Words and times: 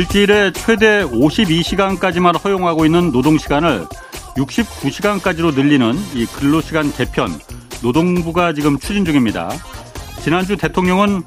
일주일에 0.00 0.50
최대 0.52 1.04
52시간까지만 1.04 2.42
허용하고 2.42 2.86
있는 2.86 3.12
노동시간을 3.12 3.86
69시간까지로 4.34 5.54
늘리는 5.54 5.94
이 6.14 6.24
근로시간 6.24 6.90
개편 6.94 7.30
노동부가 7.82 8.54
지금 8.54 8.78
추진 8.78 9.04
중입니다. 9.04 9.50
지난주 10.22 10.56
대통령은 10.56 11.22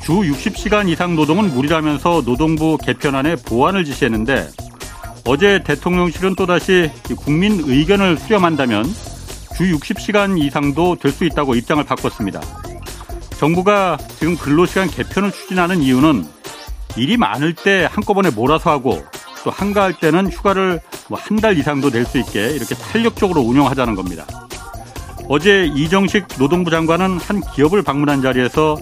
주 0.00 0.12
60시간 0.12 0.88
이상 0.88 1.16
노동은 1.16 1.54
무리라면서 1.54 2.22
노동부 2.24 2.78
개편안에 2.78 3.34
보완을 3.34 3.84
지시했는데 3.84 4.48
어제 5.26 5.64
대통령실은 5.64 6.36
또다시 6.36 6.92
국민 7.16 7.62
의견을 7.64 8.18
수렴한다면 8.18 8.84
주 9.56 9.64
60시간 9.76 10.38
이상도 10.40 10.94
될 11.00 11.10
수 11.10 11.24
있다고 11.24 11.56
입장을 11.56 11.82
바꿨습니다. 11.82 12.40
정부가 13.38 13.98
지금 14.20 14.36
근로시간 14.36 14.88
개편을 14.88 15.32
추진하는 15.32 15.82
이유는 15.82 16.33
일이 16.96 17.16
많을 17.16 17.54
때 17.54 17.88
한꺼번에 17.90 18.30
몰아서 18.30 18.70
하고 18.70 19.04
또 19.44 19.50
한가할 19.50 19.94
때는 19.94 20.30
휴가를 20.30 20.80
뭐 21.08 21.18
한 21.18 21.40
달 21.40 21.58
이상도 21.58 21.90
낼 21.90 22.06
수 22.06 22.18
있게 22.18 22.50
이렇게 22.50 22.74
탄력적으로 22.74 23.40
운영하자는 23.42 23.94
겁니다. 23.94 24.24
어제 25.28 25.66
이정식 25.74 26.26
노동부 26.38 26.70
장관은 26.70 27.18
한 27.18 27.40
기업을 27.54 27.82
방문한 27.82 28.22
자리에서 28.22 28.76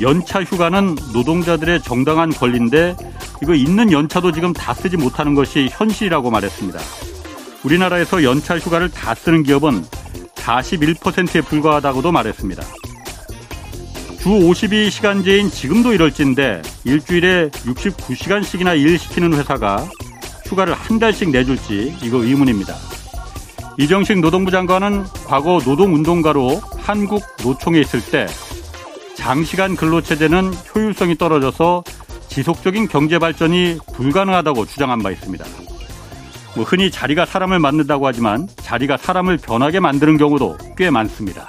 연차 0.00 0.42
휴가는 0.42 0.96
노동자들의 1.12 1.82
정당한 1.82 2.30
권리인데 2.30 2.94
이거 3.42 3.54
있는 3.54 3.90
연차도 3.90 4.32
지금 4.32 4.52
다 4.52 4.74
쓰지 4.74 4.96
못하는 4.96 5.34
것이 5.34 5.68
현실이라고 5.72 6.30
말했습니다. 6.30 6.78
우리나라에서 7.64 8.22
연차 8.22 8.58
휴가를 8.58 8.90
다 8.90 9.14
쓰는 9.14 9.42
기업은 9.42 9.84
41%에 10.36 11.40
불과하다고도 11.42 12.12
말했습니다. 12.12 12.62
주 14.28 14.32
52시간제인 14.32 15.50
지금도 15.50 15.94
이럴진데 15.94 16.60
일주일에 16.84 17.48
69시간씩이나 17.48 18.78
일시키는 18.78 19.32
회사가 19.32 19.88
휴가를 20.44 20.74
한 20.74 20.98
달씩 20.98 21.30
내줄지 21.30 21.96
이거 22.02 22.18
의문입니다. 22.18 22.74
이정식 23.78 24.20
노동부 24.20 24.50
장관은 24.50 25.04
과거 25.26 25.62
노동운동가로 25.64 26.60
한국 26.76 27.22
노총에 27.42 27.80
있을 27.80 28.02
때 28.04 28.26
장시간 29.14 29.74
근로체제는 29.74 30.52
효율성이 30.74 31.16
떨어져서 31.16 31.82
지속적인 32.28 32.88
경제 32.88 33.18
발전이 33.18 33.78
불가능하다고 33.94 34.66
주장한 34.66 34.98
바 34.98 35.10
있습니다. 35.10 35.42
뭐 36.54 36.66
흔히 36.66 36.90
자리가 36.90 37.24
사람을 37.24 37.60
만든다고 37.60 38.06
하지만 38.06 38.46
자리가 38.56 38.98
사람을 38.98 39.38
변하게 39.38 39.80
만드는 39.80 40.18
경우도 40.18 40.58
꽤 40.76 40.90
많습니다. 40.90 41.48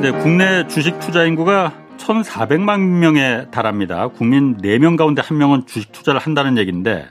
네, 0.00 0.12
국내 0.12 0.64
주식 0.68 1.00
투자 1.00 1.24
인구가 1.24 1.72
1,400만 1.98 2.78
명에 2.78 3.46
달합니다. 3.50 4.06
국민 4.06 4.56
4명 4.58 4.96
가운데 4.96 5.22
1명은 5.22 5.66
주식 5.66 5.90
투자를 5.90 6.20
한다는 6.20 6.56
얘기인데 6.56 7.08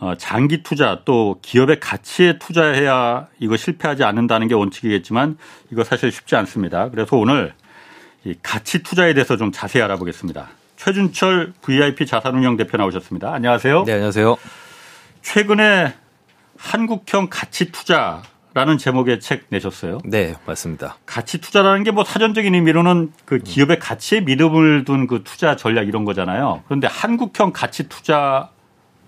어, 0.00 0.14
장기 0.18 0.62
투자 0.62 1.00
또 1.06 1.38
기업의 1.40 1.80
가치에 1.80 2.38
투자해야 2.38 3.28
이거 3.38 3.56
실패하지 3.56 4.04
않는다는 4.04 4.48
게 4.48 4.54
원칙이겠지만 4.54 5.38
이거 5.72 5.82
사실 5.82 6.12
쉽지 6.12 6.36
않습니다. 6.36 6.90
그래서 6.90 7.16
오늘 7.16 7.54
이 8.24 8.34
가치 8.42 8.82
투자에 8.82 9.14
대해서 9.14 9.38
좀 9.38 9.50
자세히 9.50 9.82
알아보겠습니다. 9.82 10.48
최준철 10.76 11.54
VIP 11.62 12.04
자산운용 12.04 12.58
대표 12.58 12.76
나오셨습니다. 12.76 13.32
안녕하세요. 13.32 13.84
네, 13.84 13.94
안녕하세요. 13.94 14.36
최근에 15.22 15.94
한국형 16.58 17.28
가치 17.30 17.72
투자 17.72 18.20
라는 18.52 18.78
제목의 18.78 19.20
책 19.20 19.44
내셨어요. 19.50 19.98
네, 20.04 20.34
맞습니다. 20.46 20.96
가치 21.06 21.40
투자라는 21.40 21.84
게 21.84 21.90
뭐 21.92 22.04
사전적인 22.04 22.54
의미로는 22.54 23.12
그 23.24 23.38
기업의 23.38 23.78
가치에 23.78 24.20
믿음을 24.20 24.84
둔 24.84 25.06
그 25.06 25.22
투자 25.24 25.56
전략 25.56 25.88
이런 25.88 26.04
거잖아요. 26.04 26.62
그런데 26.66 26.86
한국형 26.88 27.52
가치 27.52 27.88
투자 27.88 28.50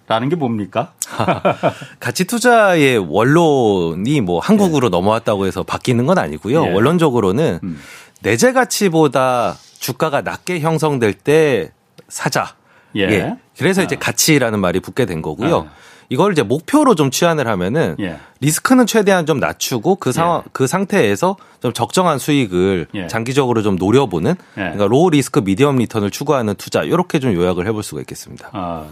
라는 0.09 0.29
게 0.29 0.37
뭡니까? 0.37 0.93
가치 2.01 2.25
투자의 2.25 2.99
원론이 2.99 4.21
뭐 4.21 4.41
한국으로 4.41 4.89
네. 4.89 4.97
넘어왔다고 4.97 5.47
해서 5.47 5.63
바뀌는 5.63 6.07
건 6.07 6.19
아니고요. 6.19 6.65
네. 6.67 6.73
원론적으로는 6.75 7.61
음. 7.63 7.81
내재 8.21 8.53
가치보다 8.53 9.57
주가가 9.79 10.23
낮게 10.23 10.61
형성될 10.61 11.15
때 11.15 11.73
사자. 12.09 12.55
예. 12.97 13.03
예. 13.03 13.37
그래서 13.57 13.81
아. 13.81 13.85
이제 13.85 13.97
가치라는 13.97 14.61
말이 14.61 14.81
붙게 14.81 15.07
된 15.07 15.23
거고요. 15.23 15.69
아. 15.69 15.73
이걸 16.13 16.33
이제 16.33 16.43
목표로 16.43 16.95
좀 16.95 17.11
치환을 17.11 17.49
하면은 17.49 17.97
예. 17.99 18.19
리스크는 18.41 18.85
최대한 18.85 19.25
좀 19.25 19.41
낮추고 19.41 19.97
그 19.97 20.13
상황 20.13 20.43
예. 20.45 20.51
그 20.53 20.67
상태에서 20.67 21.37
좀 21.61 21.73
적정한 21.73 22.19
수익을 22.19 22.87
예. 22.93 23.07
장기적으로 23.07 23.63
좀 23.63 23.77
노려보는 23.77 24.33
예. 24.33 24.61
그러니까 24.61 24.89
low 24.89 25.09
risk 25.09 25.41
medium 25.41 25.77
return을 25.77 26.11
추구하는 26.11 26.55
투자 26.57 26.83
이렇게 26.83 27.19
좀 27.19 27.33
요약을 27.33 27.67
해볼 27.67 27.83
수가 27.83 28.03
있겠습니다. 28.03 28.51
아 28.53 28.85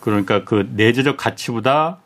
그러니까 0.00 0.42
그 0.44 0.68
내재적 0.74 1.16
가치보다 1.16 1.98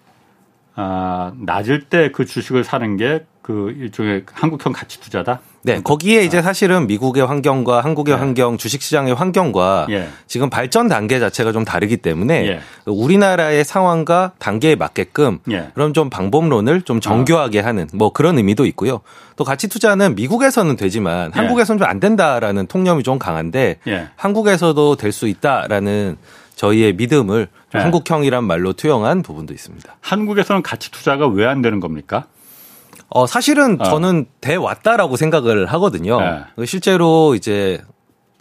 아 0.75 1.33
낮을 1.41 1.85
때 1.85 2.11
그 2.13 2.27
주식을 2.27 2.65
사는 2.65 2.99
게 2.99 3.25
그 3.45 3.75
일종의 3.79 4.25
한국형 4.33 4.73
가치 4.73 4.99
투자다. 5.03 5.41
네, 5.65 5.83
거기에 5.83 6.25
이제 6.25 6.41
사실은 6.41 6.87
미국의 6.87 7.27
환경과 7.27 7.83
한국의 7.83 8.15
네. 8.15 8.19
환경, 8.19 8.57
주식시장의 8.57 9.15
환경과 9.15 9.87
예. 9.91 10.09
지금 10.27 10.49
발전 10.49 10.89
단계 10.89 11.21
자체가 11.21 11.53
좀 11.53 11.63
다르기 11.63 11.99
때문에 11.99 12.47
예. 12.47 12.61
우리나라의 12.87 13.65
상황과 13.65 14.33
단계에 14.39 14.77
맞게끔 14.77 15.41
예. 15.51 15.69
그럼 15.75 15.93
좀 15.93 16.09
방법론을 16.09 16.83
좀 16.83 17.01
정교하게 17.01 17.61
아. 17.61 17.67
하는 17.67 17.87
뭐 17.93 18.15
그런 18.15 18.39
의미도 18.39 18.65
있고요. 18.65 19.03
또 19.37 19.45
가치 19.45 19.69
투자는 19.69 20.15
미국에서는 20.15 20.75
되지만 20.77 21.31
예. 21.35 21.39
한국에서는 21.39 21.79
좀 21.79 21.87
안 21.87 22.01
된다라는 22.01 22.67
통념이 22.67 23.03
좀 23.03 23.19
강한데 23.19 23.77
예. 23.87 24.09
한국에서도 24.17 24.97
될 24.97 25.13
수 25.13 25.29
있다라는 25.29 26.17
저희의 26.57 26.95
믿음을 26.95 27.49
예. 27.75 27.79
한국형이란 27.79 28.45
말로 28.45 28.73
투영한 28.73 29.21
부분도 29.23 29.53
있습니다. 29.53 29.97
한국에서는 30.01 30.63
가치 30.63 30.91
투자가 30.91 31.27
왜 31.29 31.45
안 31.47 31.61
되는 31.61 31.81
겁니까? 31.81 32.25
어, 33.15 33.29
사실은 33.29 33.81
어. 33.81 33.85
저는 33.85 34.27
돼 34.41 34.57
왔다라고 34.57 35.17
생각을 35.17 35.67
하거든요. 35.67 36.19
네. 36.21 36.67
실제로 36.67 37.37
이제 37.37 37.81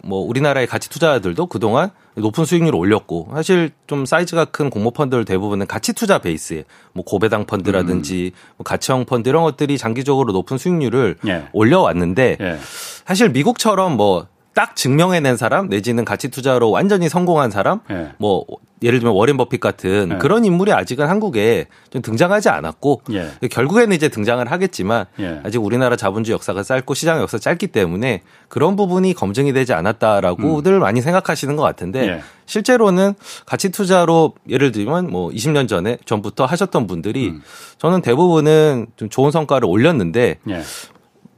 뭐 0.02 0.20
우리나라의 0.20 0.66
가치 0.66 0.90
투자들도 0.90 1.46
그동안 1.46 1.90
높은 2.16 2.44
수익률을 2.44 2.76
올렸고 2.76 3.28
사실 3.32 3.70
좀 3.86 4.04
사이즈가 4.04 4.44
큰 4.44 4.70
공모 4.70 4.90
펀드들 4.90 5.24
대부분은 5.24 5.68
가치 5.68 5.92
투자 5.92 6.18
베이스에 6.18 6.64
뭐 6.92 7.04
고배당 7.04 7.46
펀드라든지 7.46 8.32
음. 8.34 8.54
뭐 8.58 8.64
가치형 8.64 9.04
펀드 9.04 9.28
이런 9.28 9.44
것들이 9.44 9.78
장기적으로 9.78 10.32
높은 10.32 10.58
수익률을 10.58 11.16
예. 11.28 11.44
올려왔는데 11.52 12.36
예. 12.40 12.58
사실 13.04 13.30
미국처럼 13.30 13.96
뭐 13.96 14.26
딱 14.54 14.76
증명해낸 14.76 15.36
사람 15.36 15.68
내지는 15.68 16.04
가치 16.04 16.28
투자로 16.28 16.70
완전히 16.70 17.08
성공한 17.08 17.50
사람 17.50 17.80
네. 17.88 18.12
뭐 18.18 18.46
예를 18.82 18.98
들면 18.98 19.14
워렌 19.14 19.36
버핏 19.36 19.60
같은 19.60 20.10
네. 20.10 20.18
그런 20.18 20.44
인물이 20.44 20.72
아직은 20.72 21.08
한국에 21.08 21.66
좀 21.90 22.02
등장하지 22.02 22.50
않았고 22.50 23.02
예. 23.12 23.30
결국에는 23.48 23.96
이제 23.96 24.08
등장을 24.08 24.48
하겠지만 24.50 25.06
예. 25.20 25.40
아직 25.42 25.58
우리나라 25.58 25.96
자본주의 25.96 26.34
역사가 26.34 26.62
짧고 26.62 26.92
시장 26.92 27.20
역사 27.20 27.38
짧기 27.38 27.68
때문에 27.68 28.22
그런 28.48 28.76
부분이 28.76 29.14
검증이 29.14 29.52
되지 29.54 29.72
않았다라고들 29.72 30.72
음. 30.74 30.80
많이 30.80 31.00
생각하시는 31.00 31.56
것 31.56 31.62
같은데 31.62 32.08
예. 32.08 32.20
실제로는 32.46 33.14
가치 33.46 33.70
투자로 33.70 34.34
예를 34.50 34.70
들면 34.70 35.10
뭐 35.10 35.30
20년 35.30 35.66
전에 35.66 35.96
전부터 36.04 36.44
하셨던 36.44 36.86
분들이 36.86 37.30
음. 37.30 37.42
저는 37.78 38.02
대부분은 38.02 38.88
좀 38.96 39.08
좋은 39.08 39.30
성과를 39.30 39.66
올렸는데 39.66 40.38
예. 40.50 40.62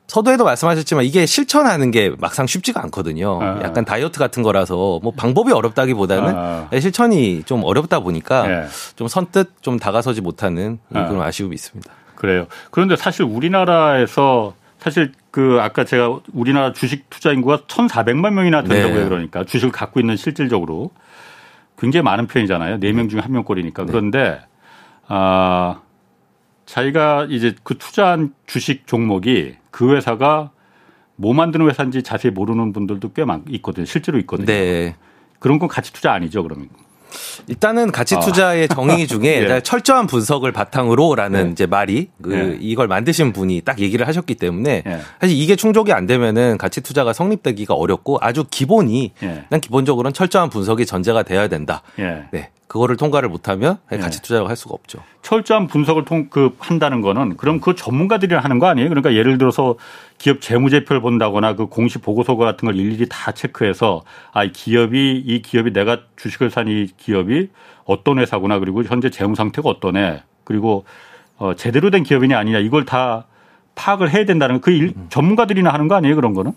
서두에도 0.07 0.45
말씀하셨지만 0.45 1.05
이게 1.05 1.27
실천하는 1.27 1.91
게 1.91 2.15
막상 2.19 2.47
쉽지가 2.47 2.83
않거든요. 2.85 3.41
아. 3.43 3.61
약간 3.63 3.85
다이어트 3.85 4.19
같은 4.19 4.43
거라서 4.43 5.01
뭐 5.03 5.13
방법이 5.17 5.53
어렵다기보다는 5.53 6.35
아. 6.37 6.69
실천이 6.79 7.43
좀 7.45 7.65
어렵다 7.65 8.01
보니까 8.01 8.47
네. 8.47 8.67
좀 8.95 9.09
선뜻 9.09 9.63
좀 9.63 9.79
다가서지 9.79 10.21
못하는 10.21 10.79
그런 10.91 11.21
아. 11.21 11.27
아쉬움이 11.27 11.55
있습니다. 11.55 11.93
그래요. 12.15 12.47
그런데 12.71 12.97
사실 12.97 13.25
우리나라에서 13.25 14.55
사실 14.79 15.13
그 15.31 15.59
아까 15.61 15.85
제가 15.85 16.21
우리나라 16.33 16.73
주식 16.73 17.11
투자 17.11 17.33
인구가 17.33 17.59
1,400만 17.67 18.33
명이나 18.33 18.63
된다고 18.63 18.95
네. 18.95 19.05
그러니까 19.05 19.45
주식을 19.45 19.73
갖고 19.73 20.01
있는 20.01 20.17
실질적으로 20.17 20.91
굉장히 21.79 22.05
많은 22.05 22.27
편이잖아요. 22.27 22.79
4명 22.79 23.11
중에 23.11 23.21
1명 23.21 23.45
꼴이니까. 23.45 23.85
네. 23.85 23.93
그런데 23.93 24.41
아 25.09 25.81
자기가 26.65 27.27
이제 27.31 27.55
그 27.63 27.77
투자한 27.77 28.35
주식 28.47 28.87
종목이 28.87 29.57
그 29.77 29.95
회사가 29.95 30.49
뭐 31.17 31.35
만드는 31.35 31.69
회사인지 31.69 32.03
자세히 32.03 32.33
모르는 32.33 32.73
분들도 32.73 33.13
꽤 33.13 33.27
많, 33.27 33.45
있거든요. 33.51 33.85
실제로 33.85 34.19
있거든요. 34.21 34.47
네. 34.47 34.97
그런 35.39 35.59
건 35.59 35.69
가치 35.69 35.93
투자 35.93 36.15
아니죠, 36.15 36.43
그러면? 36.43 36.71
일단은 37.47 37.93
가치 37.93 38.17
아. 38.17 38.21
투자의 38.21 38.69
정의 38.69 39.05
중에 39.07 39.47
예. 39.47 39.61
철저한 39.61 40.07
분석을 40.07 40.51
바탕으로라는 40.53 41.49
예. 41.49 41.51
이제 41.51 41.67
말이 41.67 42.09
그 42.23 42.35
예. 42.35 42.59
이걸 42.59 42.89
만드신 42.89 43.35
분이 43.35 43.61
딱 43.67 43.79
얘기를 43.79 44.09
하셨기 44.09 44.37
때문에 44.37 44.83
예. 44.87 45.01
사실 45.21 45.37
이게 45.37 45.57
충족이 45.57 45.93
안 45.93 46.07
되면은 46.07 46.57
가치 46.57 46.81
투자가 46.81 47.13
성립되기가 47.13 47.75
어렵고 47.75 48.17
아주 48.23 48.45
기본이 48.51 49.13
난 49.21 49.47
예. 49.53 49.59
기본적으로는 49.61 50.15
철저한 50.15 50.49
분석이 50.49 50.87
전제가 50.87 51.23
돼야 51.23 51.49
된다. 51.49 51.83
예. 51.99 52.25
네. 52.31 52.51
그거를 52.67 52.97
통과를 52.97 53.29
못하면 53.29 53.79
가치 53.89 54.21
투자라고 54.21 54.49
할 54.49 54.57
수가 54.57 54.75
없죠. 54.75 54.99
철저한 55.23 55.69
분석을 55.69 56.05
통, 56.05 56.29
그, 56.31 56.55
한다는 56.59 57.01
거는 57.01 57.37
그럼 57.37 57.61
그 57.61 57.75
전문가들이 57.75 58.35
하는 58.35 58.59
거 58.59 58.67
아니에요? 58.67 58.89
그러니까 58.89 59.15
예를 59.15 59.39
들어서 59.39 59.77
기업 60.19 60.41
재무제표를 60.41 61.01
본다거나 61.01 61.55
그 61.55 61.67
공시 61.67 61.99
보고서 61.99 62.37
같은 62.37 62.67
걸 62.67 62.77
일일이 62.77 63.07
다 63.09 63.33
체크해서 63.33 64.03
아, 64.33 64.45
이 64.45 64.53
기업이, 64.53 65.23
이 65.25 65.43
기업이 65.43 65.73
내가 65.73 66.01
주식을 66.17 66.51
산 66.51 66.67
이 66.67 66.89
기업이 66.97 67.49
어떤 67.85 68.19
회사구나 68.19 68.59
그리고 68.59 68.83
현재 68.83 69.09
재무 69.09 69.37
상태가 69.37 69.69
어떠네 69.69 70.23
그리고 70.43 70.85
어, 71.39 71.55
제대로 71.55 71.91
된 71.91 72.03
기업이냐 72.03 72.37
아니냐 72.37 72.59
이걸 72.59 72.85
다 72.85 73.27
파악을 73.77 74.11
해야 74.13 74.25
된다는 74.25 74.61
그 74.61 74.71
일, 74.73 74.95
전문가들이나 75.11 75.73
하는 75.73 75.87
거 75.87 75.95
아니에요? 75.95 76.17
그런 76.17 76.35
거는? 76.35 76.53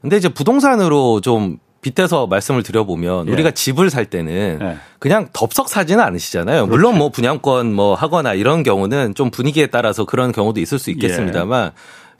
근데 0.00 0.16
이제 0.16 0.28
부동산으로 0.28 1.20
좀 1.22 1.58
빗대서 1.80 2.26
말씀을 2.26 2.62
드려보면 2.62 3.28
예. 3.28 3.32
우리가 3.32 3.52
집을 3.52 3.90
살 3.90 4.06
때는 4.06 4.58
예. 4.60 4.76
그냥 4.98 5.28
덥석 5.32 5.68
사지는 5.68 6.02
않으시잖아요. 6.02 6.66
그렇죠. 6.66 6.70
물론 6.70 6.98
뭐 6.98 7.10
분양권 7.10 7.72
뭐 7.72 7.94
하거나 7.94 8.34
이런 8.34 8.62
경우는 8.62 9.14
좀 9.14 9.30
분위기에 9.30 9.66
따라서 9.66 10.04
그런 10.04 10.32
경우도 10.32 10.60
있을 10.60 10.78
수 10.78 10.90
있겠습니다만 10.90 11.66
예. 11.66 11.70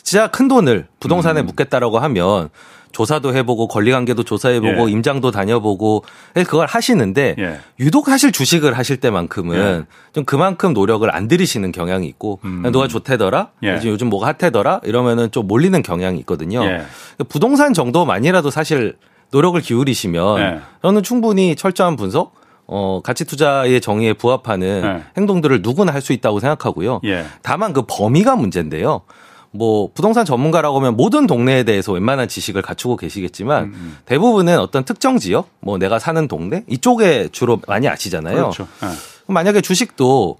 진짜 0.02 0.28
큰 0.28 0.48
돈을 0.48 0.86
부동산에 1.00 1.40
음. 1.40 1.46
묻겠다라고 1.46 1.98
하면 1.98 2.50
조사도 2.92 3.34
해보고 3.34 3.68
권리관계도 3.68 4.22
조사해보고 4.22 4.88
예. 4.88 4.92
임장도 4.92 5.30
다녀보고 5.30 6.04
그걸 6.34 6.66
하시는데 6.66 7.34
예. 7.38 7.60
유독 7.80 8.08
하실 8.08 8.32
주식을 8.32 8.78
하실 8.78 8.98
때만큼은 8.98 9.56
예. 9.56 9.84
좀 10.12 10.24
그만큼 10.24 10.72
노력을 10.72 11.08
안 11.14 11.28
들이시는 11.28 11.72
경향이 11.72 12.06
있고 12.06 12.40
음. 12.44 12.62
누가 12.72 12.88
좋대더라 12.88 13.50
예. 13.64 13.80
요즘 13.84 14.08
뭐가 14.08 14.34
핫해더라 14.38 14.80
이러면은 14.84 15.30
좀 15.30 15.46
몰리는 15.46 15.82
경향이 15.82 16.18
있거든요. 16.20 16.64
예. 16.64 16.82
부동산 17.28 17.74
정도만이라도 17.74 18.50
사실 18.50 18.96
노력을 19.30 19.60
기울이시면 19.60 20.36
네. 20.36 20.60
저는 20.82 21.02
충분히 21.02 21.54
철저한 21.56 21.96
분석 21.96 22.32
어, 22.66 23.00
가치 23.02 23.24
투자의 23.24 23.80
정의에 23.80 24.12
부합하는 24.12 24.82
네. 24.82 25.02
행동들을 25.16 25.62
누구나 25.62 25.92
할 25.92 26.02
수 26.02 26.12
있다고 26.12 26.40
생각하고요. 26.40 27.00
예. 27.04 27.24
다만 27.42 27.72
그 27.72 27.82
범위가 27.86 28.36
문제인데요. 28.36 29.02
뭐 29.50 29.90
부동산 29.94 30.26
전문가라고 30.26 30.76
하면 30.78 30.96
모든 30.96 31.26
동네에 31.26 31.64
대해서 31.64 31.92
웬만한 31.92 32.28
지식을 32.28 32.60
갖추고 32.60 32.96
계시겠지만 32.96 33.64
음. 33.64 33.72
음. 33.74 33.96
대부분은 34.04 34.58
어떤 34.58 34.84
특정 34.84 35.18
지역, 35.18 35.48
뭐 35.60 35.78
내가 35.78 35.98
사는 35.98 36.28
동네 36.28 36.64
이쪽에 36.68 37.28
주로 37.32 37.58
많이 37.66 37.88
아시잖아요. 37.88 38.36
그렇죠. 38.36 38.68
네. 38.82 38.88
만약에 39.26 39.60
주식도 39.62 40.36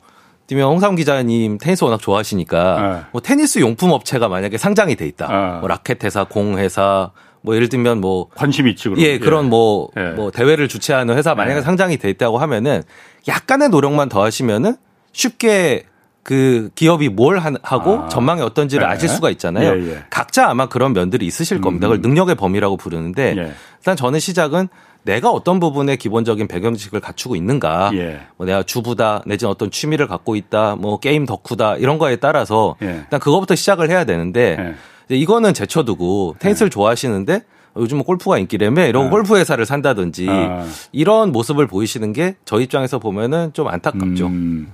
뛰면 0.46 0.69
홍삼 0.69 0.94
기자님 0.96 1.58
테니스 1.58 1.84
워낙 1.84 1.99
좋아하시니까 2.00 2.81
네. 2.81 3.00
뭐 3.12 3.20
테니스 3.23 3.58
용품 3.61 3.91
업체가 3.91 4.29
만약에 4.29 4.58
상장이 4.58 4.96
돼 4.96 5.06
있다. 5.06 5.26
네. 5.26 5.58
뭐 5.61 5.69
라켓 5.69 6.05
회사, 6.05 6.25
공 6.25 6.58
회사, 6.58 7.11
뭐 7.43 7.55
예를 7.55 7.69
들면 7.69 8.00
뭐 8.00 8.29
관심 8.35 8.69
있지 8.69 8.88
그럼. 8.88 9.00
예, 9.00 9.19
그런 9.19 9.49
뭐뭐 9.49 9.90
예. 9.96 10.02
뭐 10.11 10.31
대회를 10.31 10.69
주최하는 10.69 11.17
회사 11.17 11.35
만약에 11.35 11.58
예. 11.58 11.62
상장이 11.62 11.96
돼 11.99 12.11
있다고 12.11 12.38
하면은 12.38 12.82
약간의 13.26 13.69
노력만 13.69 14.08
더 14.08 14.23
하시면은 14.23 14.76
쉽게 15.12 15.85
그 16.23 16.69
기업이 16.75 17.08
뭘 17.08 17.38
하고 17.38 18.00
아. 18.00 18.08
전망이 18.08 18.43
어떤지를 18.43 18.87
네. 18.87 18.93
아실 18.93 19.08
수가 19.08 19.31
있잖아요. 19.31 19.81
예, 19.81 19.93
예. 19.93 20.05
각자 20.11 20.49
아마 20.49 20.69
그런 20.69 20.93
면들이 20.93 21.25
있으실 21.26 21.61
겁니다. 21.62 21.87
그걸 21.87 22.00
음. 22.00 22.02
능력의 22.02 22.35
범위라고 22.35 22.76
부르는데 22.76 23.35
예. 23.38 23.52
일단 23.79 23.96
저는 23.96 24.20
시작은 24.20 24.69
내가 25.05 25.31
어떤 25.31 25.58
부분에 25.58 25.96
기본적인 25.96 26.49
배경지식을 26.49 27.00
갖추고 27.00 27.34
있는가. 27.34 27.93
예. 27.94 28.20
뭐 28.37 28.46
내가 28.46 28.62
주부다 28.62 29.23
내지는 29.25 29.50
어떤 29.50 29.70
취미를 29.70 30.06
갖고 30.06 30.37
있다. 30.37 30.76
뭐 30.76 31.00
게임 31.00 31.25
덕후다 31.25 31.76
이런 31.76 31.96
거에 31.96 32.17
따라서 32.17 32.76
예. 32.82 32.87
일단 33.05 33.20
그거부터 33.20 33.55
시작을 33.55 33.88
해야 33.88 34.05
되는데 34.05 34.75
이거는 35.08 35.55
제쳐두고 35.55 36.37
테니스를 36.38 36.70
네. 36.70 36.75
좋아하시는데 36.75 37.43
요즘은 37.76 38.05
골프가 38.05 38.38
인기라며 38.38 38.87
이러고 38.87 39.05
네. 39.05 39.10
골프 39.10 39.37
회사를 39.37 39.64
산다든지 39.66 40.26
아. 40.28 40.66
이런 40.93 41.32
모습을 41.32 41.66
보이시는 41.66 42.12
게 42.12 42.37
저희 42.44 42.64
입장에서 42.64 42.99
보면은 42.99 43.52
좀 43.52 43.69
안타깝죠. 43.69 44.26
음. 44.26 44.72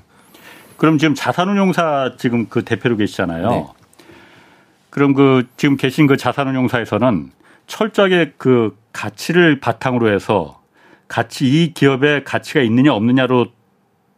그럼 0.77 0.99
지금 0.99 1.15
자산운용사 1.15 2.15
지금 2.19 2.47
그 2.49 2.65
대표로 2.65 2.97
계시잖아요. 2.97 3.51
네. 3.51 3.67
그럼 4.91 5.15
그 5.15 5.47
지금 5.57 5.77
계신 5.77 6.07
그 6.07 6.17
자산운용사에서는 6.17 7.31
철저하게 7.67 8.35
그 8.37 8.77
가치를 8.93 9.61
바탕으로 9.61 10.13
해서 10.13 10.61
가치 11.09 11.47
이 11.47 11.75
기업의 11.75 12.25
가치가 12.25 12.61
있느냐 12.61 12.93
없느냐로 12.95 13.47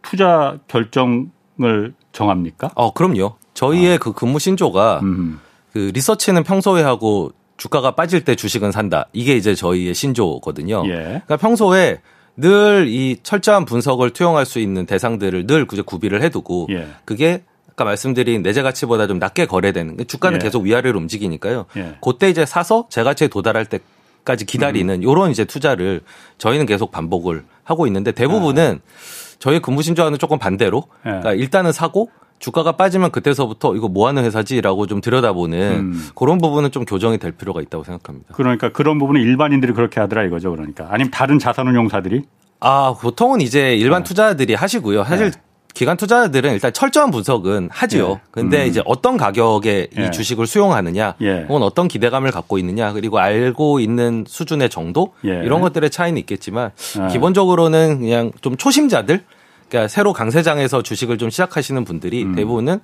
투자 0.01 0.57
결정을 0.67 1.93
정합니까? 2.11 2.71
어, 2.75 2.93
그럼요. 2.93 3.35
저희의 3.53 3.95
아. 3.95 3.97
그 3.99 4.13
근무 4.13 4.39
신조가 4.39 4.99
음. 5.03 5.39
그 5.77 5.91
리서치는 5.93 6.41
평소에 6.43 6.81
하고 6.81 7.31
주가가 7.57 7.91
빠질 7.91 8.23
때 8.25 8.33
주식은 8.33 8.71
산다. 8.71 9.07
이게 9.13 9.35
이제 9.35 9.53
저희의 9.53 9.93
신조거든요. 9.93 10.83
예. 10.87 10.91
그러니까 10.91 11.37
평소에 11.37 12.01
늘 12.35 12.87
이 12.87 13.17
철저한 13.21 13.65
분석을 13.65 14.09
투영할 14.09 14.47
수 14.47 14.57
있는 14.59 14.87
대상들을 14.87 15.45
늘 15.45 15.67
이제 15.71 15.83
구비를 15.83 16.23
해두고 16.23 16.67
예. 16.71 16.87
그게 17.05 17.43
아까 17.71 17.83
말씀드린 17.83 18.41
내재 18.41 18.63
가치보다 18.63 19.05
좀 19.05 19.19
낮게 19.19 19.45
거래되는 19.45 19.97
주가는 20.07 20.39
예. 20.39 20.43
계속 20.43 20.63
위아래로 20.63 20.97
움직이니까요. 20.97 21.65
예. 21.77 21.97
그때 22.01 22.27
이제 22.27 22.43
사서 22.43 22.87
제 22.89 23.03
가치에 23.03 23.27
도달할 23.27 23.67
때까지 23.67 24.45
기다리는 24.45 24.95
음. 24.95 25.03
요런 25.03 25.29
이제 25.29 25.45
투자를 25.45 26.01
저희는 26.39 26.65
계속 26.65 26.91
반복을 26.91 27.43
하고 27.63 27.85
있는데 27.85 28.13
대부분은 28.13 28.79
아. 28.83 29.37
저희 29.37 29.59
근무 29.59 29.83
신조와는 29.83 30.17
조금 30.17 30.39
반대로 30.39 30.85
예. 31.05 31.09
그러니까 31.09 31.33
일단은 31.33 31.71
사고 31.71 32.09
주가가 32.39 32.73
빠지면 32.73 33.11
그때서부터 33.11 33.75
이거 33.75 33.87
뭐 33.87 34.07
하는 34.07 34.23
회사지라고 34.23 34.87
좀 34.87 35.01
들여다보는 35.01 35.59
음. 35.79 36.09
그런 36.15 36.37
부분은 36.37 36.71
좀 36.71 36.85
교정이 36.85 37.17
될 37.17 37.31
필요가 37.31 37.61
있다고 37.61 37.83
생각합니다. 37.83 38.33
그러니까 38.33 38.71
그런 38.71 38.99
부분은 38.99 39.21
일반인들이 39.21 39.73
그렇게 39.73 39.99
하더라 39.99 40.23
이거죠. 40.25 40.51
그러니까 40.51 40.87
아니면 40.89 41.11
다른 41.11 41.39
자산운용사들이 41.39 42.23
아, 42.59 42.95
보통은 42.99 43.41
이제 43.41 43.75
일반 43.75 44.03
네. 44.03 44.07
투자들이 44.07 44.53
하시고요. 44.55 45.03
사실 45.03 45.31
네. 45.31 45.39
기관 45.77 45.95
투자들은 45.95 46.53
일단 46.53 46.73
철저한 46.73 47.11
분석은 47.11 47.69
하지요. 47.71 48.13
예. 48.13 48.19
근데 48.31 48.63
음. 48.63 48.67
이제 48.67 48.81
어떤 48.85 49.15
가격에 49.15 49.89
예. 49.95 50.05
이 50.05 50.11
주식을 50.11 50.47
수용하느냐, 50.47 51.13
예. 51.21 51.45
혹은 51.47 51.61
어떤 51.61 51.87
기대감을 51.87 52.31
갖고 52.31 52.57
있느냐, 52.57 52.93
그리고 52.93 53.19
알고 53.19 53.79
있는 53.79 54.25
수준의 54.27 54.71
정도 54.71 55.13
예. 55.23 55.43
이런 55.43 55.61
것들의 55.61 55.91
차이는 55.91 56.17
있겠지만 56.21 56.71
아. 56.99 57.07
기본적으로는 57.09 57.99
그냥 57.99 58.31
좀 58.41 58.57
초심자들 58.57 59.23
그러니까 59.69 59.87
새로 59.87 60.13
강세장에서 60.13 60.81
주식을 60.81 61.17
좀 61.17 61.29
시작하시는 61.29 61.83
분들이 61.83 62.23
음. 62.23 62.35
대부분은 62.35 62.79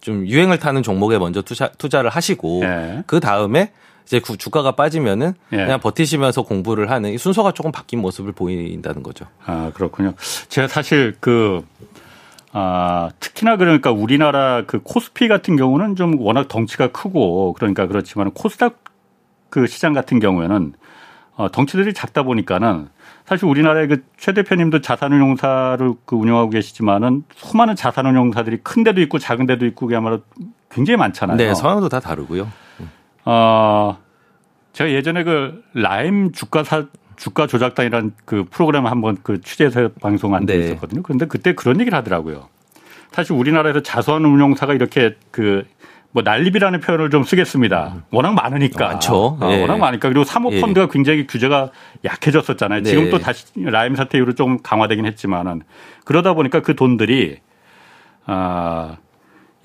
좀 0.00 0.26
유행을 0.26 0.58
타는 0.58 0.82
종목에 0.82 1.18
먼저 1.18 1.42
투자, 1.42 1.68
투자를 1.68 2.10
하시고 2.10 2.62
예. 2.64 3.04
그 3.06 3.20
다음에 3.20 3.72
이제 4.04 4.20
주가가 4.20 4.72
빠지면은 4.72 5.34
예. 5.52 5.56
그냥 5.58 5.80
버티시면서 5.80 6.42
공부를 6.42 6.90
하는 6.90 7.12
이 7.12 7.18
순서가 7.18 7.52
조금 7.52 7.70
바뀐 7.70 8.00
모습을 8.00 8.32
보인다는 8.32 9.02
거죠. 9.02 9.26
아 9.46 9.70
그렇군요. 9.74 10.14
제가 10.48 10.66
사실 10.66 11.16
그 11.20 11.64
아, 12.52 13.10
특히나 13.18 13.56
그러니까 13.56 13.92
우리나라 13.92 14.64
그 14.66 14.80
코스피 14.82 15.28
같은 15.28 15.56
경우는 15.56 15.96
좀 15.96 16.20
워낙 16.20 16.48
덩치가 16.48 16.88
크고 16.88 17.54
그러니까 17.54 17.86
그렇지만 17.86 18.30
코스닥 18.32 18.82
그 19.48 19.66
시장 19.66 19.92
같은 19.92 20.20
경우에는 20.20 20.74
어, 21.36 21.50
덩치들이 21.50 21.94
작다 21.94 22.24
보니까는 22.24 22.88
사실 23.26 23.46
우리나라의 23.46 23.88
그 23.88 24.02
최 24.22 24.32
대표님도 24.32 24.82
자산운용사를 24.82 25.94
그 26.04 26.14
운영하고 26.14 26.50
계시지만은 26.50 27.24
수많은 27.34 27.74
자산운용사들이 27.74 28.58
큰 28.62 28.84
데도 28.84 29.00
있고 29.00 29.18
작은 29.18 29.46
데도 29.46 29.66
있고 29.66 29.88
그야말로 29.88 30.20
굉장히 30.70 30.96
많잖아요. 30.96 31.36
네, 31.36 31.52
성향도 31.52 31.88
다 31.88 31.98
다르고요. 31.98 32.46
어, 33.24 33.98
제가 34.72 34.90
예전에 34.90 35.24
그 35.24 35.64
라임 35.74 36.30
주가 36.30 36.62
사 36.62 36.84
주가 37.16 37.48
조작단이라는 37.48 38.12
그 38.24 38.44
프로그램을 38.50 38.90
한번 38.90 39.16
그 39.24 39.40
취재해서 39.40 39.90
방송한 40.00 40.46
적이 40.46 40.58
네. 40.60 40.64
있었거든요. 40.66 41.02
그런데 41.02 41.26
그때 41.26 41.52
그런 41.54 41.80
얘기를 41.80 41.98
하더라고요. 41.98 42.48
사실 43.10 43.32
우리나라에서 43.32 43.80
자산운용사가 43.82 44.72
이렇게 44.74 45.16
그 45.32 45.64
뭐 46.12 46.22
난립이라는 46.22 46.80
표현을 46.80 47.10
좀 47.10 47.24
쓰겠습니다. 47.24 48.04
워낙 48.10 48.34
많으니까. 48.34 48.86
많죠. 48.88 49.38
어, 49.40 49.48
예. 49.50 49.60
워낙 49.62 49.78
많으니까. 49.78 50.08
그리고 50.08 50.24
사모펀드가 50.24 50.84
예. 50.84 50.88
굉장히 50.92 51.26
규제가 51.26 51.70
약해졌었잖아요. 52.04 52.82
네. 52.82 52.90
지금 52.90 53.10
또 53.10 53.18
다시 53.18 53.46
라임 53.56 53.96
사태 53.96 54.18
이후로 54.18 54.34
좀 54.34 54.58
강화되긴 54.62 55.06
했지만은 55.06 55.62
그러다 56.04 56.34
보니까 56.34 56.60
그 56.60 56.76
돈들이 56.76 57.38
아, 58.26 58.96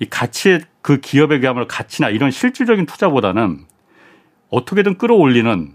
이 0.00 0.06
가치의 0.06 0.62
그 0.80 1.00
기업에 1.00 1.38
그야말로 1.38 1.66
가치나 1.68 2.08
이런 2.08 2.30
실질적인 2.30 2.86
투자보다는 2.86 3.60
어떻게든 4.50 4.96
끌어올리는 4.96 5.72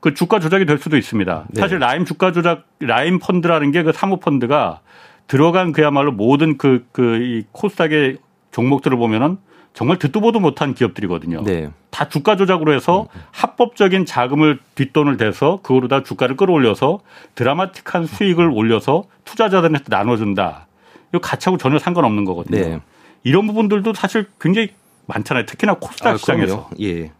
그 0.00 0.14
주가 0.14 0.40
조작이 0.40 0.64
될 0.64 0.78
수도 0.78 0.96
있습니다. 0.96 1.44
네. 1.50 1.60
사실 1.60 1.78
라임 1.78 2.06
주가 2.06 2.32
조작, 2.32 2.64
라임 2.80 3.18
펀드라는 3.18 3.70
게 3.70 3.82
그 3.82 3.92
사모펀드가 3.92 4.80
들어간 5.26 5.72
그야말로 5.72 6.10
모든 6.10 6.56
그, 6.56 6.86
그, 6.90 7.16
이 7.22 7.44
코스닥의 7.52 8.16
종목들을 8.50 8.96
보면은 8.96 9.36
정말 9.72 9.98
듣도 9.98 10.20
보도 10.20 10.40
못한 10.40 10.74
기업들이거든요. 10.74 11.42
네. 11.42 11.70
다 11.90 12.08
주가 12.08 12.36
조작으로 12.36 12.72
해서 12.74 13.06
합법적인 13.30 14.04
자금을 14.06 14.58
뒷돈을 14.74 15.16
대서 15.16 15.60
그거로 15.62 15.88
다 15.88 16.02
주가를 16.02 16.36
끌어올려서 16.36 17.00
드라마틱한 17.34 18.06
수익을 18.06 18.50
올려서 18.50 19.04
투자자들한테 19.24 19.84
나눠준다. 19.88 20.66
이거 21.10 21.18
가치하고 21.20 21.58
전혀 21.58 21.78
상관없는 21.78 22.24
거거든요. 22.24 22.58
네. 22.58 22.80
이런 23.22 23.46
부분들도 23.46 23.94
사실 23.94 24.26
굉장히 24.40 24.70
많잖아요. 25.06 25.46
특히나 25.46 25.74
코스닥 25.74 26.14
아, 26.14 26.16
시장에서. 26.16 26.68
그럼요. 26.68 26.82
예. 26.82 27.12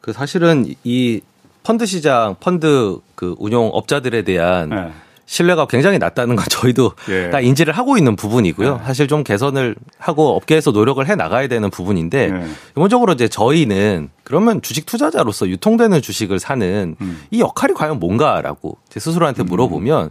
그 0.00 0.12
사실은 0.12 0.66
이 0.84 1.20
펀드 1.62 1.86
시장, 1.86 2.36
펀드 2.40 2.98
그 3.14 3.34
운용 3.38 3.68
업자들에 3.72 4.22
대한 4.22 4.68
네. 4.70 4.92
신뢰가 5.28 5.66
굉장히 5.66 5.98
낮다는 5.98 6.36
건 6.36 6.46
저희도 6.48 6.92
예. 7.10 7.28
다 7.30 7.38
인지를 7.40 7.74
하고 7.74 7.98
있는 7.98 8.16
부분이고요. 8.16 8.78
네. 8.78 8.84
사실 8.84 9.06
좀 9.06 9.22
개선을 9.22 9.76
하고 9.98 10.34
업계에서 10.34 10.70
노력을 10.70 11.06
해 11.06 11.14
나가야 11.14 11.48
되는 11.48 11.68
부분인데 11.68 12.28
네. 12.28 12.46
기본적으로 12.68 13.12
이제 13.12 13.28
저희는 13.28 14.08
그러면 14.24 14.62
주식 14.62 14.86
투자자로서 14.86 15.48
유통되는 15.48 16.00
주식을 16.00 16.38
사는 16.38 16.96
음. 16.98 17.22
이 17.30 17.40
역할이 17.40 17.74
과연 17.74 18.00
뭔가라고 18.00 18.78
제 18.88 19.00
스스로한테 19.00 19.42
물어보면 19.42 20.08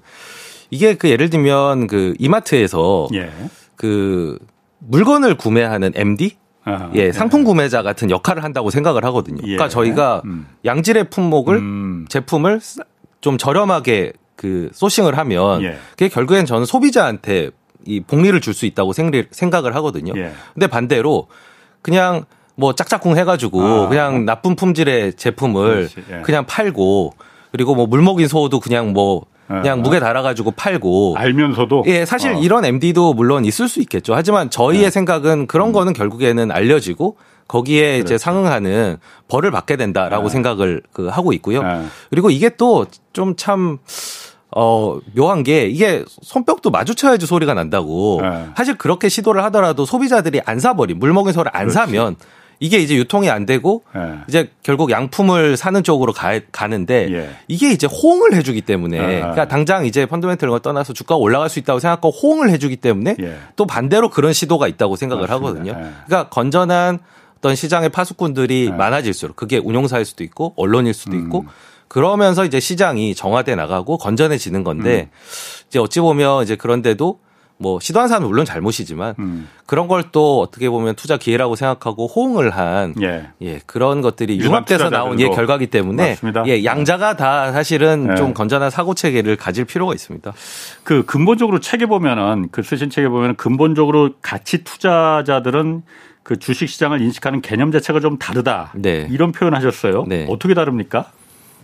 이게 0.69 0.93
그 0.93 1.09
예를 1.09 1.31
들면 1.31 1.87
그 1.87 2.13
이마트에서 2.19 3.07
예. 3.15 3.31
그 3.75 4.37
물건을 4.79 5.35
구매하는 5.35 5.93
MD 5.95 6.37
아, 6.63 6.91
예, 6.93 7.11
상품 7.11 7.43
구매자 7.43 7.81
같은 7.81 8.11
역할을 8.11 8.43
한다고 8.43 8.69
생각을 8.69 9.03
하거든요. 9.05 9.37
예. 9.43 9.55
그러니까 9.55 9.69
저희가 9.69 10.21
음. 10.25 10.45
양질의 10.63 11.09
품목을 11.09 11.55
음. 11.55 12.05
제품을 12.07 12.59
싸- 12.61 12.83
좀 13.19 13.39
저렴하게 13.39 14.13
그 14.37 14.69
소싱을 14.73 15.17
하면 15.17 15.61
예. 15.63 15.77
그게 15.91 16.07
결국엔 16.07 16.45
저는 16.45 16.65
소비자한테 16.65 17.49
이 17.85 17.99
복리를 17.99 18.39
줄 18.39 18.53
수 18.53 18.65
있다고 18.65 18.93
생각을 18.93 19.75
하거든요. 19.75 20.13
예. 20.15 20.31
근데 20.53 20.67
반대로 20.67 21.27
그냥 21.81 22.23
뭐 22.55 22.73
짝짝꿍 22.73 23.17
해가지고 23.17 23.61
아. 23.61 23.87
그냥 23.89 24.25
나쁜 24.25 24.55
품질의 24.55 25.13
제품을 25.13 25.89
예. 26.11 26.21
그냥 26.21 26.45
팔고 26.45 27.13
그리고 27.51 27.75
뭐 27.75 27.87
물먹인 27.87 28.27
소도 28.27 28.59
그냥 28.59 28.93
뭐 28.93 29.25
그냥 29.47 29.79
아. 29.79 29.81
무게 29.81 29.99
달아가지고 29.99 30.51
팔고 30.51 31.15
알면서도 31.17 31.83
예, 31.87 32.03
사실 32.05 32.33
어. 32.33 32.39
이런 32.39 32.65
MD도 32.65 33.13
물론 33.13 33.45
있을 33.45 33.67
수 33.69 33.79
있겠죠. 33.81 34.13
하지만 34.15 34.49
저희의 34.49 34.83
네. 34.85 34.89
생각은 34.89 35.47
그런 35.47 35.71
거는 35.71 35.93
결국에는 35.93 36.51
알려지고 36.51 37.15
거기에 37.47 37.95
이제 37.99 38.03
그렇죠. 38.03 38.17
상응하는 38.17 38.97
벌을 39.29 39.51
받게 39.51 39.77
된다라고 39.77 40.23
네. 40.27 40.29
생각을 40.33 40.81
그 40.91 41.07
하고 41.07 41.31
있고요. 41.31 41.63
네. 41.63 41.85
그리고 42.09 42.29
이게 42.29 42.49
또 42.49 42.85
좀 43.13 43.35
참 43.37 43.77
어, 44.55 44.99
묘한 45.15 45.43
게 45.43 45.67
이게 45.67 46.03
손뼉도 46.21 46.71
마주쳐야지 46.71 47.25
소리가 47.25 47.53
난다고. 47.53 48.19
네. 48.21 48.47
사실 48.55 48.77
그렇게 48.77 49.09
시도를 49.09 49.43
하더라도 49.45 49.85
소비자들이 49.85 50.41
안 50.45 50.59
사버린 50.59 50.99
물먹인 50.99 51.33
소를 51.33 51.51
안 51.53 51.67
그렇지. 51.67 51.73
사면 51.75 52.15
이게 52.59 52.79
이제 52.79 52.95
유통이 52.95 53.29
안 53.29 53.45
되고 53.45 53.83
예. 53.95 54.19
이제 54.27 54.51
결국 54.63 54.89
양품을 54.89 55.57
사는 55.57 55.83
쪽으로 55.83 56.11
가, 56.11 56.39
가는데 56.51 57.07
예. 57.11 57.29
이게 57.47 57.69
이제 57.71 57.87
호응을 57.87 58.33
해주기 58.33 58.61
때문에 58.61 58.99
아. 58.99 59.05
그러니까 59.05 59.47
당장 59.47 59.85
이제 59.85 60.05
걸 60.07 60.59
떠나서 60.61 60.93
주가가 60.93 61.17
올라갈 61.17 61.49
수 61.49 61.59
있다고 61.59 61.79
생각하고 61.79 62.09
호응을 62.09 62.49
해주기 62.49 62.77
때문에 62.77 63.15
예. 63.19 63.37
또 63.55 63.67
반대로 63.67 64.09
그런 64.09 64.33
시도가 64.33 64.67
있다고 64.67 64.95
생각을 64.95 65.27
맞습니다. 65.27 65.47
하거든요. 65.47 65.71
예. 65.71 65.91
그러니까 66.07 66.29
건전한 66.29 66.99
어떤 67.37 67.55
시장의 67.55 67.89
파수꾼들이 67.89 68.69
예. 68.71 68.75
많아질수록 68.75 69.35
그게 69.35 69.57
운용사일 69.59 70.05
수도 70.05 70.23
있고 70.23 70.53
언론일 70.57 70.95
수도 70.95 71.15
음. 71.15 71.25
있고 71.25 71.45
그러면서 71.87 72.45
이제 72.45 72.59
시장이 72.59 73.15
정화돼 73.15 73.55
나가고 73.55 73.97
건전해지는 73.97 74.63
건데 74.63 75.09
음. 75.11 75.17
이제 75.67 75.79
어찌 75.79 75.99
보면 75.99 76.43
이제 76.43 76.55
그런데도 76.55 77.19
뭐 77.59 77.79
시도한 77.79 78.07
사람은 78.07 78.27
물론 78.29 78.45
잘못이지만 78.45 79.15
음. 79.17 79.49
그런 79.65 79.87
걸 79.87 80.03
또 80.11 80.39
어떻게 80.39 80.69
보면 80.69 80.95
투자 80.95 81.17
기회라고 81.17 81.55
생각하고 81.55 82.07
호응을 82.07 82.51
한 82.51 82.93
예. 83.01 83.29
예, 83.41 83.59
그런 83.65 84.01
것들이 84.01 84.39
융합돼서 84.39 84.89
나온 84.89 85.19
예, 85.19 85.27
결과기 85.29 85.67
때문에 85.67 86.09
맞습니다. 86.11 86.43
예, 86.47 86.63
양자가 86.63 87.17
다 87.17 87.51
사실은 87.51 88.07
네. 88.07 88.15
좀 88.15 88.33
건전한 88.33 88.69
사고 88.69 88.93
체계를 88.93 89.35
가질 89.35 89.65
필요가 89.65 89.93
있습니다. 89.93 90.31
그 90.83 91.03
근본적으로 91.05 91.59
책에 91.59 91.87
보면은 91.87 92.49
그 92.51 92.61
쓰신 92.63 92.89
책에 92.89 93.09
보면은 93.09 93.35
근본적으로 93.35 94.11
가치 94.21 94.63
투자자들은 94.63 95.81
그 96.23 96.37
주식 96.37 96.69
시장을 96.69 97.01
인식하는 97.01 97.41
개념 97.41 97.71
자체가 97.71 97.99
좀 97.99 98.17
다르다. 98.17 98.71
네. 98.75 99.07
이런 99.09 99.31
표현하셨어요. 99.31 100.05
네. 100.07 100.27
어떻게 100.29 100.53
다릅니까? 100.53 101.11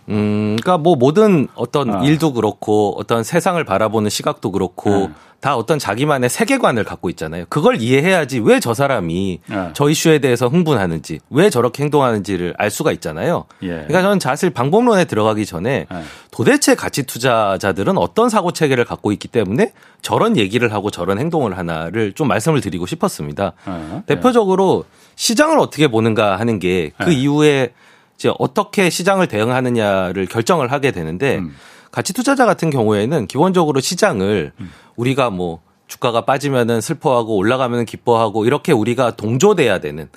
음, 0.10 0.58
그러니까 0.62 0.78
뭐 0.78 0.96
모든 0.96 1.48
어떤 1.56 1.94
아. 1.96 2.04
일도 2.04 2.34
그렇고 2.34 2.96
어떤 2.98 3.24
세상을 3.24 3.64
바라보는 3.64 4.10
시각도 4.10 4.52
그렇고 4.52 4.90
네. 4.90 5.10
다 5.40 5.58
어떤 5.58 5.78
자기만의 5.78 6.30
세계관을 6.30 6.86
갖고 6.86 7.10
있잖아요. 7.10 7.44
그걸 7.50 7.82
이해해야지 7.82 8.40
왜 8.40 8.62
저 8.62 8.74
사람이 8.74 9.40
네. 9.46 9.70
저 9.74 9.90
이슈에 9.90 10.20
대해서 10.20 10.48
흥분하는지 10.48 11.20
왜 11.30 11.50
저렇게 11.50 11.84
행동하는지를 11.84 12.54
알 12.58 12.70
수가 12.70 12.94
있잖아요. 12.94 13.44
예. 13.64 13.68
그러니까 13.68 14.04
저는 14.04 14.22
사실 14.22 14.52
방법론에 14.52 15.04
들어가기 15.04 15.46
전에 15.46 15.86
네. 15.92 16.04
도대체 16.32 16.76
가치 16.76 17.04
투자자들은 17.04 17.98
어떤 17.98 18.30
사고 18.30 18.54
체계를 18.54 18.86
갖고 18.86 19.12
있기 19.12 19.28
때문에 19.28 19.74
저런 20.02 20.38
얘기를 20.38 20.72
하고 20.72 20.92
저런 20.92 21.20
행동을 21.20 21.58
하나를 21.58 22.14
좀 22.14 22.30
말씀을 22.30 22.62
드리고 22.62 22.86
싶었습니다. 22.86 23.52
어, 23.66 24.04
대표적으로 24.06 24.86
시장을 25.16 25.60
어떻게 25.60 25.90
보는가 25.90 26.40
하는 26.40 26.58
게그 26.60 27.04
네. 27.10 27.14
이후에 27.16 27.74
이제 28.16 28.32
어떻게 28.40 28.90
시장을 28.90 29.28
대응하느냐를 29.28 30.26
결정을 30.28 30.72
하게 30.72 30.92
되는데 30.92 31.38
음. 31.38 31.56
가치 31.92 32.14
투자자 32.14 32.46
같은 32.46 32.70
경우에는 32.70 33.28
기본적으로 33.28 33.80
시장을 33.80 34.52
음. 34.60 34.72
우리가 34.96 35.30
뭐 35.30 35.62
주가가 35.88 36.22
빠지면은 36.22 36.82
슬퍼하고 36.82 37.36
올라가면은 37.36 37.86
기뻐하고 37.86 38.46
이렇게 38.46 38.72
우리가 38.72 39.16
동조돼야 39.16 39.80
되는 39.80 40.10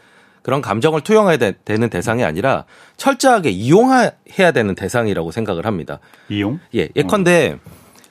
그런 0.42 0.62
감정을 0.62 1.00
투영해야 1.00 1.38
되- 1.38 1.54
되는 1.64 1.90
대상이 1.90 2.22
아니라 2.24 2.64
철저하게 2.96 3.50
이용해야 3.50 4.52
되는 4.54 4.74
대상이라고 4.74 5.32
생각을 5.32 5.66
합니다. 5.66 5.98
이용? 6.28 6.60
예, 6.74 6.88
예컨대 6.94 7.58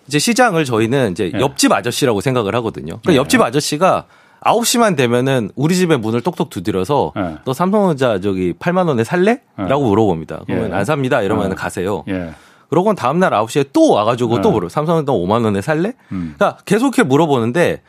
이제 0.07 0.19
시장을 0.19 0.65
저희는 0.65 1.11
이제 1.13 1.31
예. 1.33 1.39
옆집 1.39 1.71
아저씨라고 1.71 2.21
생각을 2.21 2.53
하거든요. 2.55 2.99
그러니까 3.01 3.13
예. 3.13 3.15
옆집 3.17 3.41
아저씨가 3.41 4.05
9시만 4.45 4.95
되면은 4.95 5.49
우리 5.55 5.75
집에 5.75 5.97
문을 5.97 6.21
똑똑 6.21 6.49
두드려서 6.49 7.13
예. 7.17 7.37
너 7.45 7.53
삼성전자 7.53 8.19
저기 8.21 8.53
8만 8.53 8.87
원에 8.87 9.03
살래? 9.03 9.41
라고 9.57 9.85
물어봅니다. 9.89 10.41
그러면 10.45 10.71
예. 10.71 10.75
안 10.75 10.85
삽니다. 10.85 11.21
이러면 11.23 11.51
어. 11.51 11.55
가세요. 11.55 12.03
예. 12.07 12.29
그러고 12.69 12.93
다음 12.93 13.19
날 13.19 13.31
9시에 13.31 13.69
또 13.73 13.91
와가지고 13.91 14.37
예. 14.37 14.41
또 14.41 14.51
물어. 14.51 14.69
삼성전자 14.69 15.11
5만 15.13 15.43
원에 15.43 15.61
살래? 15.61 15.93
음. 16.11 16.35
그러니까 16.37 16.59
계속 16.65 16.95
이렇게 16.97 17.03
물어보는데 17.03 17.81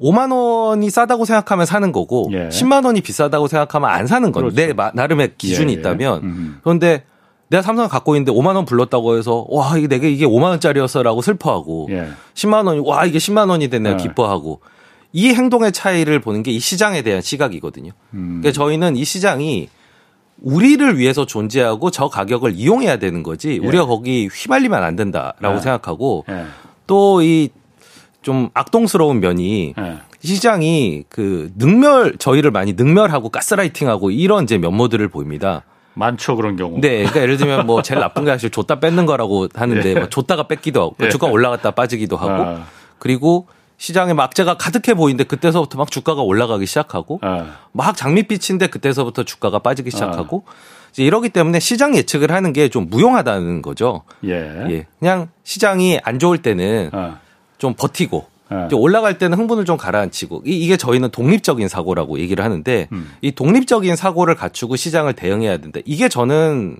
5만 0.00 0.32
원이 0.32 0.88
싸다고 0.90 1.24
생각하면 1.24 1.66
사는 1.66 1.90
거고 1.92 2.28
예. 2.32 2.48
10만 2.48 2.84
원이 2.86 3.00
비싸다고 3.00 3.48
생각하면 3.48 3.90
안 3.90 4.06
사는 4.06 4.30
건 4.30 4.42
그렇죠. 4.44 4.56
내 4.56 4.72
마- 4.72 4.92
나름의 4.94 5.32
기준이 5.36 5.72
예, 5.72 5.76
예. 5.76 5.80
있다면 5.80 6.22
음. 6.22 6.58
그런데 6.62 7.04
내가 7.48 7.60
삼성을 7.62 7.88
갖고 7.90 8.14
있는데 8.16 8.32
5만 8.32 8.54
원 8.56 8.64
불렀다고 8.64 9.16
해서 9.18 9.46
와 9.50 9.76
이게 9.76 9.86
내게 9.88 10.10
이게 10.10 10.26
5만 10.26 10.44
원짜리였어라고 10.44 11.22
슬퍼하고 11.22 11.88
예. 11.90 12.08
10만 12.34 12.66
원이 12.66 12.80
와 12.84 13.04
이게 13.04 13.18
10만 13.18 13.50
원이 13.50 13.68
됐네 13.68 13.90
예. 13.92 13.96
기뻐하고 13.96 14.60
이 15.12 15.28
행동의 15.34 15.72
차이를 15.72 16.20
보는 16.20 16.42
게 16.42 16.52
이 16.52 16.58
시장에 16.60 17.02
대한 17.02 17.20
시각이거든요. 17.22 17.92
음. 18.14 18.40
그러니까 18.40 18.52
저희는 18.52 18.96
이 18.96 19.04
시장이 19.04 19.68
우리를 20.40 20.98
위해서 20.98 21.24
존재하고 21.24 21.90
저 21.90 22.08
가격을 22.08 22.52
이용해야 22.54 22.96
되는 22.98 23.22
거지 23.22 23.60
예. 23.62 23.66
우리가 23.66 23.86
거기 23.86 24.28
휘말리면 24.32 24.82
안 24.82 24.96
된다라고 24.96 25.56
예. 25.56 25.60
생각하고 25.60 26.24
예. 26.28 26.44
또이 26.86 27.50
좀 28.22 28.50
악동스러운 28.54 29.20
면이 29.20 29.74
예. 29.78 29.98
시장이 30.22 31.04
그 31.08 31.50
능멸 31.56 32.16
저희를 32.18 32.50
많이 32.50 32.72
능멸하고 32.72 33.28
가스라이팅하고 33.30 34.10
이런 34.10 34.44
이제 34.44 34.58
면모들을 34.58 35.08
보입니다. 35.08 35.62
많죠 35.94 36.36
그런 36.36 36.56
경우. 36.56 36.80
네, 36.80 36.98
그러니까 36.98 37.20
예를 37.20 37.36
들면 37.36 37.66
뭐 37.66 37.82
제일 37.82 38.00
나쁜 38.00 38.24
게 38.24 38.30
사실 38.30 38.50
줬다 38.50 38.80
뺏는 38.80 39.04
거라고 39.06 39.48
하는데 39.54 39.90
예. 39.90 39.94
뭐 39.94 40.08
줬다가 40.08 40.44
뺏기도 40.48 40.80
하고 40.82 40.96
예. 41.02 41.08
주가 41.08 41.26
올라갔다 41.26 41.72
빠지기도 41.72 42.16
하고 42.16 42.32
아. 42.42 42.66
그리고 42.98 43.46
시장에 43.82 44.12
막재가 44.12 44.58
가득해 44.58 44.94
보이는데 44.94 45.24
그때서부터 45.24 45.76
막 45.76 45.90
주가가 45.90 46.22
올라가기 46.22 46.66
시작하고 46.66 47.18
아. 47.20 47.56
막 47.72 47.96
장밋빛인데 47.96 48.68
그때서부터 48.68 49.24
주가가 49.24 49.58
빠지기 49.58 49.88
아. 49.88 49.90
시작하고 49.90 50.44
이제 50.92 51.02
이러기 51.02 51.30
때문에 51.30 51.58
시장 51.58 51.96
예측을 51.96 52.30
하는 52.30 52.52
게 52.52 52.68
좀 52.68 52.88
무용하다는 52.88 53.60
거죠. 53.60 54.02
예. 54.24 54.30
예. 54.70 54.86
그냥 55.00 55.30
시장이 55.42 55.98
안 56.04 56.20
좋을 56.20 56.38
때는 56.42 56.90
아. 56.92 57.18
좀 57.58 57.74
버티고 57.74 58.24
예. 58.52 58.66
이제 58.66 58.76
올라갈 58.76 59.18
때는 59.18 59.36
흥분을 59.36 59.64
좀 59.64 59.76
가라앉히고 59.76 60.44
이- 60.46 60.60
이게 60.60 60.76
저희는 60.76 61.10
독립적인 61.10 61.66
사고라고 61.66 62.20
얘기를 62.20 62.44
하는데 62.44 62.86
음. 62.92 63.10
이 63.20 63.32
독립적인 63.32 63.96
사고를 63.96 64.36
갖추고 64.36 64.76
시장을 64.76 65.14
대응해야 65.14 65.56
된다. 65.56 65.80
이게 65.84 66.08
저는 66.08 66.78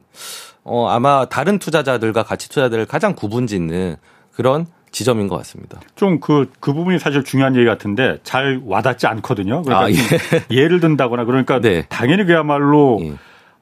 어 0.63 0.87
아마 0.89 1.25
다른 1.25 1.59
투자자들과 1.59 2.23
가치 2.23 2.49
투자들을 2.49 2.87
가장 2.87 3.17
구분짓는 3.17 3.97
그런 4.33 4.67
지점인 4.93 5.27
것 5.27 5.37
같습니다. 5.39 5.81
좀 5.97 6.21
그, 6.21 6.51
그 6.61 6.73
부분이 6.73 6.99
사실 6.99 7.25
중요한 7.25 7.57
얘기 7.57 7.65
같은데 7.65 8.19
잘 8.23 8.61
와닿지 8.65 9.07
않거든요. 9.07 9.63
그러니까 9.63 9.87
아, 9.87 9.91
예. 9.91 9.95
예를 10.55 10.81
든다거나 10.81 11.25
그러니까 11.25 11.61
네. 11.61 11.87
당연히 11.89 12.25
그야말로 12.25 13.01
예. 13.03 13.15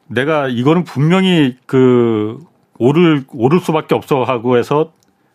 내가 0.09 0.49
이거는 0.49 0.85
분명히 0.85 1.57
그 1.67 2.39
오를 2.79 3.25
오를 3.29 3.61
수밖에 3.61 3.95
없어 3.95 4.25
하고 4.25 4.59
해서 4.59 4.93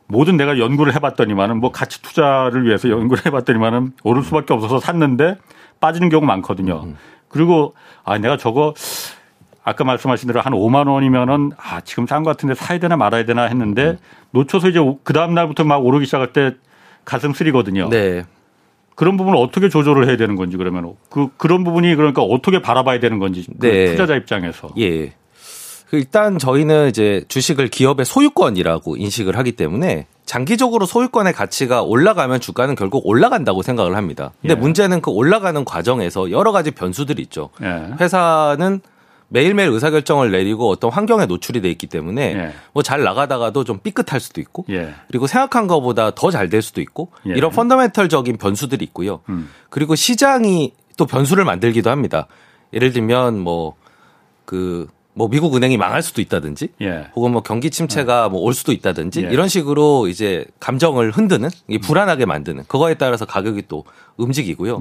모든 0.08 0.38
내가 0.38 0.60
연구를 0.60 0.94
해봤더니만은 0.96 1.60
뭐 1.60 1.72
가치 1.72 2.02
투자를 2.02 2.66
위해서 2.66 2.90
연구를 2.90 3.25
해봤더니만은 3.25 3.94
오를 4.04 4.22
수밖에 4.22 4.54
없어서 4.54 4.80
샀는데 4.80 5.38
빠지는 5.80 6.10
경우 6.10 6.25
많거든요. 6.25 6.84
음. 6.86 6.98
그리고 7.30 7.74
아 8.04 8.18
내가 8.18 8.38
저거 8.38 8.74
아까 9.65 9.84
말씀하신 9.84 10.27
대로 10.27 10.41
한 10.41 10.53
5만 10.53 10.88
원이면은 10.88 11.51
아 11.57 11.81
지금 11.81 12.05
싼것 12.05 12.38
같은데 12.38 12.53
사야 12.53 12.77
되나 12.77 12.95
말아야 12.95 13.25
되나 13.25 13.45
했는데 13.45 13.84
음. 13.84 13.98
놓쳐서 14.31 14.69
이제 14.69 14.79
그 15.03 15.12
다음 15.12 15.34
날부터 15.34 15.63
막 15.63 15.84
오르기 15.84 16.05
시작할 16.05 16.34
때 16.34 16.53
가슴 17.03 17.34
쓰리거든요. 17.34 17.89
네. 17.89 18.24
그런 18.93 19.17
부분을 19.17 19.38
어떻게 19.38 19.67
조절을 19.67 20.07
해야 20.07 20.17
되는 20.17 20.36
건지 20.36 20.55
그러면 20.55 20.93
그 21.10 21.29
그런 21.36 21.63
부분이 21.63 21.95
그러니까 21.95 22.22
어떻게 22.22 22.62
바라봐야 22.62 23.00
되는 23.00 23.17
건지 23.17 23.43
그 23.60 23.67
네. 23.67 23.86
그 23.86 23.91
투자자 23.91 24.15
입장에서. 24.15 24.69
예. 24.77 25.13
그 25.89 25.98
일단 25.98 26.38
저희는 26.38 26.89
이제 26.89 27.24
주식을 27.27 27.67
기업의 27.69 28.05
소유권이라고 28.05 28.98
인식을 28.98 29.36
하기 29.38 29.53
때문에 29.53 30.05
장기적으로 30.25 30.86
소유권의 30.86 31.34
가치가 31.34 31.81
올라가면 31.81 32.39
주가는 32.39 32.75
결국 32.75 33.05
올라간다고 33.05 33.63
생각을 33.63 33.95
합니다. 33.95 34.31
근데 34.41 34.53
예. 34.53 34.60
문제는 34.60 35.01
그 35.01 35.10
올라가는 35.10 35.65
과정에서 35.65 36.29
여러 36.29 36.51
가지 36.51 36.69
변수들이 36.69 37.22
있죠. 37.24 37.50
예. 37.63 37.93
회사는 38.00 38.81
매일매일 39.36 39.70
의사결정을 39.70 40.32
내리고 40.32 40.70
어떤 40.70 40.92
환경에 40.92 41.25
노출이 41.25 41.60
돼 41.62 41.70
있기 41.70 41.88
때문에 41.88 42.22
예. 42.36 42.54
뭐잘 42.74 43.04
나가다가도 43.04 43.65
좀 43.65 43.80
삐끗할 43.84 44.22
수도 44.22 44.39
있고 44.39 44.63
예. 44.70 44.94
그리고 45.10 45.27
생각한 45.27 45.68
것보다 45.68 46.12
더 46.15 46.32
잘 46.32 46.50
될 46.50 46.62
수도 46.62 46.80
있고 46.80 47.12
예. 47.27 47.34
이런 47.36 47.51
펀더멘털적인 47.51 48.38
변수들이 48.38 48.86
있고요. 48.86 49.20
음. 49.27 49.50
그리고 49.70 49.96
시장이 49.96 50.74
또 50.96 51.06
변수를 51.06 51.44
만들기도 51.44 51.89
합니다. 51.89 52.27
예를 52.74 52.94
들면 52.94 53.39
뭐그뭐 53.39 55.30
미국 55.30 55.56
은행이 55.56 55.75
망할 55.77 56.01
수도 56.01 56.22
있다든지, 56.22 56.70
예. 56.82 57.08
혹은 57.15 57.32
뭐 57.34 57.42
경기 57.42 57.70
침체가 57.70 58.30
뭐 58.30 58.42
올 58.42 58.54
수도 58.54 58.72
있다든지 58.72 59.25
예. 59.25 59.30
이런 59.32 59.48
식으로 59.50 60.08
이제 60.08 60.46
감정을 60.62 61.12
흔드는, 61.12 61.50
불안하게 61.84 62.25
만드는 62.25 62.63
그거에 62.68 62.94
따라서 62.94 63.25
가격이 63.25 63.63
또 63.68 63.84
움직이고요. 64.18 64.80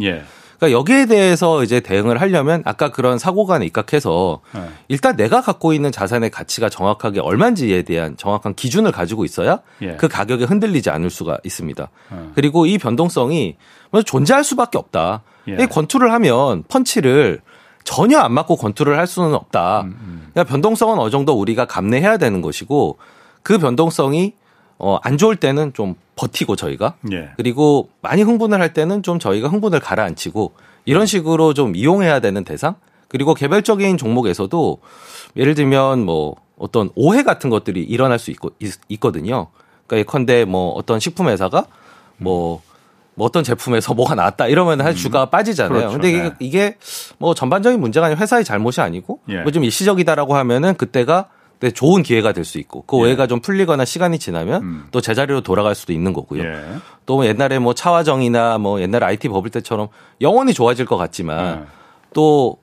예. 0.54 0.58
그러니까 0.58 0.78
여기에 0.78 1.06
대해서 1.06 1.62
이제 1.62 1.80
대응을 1.80 2.20
하려면 2.20 2.62
아까 2.64 2.90
그런 2.90 3.18
사고관에 3.18 3.66
입각해서 3.66 4.40
네. 4.52 4.68
일단 4.88 5.16
내가 5.16 5.40
갖고 5.40 5.73
있는 5.73 5.92
자산의 5.92 6.30
가치가 6.30 6.68
정확하게 6.68 7.20
얼마인지에 7.20 7.82
대한 7.82 8.16
정확한 8.16 8.54
기준을 8.54 8.92
가지고 8.92 9.25
있어야 9.25 9.61
예. 9.82 9.96
그 9.96 10.08
가격에 10.08 10.44
흔들리지 10.44 10.90
않을 10.90 11.11
수가 11.11 11.38
있습니다. 11.44 11.88
네. 12.11 12.18
그리고 12.34 12.66
이 12.66 12.78
변동성이 12.78 13.56
존재할 14.04 14.44
수밖에 14.44 14.78
없다. 14.78 15.23
예. 15.49 15.62
이 15.62 15.66
권투를 15.66 16.12
하면 16.12 16.64
펀치를 16.68 17.40
전혀 17.84 18.18
안 18.18 18.32
맞고 18.32 18.56
권투를 18.56 18.99
할 18.99 19.06
수는 19.06 19.34
없다. 19.34 19.82
음, 19.82 19.87
음. 20.00 20.28
그러니까 20.32 20.50
변동성은 20.50 20.99
어느 20.99 21.11
정도 21.11 21.34
우리가 21.34 21.66
감내해야 21.66 22.16
되는 22.16 22.40
것이고 22.40 22.99
그 23.42 23.58
변동성이 23.58 24.32
어, 24.84 24.98
안 25.02 25.16
좋을 25.16 25.36
때는 25.36 25.72
좀 25.72 25.94
버티고 26.14 26.56
저희가 26.56 26.96
예. 27.10 27.30
그리고 27.38 27.88
많이 28.02 28.20
흥분을 28.20 28.60
할 28.60 28.74
때는 28.74 29.02
좀 29.02 29.18
저희가 29.18 29.48
흥분을 29.48 29.80
가라앉히고 29.80 30.52
이런 30.84 31.06
식으로 31.06 31.54
좀 31.54 31.74
이용해야 31.74 32.20
되는 32.20 32.44
대상 32.44 32.74
그리고 33.08 33.32
개별적인 33.32 33.96
종목에서도 33.96 34.78
예를 35.36 35.54
들면 35.54 36.04
뭐 36.04 36.36
어떤 36.58 36.90
오해 36.96 37.22
같은 37.22 37.48
것들이 37.48 37.82
일어날 37.82 38.18
수 38.18 38.30
있고 38.30 38.50
있, 38.60 39.00
거든요 39.00 39.46
그러니까 39.86 40.00
예컨대 40.00 40.44
뭐 40.44 40.72
어떤 40.72 41.00
식품 41.00 41.28
회사가 41.28 41.64
뭐, 42.18 42.60
뭐 43.14 43.26
어떤 43.26 43.42
제품에서 43.42 43.94
뭐가 43.94 44.14
나왔다 44.14 44.48
이러면 44.48 44.82
한 44.82 44.88
음. 44.88 44.94
주가가 44.94 45.30
빠지잖아요. 45.30 45.78
그렇죠. 45.78 45.92
근데 45.92 46.10
이게, 46.10 46.22
네. 46.22 46.30
이게 46.40 46.76
뭐 47.16 47.32
전반적인 47.32 47.80
문제가 47.80 48.06
아니고 48.06 48.20
회사의 48.20 48.44
잘못이 48.44 48.82
아니고 48.82 49.20
예. 49.30 49.40
뭐좀 49.40 49.64
일시적이다라고 49.64 50.36
하면은 50.36 50.74
그때가 50.74 51.28
네, 51.61 51.70
좋은 51.70 52.02
기회가 52.02 52.32
될 52.32 52.44
수 52.44 52.58
있고 52.58 52.82
그 52.82 52.96
오해가 52.96 53.23
예. 53.25 53.26
좀 53.26 53.40
풀리거나 53.40 53.84
시간이 53.84 54.18
지나면 54.18 54.62
음. 54.62 54.84
또 54.90 55.00
제자리로 55.00 55.40
돌아갈 55.40 55.75
수도 55.75 55.92
있는 55.92 56.12
거고요. 56.12 56.42
예. 56.44 56.62
또 57.06 57.25
옛날에 57.26 57.58
뭐 57.58 57.75
차화정이나 57.75 58.58
뭐 58.58 58.80
옛날 58.80 59.02
IT 59.02 59.28
버블 59.28 59.50
때처럼 59.50 59.88
영원히 60.20 60.52
좋아질 60.52 60.85
것 60.85 60.96
같지만 60.96 61.62
예. 61.62 61.66
또 62.12 62.59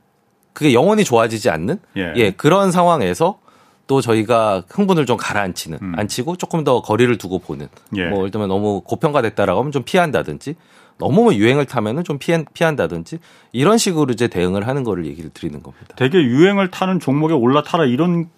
그게 0.54 0.74
영원히 0.74 1.04
좋아지지 1.04 1.50
않는 1.50 1.80
예. 1.98 2.14
예. 2.16 2.32
그런 2.32 2.72
상황에서 2.72 3.40
또 3.88 4.02
저희가 4.02 4.64
흥분을 4.70 5.06
좀 5.06 5.18
가라앉히는 5.18 5.80
음. 5.82 5.94
앉히고 5.98 6.38
조금 6.38 6.64
더 6.64 6.82
거리를 6.82 7.18
두고 7.18 7.40
보는 7.40 7.68
예. 7.98 8.06
뭐 8.06 8.20
예를 8.20 8.32
들면 8.32 8.48
너무 8.48 8.82
고평가됐다라고 8.82 9.60
하면 9.60 9.72
좀 9.72 9.84
피한다든지 9.84 10.56
너무 10.98 11.24
뭐 11.24 11.34
유행을 11.34 11.66
타면은 11.66 12.04
좀 12.04 12.20
피한, 12.20 12.46
피한다든지 12.54 13.20
이런 13.52 13.78
식으로 13.78 14.14
이제 14.14 14.28
대응을 14.28 14.68
하는 14.68 14.84
거를 14.84 15.06
얘기를 15.08 15.32
드리는 15.34 15.62
겁니다. 15.64 15.96
되게 15.96 16.20
유행을 16.20 16.70
타는 16.70 17.00
종목에 17.00 17.34
올라타라 17.34 17.86
이런 17.86 18.30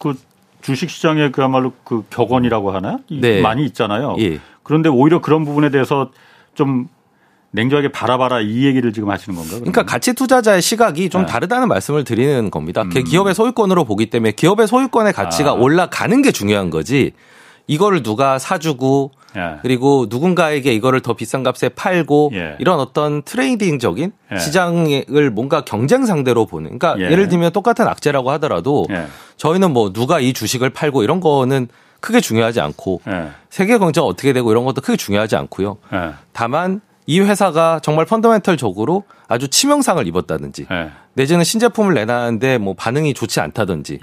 그 0.00 0.14
주식 0.62 0.90
시장에 0.90 1.30
그야말로 1.30 1.72
그 1.84 2.04
격언이라고 2.10 2.72
하나 2.72 2.98
네. 3.10 3.40
많이 3.40 3.64
있잖아요. 3.66 4.16
예. 4.18 4.40
그런데 4.62 4.88
오히려 4.88 5.20
그런 5.20 5.44
부분에 5.44 5.70
대해서 5.70 6.10
좀 6.54 6.88
냉정하게 7.52 7.88
바라봐라 7.92 8.40
이 8.40 8.64
얘기를 8.64 8.92
지금 8.92 9.10
하시는 9.10 9.36
건가요? 9.36 9.60
그러면? 9.60 9.72
그러니까 9.72 9.92
가치 9.92 10.14
투자자의 10.14 10.62
시각이 10.62 11.10
좀 11.10 11.22
네. 11.22 11.26
다르다는 11.26 11.68
말씀을 11.68 12.04
드리는 12.04 12.50
겁니다. 12.50 12.82
음. 12.82 12.90
기업의 12.90 13.34
소유권으로 13.34 13.84
보기 13.84 14.06
때문에 14.06 14.32
기업의 14.32 14.68
소유권의 14.68 15.12
가치가 15.12 15.50
아. 15.50 15.54
올라가는 15.54 16.22
게 16.22 16.32
중요한 16.32 16.70
거지. 16.70 17.12
이거를 17.66 18.02
누가 18.02 18.38
사주고 18.38 19.12
예. 19.36 19.58
그리고 19.62 20.06
누군가에게 20.08 20.74
이거를 20.74 21.00
더 21.00 21.14
비싼 21.14 21.42
값에 21.42 21.70
팔고 21.70 22.30
예. 22.34 22.56
이런 22.58 22.80
어떤 22.80 23.22
트레이딩적인 23.22 24.12
예. 24.32 24.38
시장을 24.38 25.30
뭔가 25.30 25.62
경쟁 25.62 26.06
상대로 26.06 26.46
보는. 26.46 26.78
그러니까 26.78 26.96
예. 26.98 27.14
를 27.14 27.28
들면 27.28 27.52
똑같은 27.52 27.86
악재라고 27.86 28.30
하더라도 28.32 28.86
예. 28.90 29.06
저희는 29.36 29.72
뭐 29.72 29.92
누가 29.92 30.20
이 30.20 30.32
주식을 30.32 30.70
팔고 30.70 31.02
이런 31.02 31.20
거는 31.20 31.68
크게 32.00 32.20
중요하지 32.20 32.60
않고 32.60 33.02
예. 33.08 33.28
세계 33.50 33.78
경제가 33.78 34.06
어떻게 34.06 34.32
되고 34.32 34.50
이런 34.50 34.64
것도 34.64 34.80
크게 34.80 34.96
중요하지 34.96 35.36
않고요. 35.36 35.76
다만 36.32 36.80
이 37.06 37.20
회사가 37.20 37.80
정말 37.82 38.06
펀더멘털적으로 38.06 39.04
아주 39.28 39.48
치명상을 39.48 40.06
입었다든지 40.06 40.66
내지는 41.14 41.44
신제품을 41.44 41.94
내놨는데 41.94 42.58
뭐 42.58 42.74
반응이 42.74 43.14
좋지 43.14 43.40
않다든지 43.40 43.98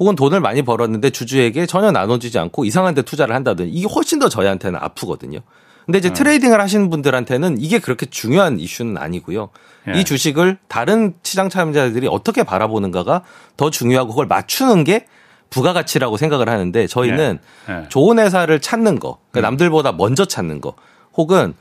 혹은 0.00 0.16
돈을 0.16 0.40
많이 0.40 0.62
벌었는데 0.62 1.10
주주에게 1.10 1.66
전혀 1.66 1.92
나눠주지 1.92 2.38
않고 2.38 2.64
이상한 2.64 2.94
데 2.94 3.02
투자를 3.02 3.34
한다든지 3.34 3.70
이게 3.70 3.86
훨씬 3.86 4.18
더 4.18 4.30
저희한테는 4.30 4.80
아프거든요. 4.82 5.40
근데 5.84 5.98
이제 5.98 6.08
음. 6.08 6.14
트레이딩을 6.14 6.60
하시는 6.60 6.88
분들한테는 6.88 7.56
이게 7.60 7.78
그렇게 7.78 8.06
중요한 8.06 8.58
이슈는 8.58 8.96
아니고요. 8.96 9.50
예. 9.88 10.00
이 10.00 10.04
주식을 10.04 10.58
다른 10.68 11.14
시장 11.22 11.50
참여자들이 11.50 12.08
어떻게 12.10 12.42
바라보는가가 12.42 13.22
더 13.56 13.70
중요하고 13.70 14.10
그걸 14.10 14.26
맞추는 14.26 14.84
게 14.84 15.06
부가가치라고 15.50 16.16
생각을 16.16 16.48
하는데 16.48 16.86
저희는 16.86 17.38
예. 17.68 17.72
예. 17.72 17.88
좋은 17.90 18.18
회사를 18.18 18.60
찾는 18.60 19.00
거, 19.00 19.18
그러니까 19.30 19.40
음. 19.40 19.42
남들보다 19.52 19.92
먼저 19.92 20.24
찾는 20.24 20.62
거, 20.62 20.74
혹은 21.14 21.54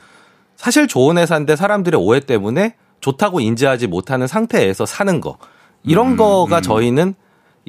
사실 0.55 0.87
좋은 0.87 1.17
회사인데 1.17 1.55
사람들의 1.55 1.99
오해 1.99 2.19
때문에 2.21 2.75
좋다고 3.01 3.41
인지하지 3.41 3.87
못하는 3.87 4.27
상태에서 4.27 4.85
사는 4.85 5.19
거 5.19 5.37
이런 5.83 6.11
음, 6.11 6.17
거가 6.17 6.57
음. 6.57 6.61
저희는 6.61 7.15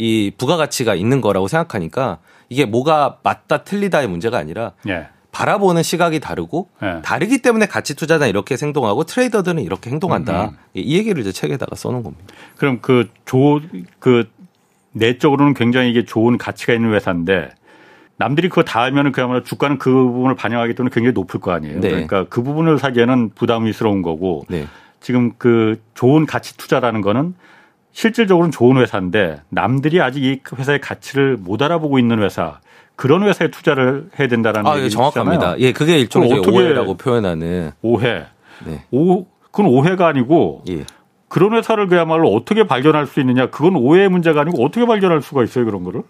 이 0.00 0.32
부가가치가 0.36 0.94
있는 0.94 1.20
거라고 1.20 1.46
생각하니까 1.46 2.18
이게 2.48 2.64
뭐가 2.64 3.18
맞다 3.22 3.64
틀리다의 3.64 4.08
문제가 4.08 4.38
아니라 4.38 4.72
예. 4.88 5.08
바라보는 5.30 5.82
시각이 5.82 6.20
다르고 6.20 6.68
예. 6.82 7.02
다르기 7.02 7.38
때문에 7.42 7.66
가치 7.66 7.94
투자자 7.94 8.26
이렇게 8.26 8.56
행동하고 8.60 9.04
트레이더들은 9.04 9.62
이렇게 9.62 9.90
행동한다. 9.90 10.44
음, 10.44 10.48
음. 10.48 10.56
이 10.72 10.96
얘기를 10.96 11.20
이제 11.20 11.32
책에다가 11.32 11.76
써놓은 11.76 12.02
겁니다. 12.02 12.24
그럼 12.56 12.78
그 12.80 13.10
조, 13.26 13.60
그 13.98 14.28
내적으로는 14.92 15.52
굉장히 15.52 15.90
이게 15.90 16.04
좋은 16.06 16.38
가치가 16.38 16.72
있는 16.72 16.94
회사인데 16.94 17.50
남들이 18.16 18.48
그거 18.48 18.64
다 18.64 18.80
알면은 18.80 19.12
그야말로 19.12 19.42
주가는 19.42 19.78
그 19.78 19.90
부분을 19.92 20.34
반영하기 20.34 20.74
때문에 20.74 20.92
굉장히 20.94 21.12
높을 21.12 21.40
거 21.40 21.52
아니에요. 21.52 21.80
네. 21.80 21.90
그러니까 21.90 22.24
그 22.30 22.42
부분을 22.42 22.78
사기에는 22.78 23.30
부담이스러운 23.34 24.00
거고 24.00 24.46
네. 24.48 24.66
지금 25.00 25.32
그 25.36 25.80
좋은 25.94 26.24
가치 26.24 26.56
투자라는 26.56 27.02
거는 27.02 27.34
실질적으로는 27.92 28.50
좋은 28.50 28.76
회사인데 28.76 29.40
남들이 29.48 30.00
아직 30.00 30.22
이 30.24 30.40
회사의 30.56 30.80
가치를 30.80 31.36
못 31.36 31.60
알아보고 31.62 31.98
있는 31.98 32.22
회사 32.22 32.60
그런 32.96 33.22
회사에 33.22 33.50
투자를 33.50 34.10
해야 34.18 34.28
된다라는 34.28 34.70
아, 34.70 34.78
예, 34.78 34.88
정확합니다. 34.88 35.58
예, 35.58 35.72
그게 35.72 35.98
일종의 35.98 36.38
오해라고 36.46 36.96
표현하는 36.96 37.72
오해. 37.82 38.26
네. 38.66 38.84
오, 38.90 39.24
그건 39.50 39.66
오해가 39.66 40.06
아니고 40.06 40.64
예. 40.68 40.84
그런 41.28 41.54
회사를 41.54 41.86
그야말로 41.86 42.30
어떻게 42.34 42.64
발견할 42.64 43.06
수 43.06 43.20
있느냐 43.20 43.46
그건 43.46 43.76
오해의 43.76 44.08
문제가 44.08 44.42
아니고 44.42 44.64
어떻게 44.64 44.84
발견할 44.84 45.22
수가 45.22 45.44
있어요 45.44 45.64
그런 45.64 45.82
거를? 45.84 46.00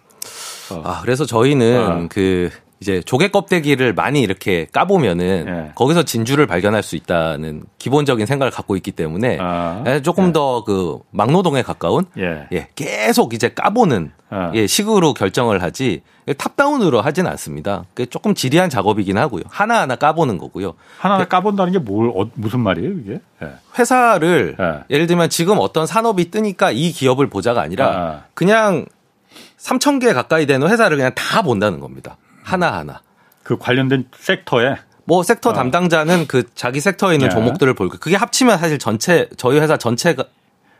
어. 0.72 0.82
아, 0.84 1.00
그래서 1.02 1.24
저희는 1.24 1.80
아. 1.80 2.06
그 2.08 2.50
이제 2.80 3.02
조개 3.02 3.28
껍데기를 3.28 3.92
많이 3.92 4.22
이렇게 4.22 4.66
까보면은 4.72 5.44
예. 5.46 5.72
거기서 5.74 6.04
진주를 6.04 6.46
발견할 6.46 6.82
수 6.82 6.96
있다는 6.96 7.64
기본적인 7.78 8.24
생각을 8.24 8.50
갖고 8.50 8.74
있기 8.76 8.92
때문에 8.92 9.36
아. 9.38 9.84
예, 9.86 10.00
조금 10.00 10.28
예. 10.28 10.32
더그 10.32 11.00
막노동에 11.10 11.60
가까운 11.60 12.06
예. 12.16 12.48
예. 12.52 12.68
계속 12.76 13.34
이제 13.34 13.50
까보는 13.50 14.12
아. 14.30 14.50
예, 14.54 14.66
식으로 14.66 15.12
결정을 15.12 15.62
하지 15.62 16.00
탑다운으로 16.38 17.02
하진 17.02 17.26
않습니다. 17.26 17.84
조금 18.08 18.34
지리한 18.34 18.70
작업이긴 18.70 19.18
하고요. 19.18 19.42
하나하나 19.50 19.96
까보는 19.96 20.38
거고요. 20.38 20.72
하나하나 20.98 21.26
까본다는 21.26 21.72
게 21.72 21.78
뭘, 21.78 22.10
어, 22.14 22.30
무슨 22.34 22.60
말이에요, 22.60 22.92
이게? 22.92 23.20
예. 23.42 23.48
회사를 23.78 24.56
예를 24.88 25.06
들면 25.06 25.28
지금 25.28 25.58
어떤 25.58 25.86
산업이 25.86 26.30
뜨니까 26.30 26.70
이 26.70 26.92
기업을 26.92 27.28
보자가 27.28 27.60
아니라 27.60 27.86
아. 27.88 28.24
그냥 28.32 28.86
3천 29.58 30.00
개 30.00 30.14
가까이 30.14 30.46
되는 30.46 30.66
회사를 30.66 30.96
그냥 30.96 31.12
다 31.14 31.42
본다는 31.42 31.80
겁니다. 31.80 32.16
하나하나. 32.52 33.00
그 33.42 33.58
관련된 33.58 34.06
섹터에 34.16 34.76
뭐 35.04 35.22
섹터 35.22 35.50
어. 35.50 35.52
담당자는 35.52 36.26
그 36.26 36.44
자기 36.54 36.80
섹터에 36.80 37.14
있는 37.14 37.26
예. 37.26 37.30
종목들을 37.30 37.74
볼고 37.74 37.98
그게 37.98 38.16
합치면 38.16 38.58
사실 38.58 38.78
전체 38.78 39.28
저희 39.36 39.58
회사 39.58 39.76
전체가 39.76 40.24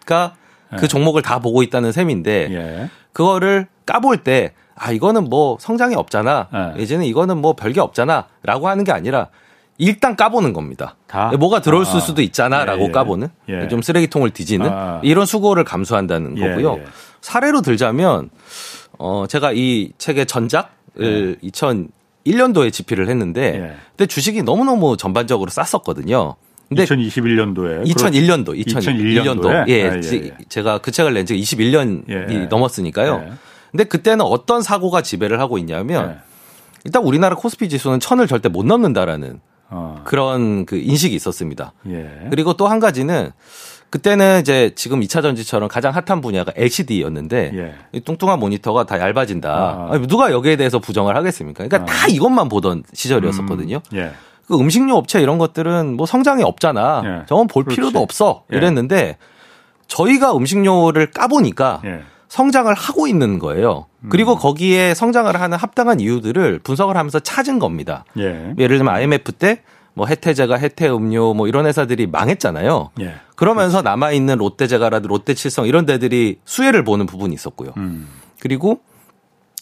그 0.05 0.83
예. 0.83 0.87
종목을 0.87 1.23
다 1.23 1.41
보고 1.41 1.63
있다는 1.63 1.91
셈인데 1.93 2.49
예. 2.53 2.91
그거를 3.13 3.67
까볼 3.87 4.19
때 4.19 4.55
아 4.81 4.93
이거는 4.93 5.25
뭐 5.25 5.59
성장이 5.61 5.95
없잖아. 5.95 6.49
예. 6.79 6.83
이제는 6.83 7.05
이거는 7.05 7.37
뭐 7.37 7.53
별게 7.53 7.81
없잖아라고 7.81 8.67
하는 8.67 8.83
게 8.83 8.93
아니라 8.93 9.29
일단 9.77 10.17
까보는 10.17 10.55
겁니다. 10.55 10.97
다? 11.07 11.31
뭐가 11.39 11.61
들어올 11.61 11.85
아. 11.85 12.01
수도 12.01 12.23
있잖아라고 12.23 12.85
예, 12.85 12.87
예. 12.87 12.91
까보는 12.91 13.29
예. 13.51 13.69
좀 13.69 13.83
쓰레기통을 13.83 14.31
뒤지는 14.31 14.71
아. 14.73 15.01
이런 15.05 15.27
수고를 15.27 15.65
감수한다는 15.65 16.39
예, 16.39 16.49
거고요. 16.49 16.79
예. 16.79 16.85
사례로 17.21 17.61
들자면 17.61 18.31
어 18.99 19.27
제가 19.29 19.53
이 19.53 19.93
책의 19.99 20.25
전작 20.25 20.73
을 20.99 21.37
2001년도에 21.43 22.73
집필을 22.73 23.09
했는데 23.09 23.77
그때 23.93 24.07
주식이 24.07 24.43
너무너무 24.43 24.97
전반적으로 24.97 25.51
쌌었거든요. 25.51 26.37
근데 26.69 26.85
2021년도에 26.85 27.85
2001년도 27.85 28.65
2001년도, 28.65 29.43
2001년도에? 29.43 29.69
예, 29.69 29.89
아, 29.89 29.95
예, 29.97 30.25
예, 30.27 30.37
제가 30.49 30.79
그 30.79 30.93
책을 30.93 31.15
낸 31.15 31.27
지가 31.27 31.39
21년이 31.39 32.05
예. 32.09 32.47
넘었으니까요. 32.47 33.25
예. 33.27 33.33
근데 33.73 33.85
그때는 33.85 34.25
어떤 34.25 34.63
사고가 34.63 35.03
지배를 35.03 35.41
하고 35.41 35.59
있냐면 35.59 36.11
예. 36.11 36.17
일단 36.85 37.03
우리나라 37.03 37.35
코스피 37.35 37.69
지수는 37.69 37.99
천을 38.01 38.27
절대 38.29 38.49
못 38.49 38.65
넘는다라는 38.65 39.41
어. 39.69 40.03
그런 40.05 40.65
그 40.65 40.77
인식이 40.77 41.15
있었습니다. 41.15 41.73
예. 41.89 42.29
그리고 42.31 42.55
또 42.55 42.69
한 42.69 42.79
가지는 42.81 43.33
그때는 43.91 44.41
이제 44.41 44.73
지금 44.77 45.01
2차 45.01 45.21
전지처럼 45.21 45.69
가장 45.69 45.93
핫한 45.93 46.21
분야가 46.21 46.53
LCD였는데 46.55 47.75
예. 47.93 48.01
뚱뚱한 48.01 48.39
모니터가 48.39 48.85
다 48.85 49.01
얇아진다. 49.01 49.51
아. 49.51 49.99
누가 50.07 50.31
여기에 50.31 50.57
대해서 50.57 50.79
부정을 50.79 51.17
하겠습니까? 51.17 51.67
그러니까 51.67 51.83
아. 51.83 51.95
다 51.95 52.07
이것만 52.07 52.49
보던 52.49 52.85
시절이었었거든요. 52.93 53.81
음. 53.93 53.99
예. 53.99 54.13
그 54.47 54.59
음식료 54.59 54.97
업체 54.97 55.21
이런 55.21 55.39
것들은 55.39 55.97
뭐 55.97 56.07
성장이 56.07 56.43
없잖아. 56.45 57.03
예. 57.05 57.27
저건 57.27 57.49
볼 57.49 57.65
그렇지. 57.65 57.77
필요도 57.77 58.01
없어. 58.01 58.45
예. 58.53 58.57
이랬는데 58.57 59.17
저희가 59.89 60.37
음식료를 60.37 61.11
까보니까 61.11 61.83
예. 61.85 62.03
성장을 62.29 62.73
하고 62.73 63.09
있는 63.09 63.41
거예요. 63.41 63.87
그리고 64.09 64.35
음. 64.35 64.39
거기에 64.39 64.95
성장을 64.95 65.39
하는 65.39 65.59
합당한 65.59 65.99
이유들을 65.99 66.61
분석을 66.61 66.97
하면서 66.97 67.19
찾은 67.19 67.59
겁니다. 67.59 68.05
예. 68.19 68.55
예를 68.57 68.79
들면 68.79 68.95
IMF 68.95 69.33
때 69.33 69.63
뭐 69.95 70.07
해태제가 70.07 70.57
해태음료 70.57 71.35
뭐 71.35 71.49
이런 71.49 71.67
회사들이 71.67 72.07
망했잖아요. 72.07 72.91
예. 73.01 73.15
그러면서 73.37 73.83
남아 73.83 74.13
있는 74.13 74.39
롯데제가라든 74.39 75.09
롯데칠성 75.09 75.67
이런 75.67 75.87
데들이 75.87 76.39
수혜를 76.45 76.85
보는 76.85 77.07
부분이 77.07 77.35
있었고요. 77.35 77.73
음. 77.77 78.09
그리고 78.41 78.81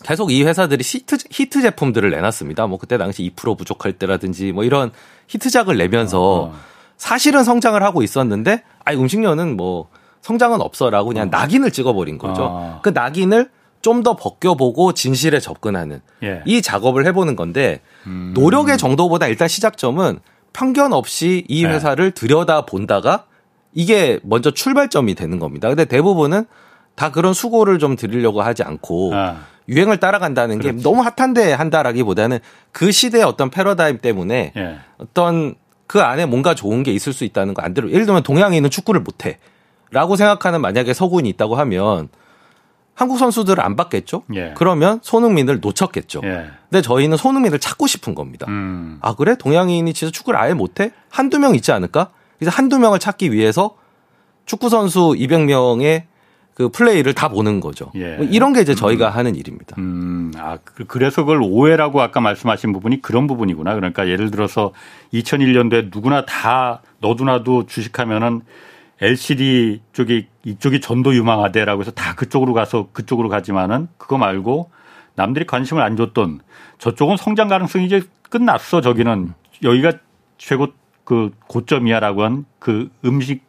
계속 0.04 0.30
이 0.30 0.44
회사들이 0.44 0.82
히트, 0.84 1.16
히트 1.30 1.62
제품들을 1.62 2.10
내놨습니다. 2.10 2.66
뭐 2.66 2.78
그때 2.78 2.98
당시 2.98 3.30
2% 3.34 3.58
부족할 3.58 3.94
때라든지 3.94 4.52
뭐 4.52 4.64
이런 4.64 4.92
히트작을 5.28 5.76
내면서 5.76 6.42
어. 6.44 6.54
사실은 6.96 7.44
성장을 7.44 7.80
하고 7.82 8.02
있었는데 8.02 8.62
아이 8.84 8.96
음식료는 8.96 9.56
뭐 9.56 9.88
성장은 10.20 10.60
없어라고 10.60 11.08
그냥 11.08 11.28
어. 11.28 11.30
낙인을 11.30 11.70
찍어버린 11.70 12.18
거죠. 12.18 12.42
어. 12.44 12.80
그 12.82 12.90
낙인을 12.90 13.50
좀 13.80 14.02
더 14.02 14.16
벗겨보고 14.16 14.92
진실에 14.92 15.40
접근하는 15.40 16.00
예. 16.22 16.42
이 16.46 16.62
작업을 16.62 17.06
해보는 17.06 17.36
건데 17.36 17.80
음. 18.06 18.32
노력의 18.34 18.78
정도보다 18.78 19.26
일단 19.26 19.48
시작점은 19.48 20.20
편견 20.52 20.92
없이 20.92 21.44
이 21.48 21.62
네. 21.64 21.70
회사를 21.72 22.10
네. 22.12 22.14
들여다 22.14 22.66
본다가 22.66 23.24
이게 23.72 24.18
먼저 24.22 24.50
출발점이 24.50 25.14
되는 25.14 25.38
겁니다. 25.38 25.68
근데 25.68 25.84
대부분은 25.84 26.44
다 26.94 27.10
그런 27.10 27.32
수고를 27.32 27.78
좀 27.78 27.96
드리려고 27.96 28.42
하지 28.42 28.62
않고 28.62 29.14
아. 29.14 29.36
유행을 29.68 29.98
따라간다는 29.98 30.58
그렇지. 30.58 30.76
게 30.78 30.82
너무 30.82 31.02
핫한데 31.02 31.52
한다라기보다는 31.52 32.38
그 32.72 32.90
시대의 32.90 33.24
어떤 33.24 33.50
패러다임 33.50 33.98
때문에 33.98 34.52
예. 34.56 34.78
어떤 34.98 35.54
그 35.86 36.00
안에 36.00 36.26
뭔가 36.26 36.54
좋은 36.54 36.82
게 36.82 36.92
있을 36.92 37.12
수 37.12 37.24
있다는 37.24 37.54
거 37.54 37.62
안 37.62 37.74
들어. 37.74 37.88
예를 37.90 38.06
들면 38.06 38.22
동양인은 38.22 38.70
축구를 38.70 39.00
못해. 39.02 39.38
라고 39.90 40.16
생각하는 40.16 40.60
만약에 40.60 40.92
서구인이 40.92 41.28
있다고 41.30 41.56
하면 41.56 42.08
한국 42.98 43.16
선수들을 43.16 43.64
안 43.64 43.76
받겠죠? 43.76 44.24
예. 44.34 44.54
그러면 44.56 44.98
손흥민을 45.02 45.60
놓쳤겠죠. 45.60 46.20
예. 46.24 46.46
근데 46.68 46.82
저희는 46.82 47.16
손흥민을 47.16 47.60
찾고 47.60 47.86
싶은 47.86 48.16
겁니다. 48.16 48.46
음. 48.48 48.98
아, 49.02 49.14
그래? 49.14 49.36
동양인이 49.38 49.94
진짜 49.94 50.10
축구를 50.10 50.36
아예 50.36 50.52
못해? 50.52 50.90
한두 51.08 51.38
명 51.38 51.54
있지 51.54 51.70
않을까? 51.70 52.10
그래서 52.40 52.50
한두 52.56 52.80
명을 52.80 52.98
찾기 52.98 53.30
위해서 53.32 53.76
축구 54.46 54.68
선수 54.68 55.14
200명의 55.16 56.06
그 56.54 56.70
플레이를 56.70 57.14
다 57.14 57.28
보는 57.28 57.60
거죠. 57.60 57.92
예. 57.94 58.16
뭐 58.16 58.26
이런 58.26 58.52
게 58.52 58.62
이제 58.62 58.74
저희가 58.74 59.10
음. 59.10 59.12
하는 59.16 59.36
일입니다. 59.36 59.76
음, 59.78 60.32
아, 60.36 60.58
그, 60.64 60.84
그래서 60.84 61.22
그걸 61.22 61.40
오해라고 61.40 62.02
아까 62.02 62.20
말씀하신 62.20 62.72
부분이 62.72 63.00
그런 63.00 63.28
부분이구나. 63.28 63.76
그러니까 63.76 64.08
예를 64.08 64.32
들어서 64.32 64.72
2001년도에 65.14 65.90
누구나 65.94 66.26
다 66.26 66.82
너도나도 66.98 67.66
주식하면은 67.66 68.40
LCD 69.00 69.80
쪽이 69.92 70.26
이쪽이 70.44 70.80
전도 70.80 71.14
유망하대라고 71.14 71.82
해서 71.82 71.90
다 71.90 72.14
그쪽으로 72.14 72.52
가서 72.54 72.88
그쪽으로 72.92 73.28
가지만은 73.28 73.88
그거 73.96 74.18
말고 74.18 74.70
남들이 75.14 75.46
관심을 75.46 75.82
안 75.82 75.96
줬던 75.96 76.40
저쪽은 76.78 77.16
성장 77.16 77.48
가능성이 77.48 77.86
이제 77.86 78.02
끝났어. 78.30 78.80
저기는 78.80 79.32
여기가 79.62 79.92
최고 80.36 80.68
그 81.04 81.30
고점이야라고 81.46 82.22
한 82.24 82.44
그 82.58 82.90
음식 83.04 83.42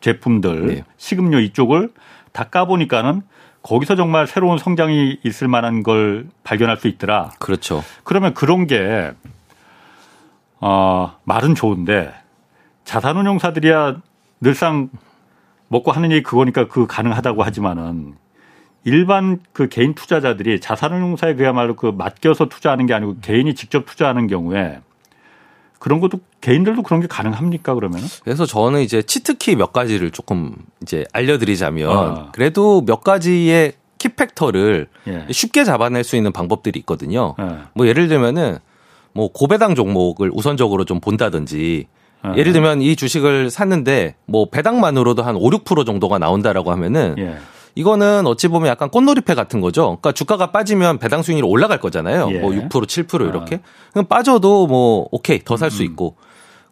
제품들 0.00 0.66
네. 0.66 0.84
식음료 0.96 1.38
이쪽을 1.40 1.92
다 2.32 2.44
까보니까는 2.44 3.22
거기서 3.62 3.94
정말 3.94 4.26
새로운 4.26 4.58
성장이 4.58 5.20
있을 5.24 5.46
만한 5.48 5.82
걸 5.82 6.26
발견할 6.42 6.76
수 6.76 6.88
있더라. 6.88 7.30
그렇죠. 7.38 7.84
그러면 8.02 8.34
그런 8.34 8.66
게, 8.66 9.12
어, 10.60 11.16
말은 11.24 11.54
좋은데 11.54 12.12
자산운용사들이야 12.84 14.02
늘상 14.42 14.90
먹고 15.68 15.90
하는 15.92 16.12
얘기 16.12 16.22
그거니까 16.22 16.68
그 16.68 16.86
가능하다고 16.86 17.42
하지만은 17.42 18.16
일반 18.84 19.40
그 19.52 19.68
개인 19.68 19.94
투자자들이 19.94 20.60
자산운용사에 20.60 21.36
그야말로 21.36 21.76
그 21.76 21.86
맡겨서 21.86 22.48
투자하는 22.48 22.86
게 22.86 22.94
아니고 22.94 23.16
개인이 23.22 23.54
직접 23.54 23.86
투자하는 23.86 24.26
경우에 24.26 24.80
그런 25.78 26.00
것도 26.00 26.20
개인들도 26.40 26.82
그런 26.82 27.00
게 27.00 27.06
가능합니까 27.06 27.74
그러면? 27.74 28.02
그래서 28.22 28.44
저는 28.44 28.82
이제 28.82 29.02
치트키 29.02 29.56
몇 29.56 29.72
가지를 29.72 30.10
조금 30.10 30.54
이제 30.82 31.04
알려드리자면 31.12 31.90
아. 31.90 32.32
그래도 32.32 32.82
몇 32.84 33.02
가지의 33.02 33.72
키팩터를 33.98 34.88
예. 35.06 35.26
쉽게 35.30 35.64
잡아낼 35.64 36.04
수 36.04 36.16
있는 36.16 36.32
방법들이 36.32 36.78
있거든요. 36.80 37.34
예. 37.40 37.58
뭐 37.74 37.86
예를 37.86 38.08
들면은 38.08 38.58
뭐 39.12 39.30
고배당 39.32 39.74
종목을 39.74 40.30
우선적으로 40.32 40.84
좀 40.84 41.00
본다든지 41.00 41.86
예. 42.26 42.38
예를 42.38 42.52
들면 42.52 42.82
이 42.82 42.96
주식을 42.96 43.50
샀는데 43.50 44.14
뭐 44.26 44.48
배당만으로도 44.50 45.22
한 45.22 45.36
5, 45.36 45.40
6% 45.50 45.86
정도가 45.86 46.18
나온다라고 46.18 46.70
하면은 46.72 47.16
예. 47.18 47.36
이거는 47.74 48.26
어찌 48.26 48.48
보면 48.48 48.68
약간 48.68 48.90
꽃놀이패 48.90 49.34
같은 49.34 49.60
거죠. 49.60 49.82
그러니까 49.82 50.12
주가가 50.12 50.52
빠지면 50.52 50.98
배당 50.98 51.22
수익률이 51.22 51.46
올라갈 51.48 51.80
거잖아요. 51.80 52.28
예. 52.32 52.38
뭐 52.38 52.50
6%, 52.52 52.68
7% 52.68 53.28
이렇게. 53.28 53.56
아. 53.56 53.90
그럼 53.92 54.06
빠져도 54.06 54.66
뭐 54.66 55.08
오케이 55.10 55.40
더 55.42 55.56
살수 55.56 55.82
음. 55.82 55.86
있고. 55.86 56.16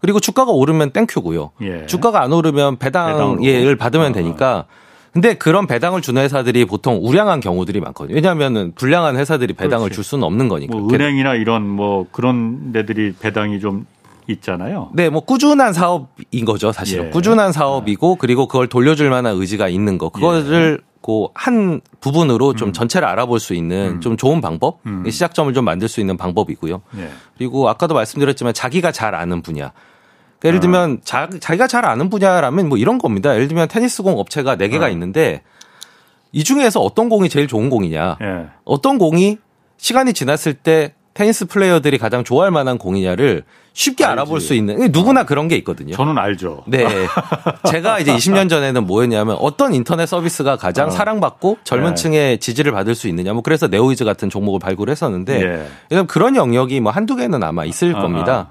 그리고 0.01 0.21
주가가 0.21 0.51
오르면 0.53 0.91
땡큐고요. 0.91 1.51
예. 1.63 1.87
주가가 1.87 2.23
안 2.23 2.33
오르면 2.33 2.79
배당을 2.79 3.77
받으면 3.77 4.11
아. 4.11 4.13
되니까. 4.13 4.65
근데 5.13 5.35
그런 5.35 5.67
배당을 5.67 6.03
주는 6.03 6.23
회사들이 6.23 6.65
보통 6.67 7.01
우량한 7.03 7.41
경우들이 7.41 7.81
많거든요. 7.81 8.15
왜냐하면 8.15 8.73
불량한 8.77 9.17
회사들이 9.17 9.55
배당을 9.55 9.87
그렇지. 9.87 9.95
줄 9.97 10.05
수는 10.05 10.23
없는 10.25 10.49
거니까. 10.49 10.77
뭐 10.77 10.89
은행이나 10.93 11.35
이런 11.35 11.67
뭐 11.69 12.07
그런 12.13 12.73
데들이 12.73 13.15
배당이 13.19 13.59
좀 13.59 13.87
있잖아요. 14.33 14.91
네, 14.95 15.09
뭐 15.09 15.21
꾸준한 15.21 15.73
사업인 15.73 16.45
거죠, 16.45 16.73
사실은. 16.73 17.07
예. 17.07 17.11
꾸준한 17.11 17.53
사업이고 17.53 18.17
그리고 18.17 18.47
그걸 18.47 18.69
돌려줄 18.69 19.11
만한 19.11 19.37
의지가 19.37 19.69
있는 19.69 19.99
거. 19.99 20.09
그거를 20.09 20.81
예. 20.83 20.91
그한 21.03 21.81
부분으로 22.01 22.55
좀 22.55 22.69
음. 22.69 22.73
전체를 22.73 23.09
알아볼 23.09 23.41
수 23.41 23.55
있는 23.55 23.97
음. 23.97 24.01
좀 24.01 24.17
좋은 24.17 24.41
방법, 24.41 24.81
음. 24.87 25.09
시작점을 25.09 25.53
좀 25.55 25.65
만들 25.65 25.89
수 25.89 26.01
있는 26.01 26.17
방법이고요. 26.17 26.83
예. 26.99 27.11
그리고 27.37 27.69
아까도 27.69 27.95
말씀드렸지만 27.95 28.53
자기가 28.53 28.93
잘 28.93 29.15
아는 29.15 29.43
분야. 29.43 29.73
그러니까 30.39 30.49
예를 30.49 30.59
아. 30.59 30.61
들면 30.61 30.93
어. 30.93 30.97
자, 31.05 31.29
자기가 31.41 31.67
잘 31.67 31.85
아는 31.85 32.11
분야라면 32.11 32.69
뭐 32.69 32.79
이런 32.79 32.99
겁니다. 32.99 33.35
예를 33.35 33.49
들면 33.49 33.69
테니스 33.69 34.03
공 34.03 34.19
업체가 34.19 34.57
4개가 34.57 34.83
어. 34.83 34.89
있는데 34.91 35.43
이 36.33 36.45
중에서 36.45 36.81
어떤 36.81 37.09
공이 37.09 37.29
제일 37.29 37.47
좋은 37.47 37.71
공이냐. 37.71 38.19
예. 38.23 38.47
어떤 38.65 38.99
공이 38.99 39.39
시간이 39.79 40.13
지났을 40.13 40.55
때 40.55 40.95
테니스 41.15 41.47
플레이어들이 41.47 41.99
가장 41.99 42.25
좋아할 42.25 42.51
만한 42.51 42.79
공이냐를 42.79 43.43
쉽게 43.73 44.05
알지. 44.05 44.13
알아볼 44.13 44.41
수 44.41 44.55
있는 44.55 44.91
누구나 44.93 45.23
어. 45.23 45.25
그런 45.25 45.49
게 45.49 45.57
있거든요. 45.57 45.95
저는 45.95 46.19
알죠. 46.19 46.65
네. 46.67 46.87
제가 47.71 47.99
이제 47.99 48.15
20년 48.15 48.49
전에는 48.49 48.87
뭐였냐면 48.87 49.37
어떤 49.41 49.75
인터넷 49.75 50.07
서비스가 50.07 50.57
가장 50.57 50.89
어. 50.89 50.91
사랑받고 50.91 51.59
젊은 51.65 51.91
네. 51.91 51.95
층의 51.95 52.39
지지를 52.39 52.73
받을 52.73 52.95
수 52.95 53.09
있느냐. 53.09 53.33
뭐 53.33 53.43
그래서 53.43 53.67
네오이즈 53.67 54.05
같은 54.05 54.31
종목을 54.31 54.61
발굴했었는데 54.61 55.69
예. 55.93 56.03
그런 56.09 56.37
영역이 56.37 56.81
뭐 56.81 56.93
한두 56.93 57.17
개는 57.17 57.43
아마 57.43 57.65
있을 57.65 57.95
어. 57.95 58.01
겁니다. 58.01 58.49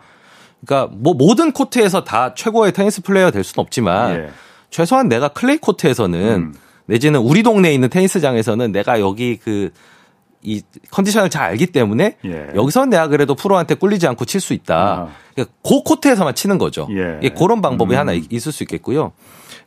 그러니까 0.66 0.94
뭐 0.98 1.14
모든 1.14 1.52
코트에서 1.52 2.04
다 2.04 2.34
최고의 2.34 2.74
테니스 2.74 3.02
플레이어 3.02 3.32
될 3.32 3.44
수는 3.44 3.62
없지만 3.64 4.16
예. 4.16 4.30
최소한 4.70 5.08
내가 5.08 5.30
클레이 5.30 5.58
코트에서는 5.58 6.20
음. 6.20 6.54
내지는 6.86 7.20
우리 7.20 7.44
동네에 7.44 7.74
있는 7.74 7.90
테니스장에서는 7.90 8.72
내가 8.72 9.00
여기 9.00 9.38
그 9.38 9.70
이 10.42 10.62
컨디션을 10.92 11.30
잘 11.30 11.44
알기 11.44 11.68
때문에 11.68 12.18
예. 12.26 12.48
여기서 12.56 12.86
내가 12.86 13.08
그래도 13.08 13.36
프로한테 13.36 13.76
꿀리지 13.76 14.08
않고 14.08 14.26
칠 14.26 14.40
수 14.40 14.54
있다. 14.54 14.76
아. 14.76 15.08
그러니까 15.34 15.56
그 15.64 15.84
코트에서만 15.84 16.36
치는 16.36 16.58
거죠. 16.58 16.88
예. 16.92 17.30
그런 17.30 17.62
방법이 17.62 17.94
음. 17.96 18.00
하나 18.00 18.14
있을 18.14 18.52
수 18.52 18.64
있겠고요. 18.64 19.12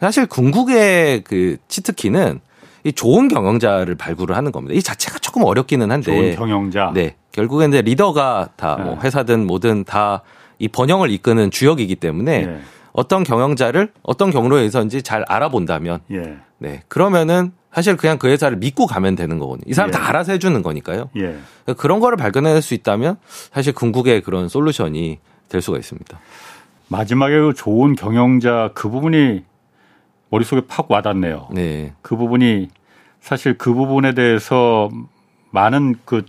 사실 0.00 0.26
궁극의 0.26 1.22
그 1.24 1.56
치트키는 1.68 2.40
이 2.85 2.92
좋은 2.92 3.28
경영자를 3.28 3.94
발굴을 3.94 4.37
하는 4.37 4.50
겁니다. 4.50 4.74
이 4.74 4.82
자체가 4.82 5.18
조금 5.18 5.44
어렵기는 5.44 5.90
한데. 5.90 6.35
좋은 6.35 6.37
경영자. 6.37 6.92
네. 6.94 7.16
결국엔 7.32 7.70
이제 7.70 7.82
리더가 7.82 8.50
다뭐 8.56 8.85
네. 8.85 8.98
회사든 9.02 9.46
뭐든 9.46 9.85
다 9.85 10.22
이 10.62 10.68
번영을 10.68 11.11
이끄는 11.11 11.50
주역이기 11.50 11.96
때문에 11.96 12.46
네. 12.46 12.61
어떤 12.92 13.24
경영자를 13.24 13.90
어떤 14.02 14.30
경로에 14.30 14.61
의해서인지 14.61 15.02
잘 15.02 15.24
알아본다면 15.26 16.00
예. 16.12 16.37
네. 16.58 16.82
그러면은 16.87 17.50
사실 17.72 17.96
그냥 17.96 18.18
그 18.18 18.28
회사를 18.28 18.58
믿고 18.58 18.87
가면 18.87 19.16
되는 19.16 19.38
거거든요. 19.38 19.64
이 19.66 19.72
사람 19.72 19.88
예. 19.88 19.92
다 19.92 20.08
알아서 20.08 20.32
해주는 20.32 20.61
거니까요. 20.62 21.08
예. 21.16 21.20
그러니까 21.64 21.74
그런 21.76 22.00
거를 22.00 22.16
발견해낼 22.16 22.61
수 22.61 22.74
있다면 22.74 23.16
사실 23.52 23.72
궁극의 23.72 24.20
그런 24.20 24.48
솔루션이 24.48 25.18
될 25.48 25.62
수가 25.62 25.78
있습니다. 25.78 26.18
마지막에 26.88 27.38
그 27.38 27.54
좋은 27.54 27.94
경영자 27.94 28.70
그 28.74 28.90
부분이 28.90 29.44
머릿속에 30.28 30.62
팍 30.66 30.90
와닿네요. 30.90 31.48
네. 31.52 31.94
그 32.02 32.16
부분이 32.16 32.68
사실 33.20 33.56
그 33.56 33.72
부분에 33.72 34.12
대해서 34.12 34.90
많은 35.50 35.96
그 36.04 36.24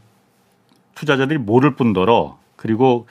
투자자들이 0.96 1.40
모를 1.40 1.76
뿐더러 1.76 2.38
그리고 2.56 3.08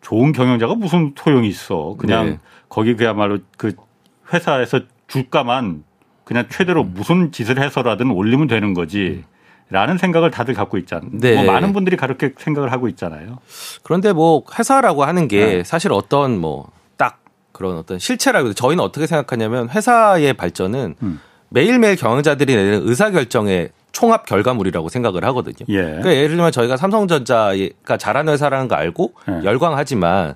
좋은 0.00 0.32
경영자가 0.32 0.74
무슨 0.74 1.14
소용이 1.16 1.48
있어. 1.48 1.96
그냥 1.98 2.26
네. 2.26 2.40
거기 2.68 2.94
그야말로 2.94 3.38
그 3.58 3.74
회사에서 4.32 4.80
주가만 5.08 5.84
그냥 6.26 6.44
최대로 6.50 6.82
무슨 6.84 7.30
짓을 7.32 7.62
해서라든 7.62 8.10
올리면 8.10 8.48
되는 8.48 8.74
거지. 8.74 9.24
라는 9.70 9.96
생각을 9.98 10.30
다들 10.30 10.54
갖고 10.54 10.76
있잖아요. 10.78 11.10
네. 11.12 11.34
뭐 11.34 11.52
많은 11.52 11.72
분들이 11.72 11.96
그렇게 11.96 12.32
생각을 12.38 12.70
하고 12.70 12.86
있잖아요. 12.88 13.38
그런데 13.82 14.12
뭐 14.12 14.44
회사라고 14.56 15.04
하는 15.04 15.26
게 15.26 15.44
네. 15.44 15.64
사실 15.64 15.92
어떤 15.92 16.38
뭐 16.38 16.68
딱 16.96 17.18
그런 17.52 17.76
어떤 17.76 17.98
실체라고 17.98 18.52
저희는 18.52 18.84
어떻게 18.84 19.06
생각하냐면 19.06 19.68
회사의 19.70 20.34
발전은 20.34 20.94
음. 21.02 21.20
매일매일 21.48 21.96
경영자들이 21.96 22.54
내는 22.54 22.88
의사결정의 22.88 23.70
총합 23.92 24.26
결과물이라고 24.26 24.88
생각을 24.88 25.24
하거든요. 25.26 25.64
예. 25.68 25.80
그러니까 25.82 26.14
예를 26.14 26.28
들면 26.36 26.52
저희가 26.52 26.76
삼성전자가 26.76 27.96
잘하는 27.98 28.32
회사라는 28.34 28.68
거 28.68 28.74
알고 28.74 29.14
예. 29.30 29.44
열광하지만 29.44 30.34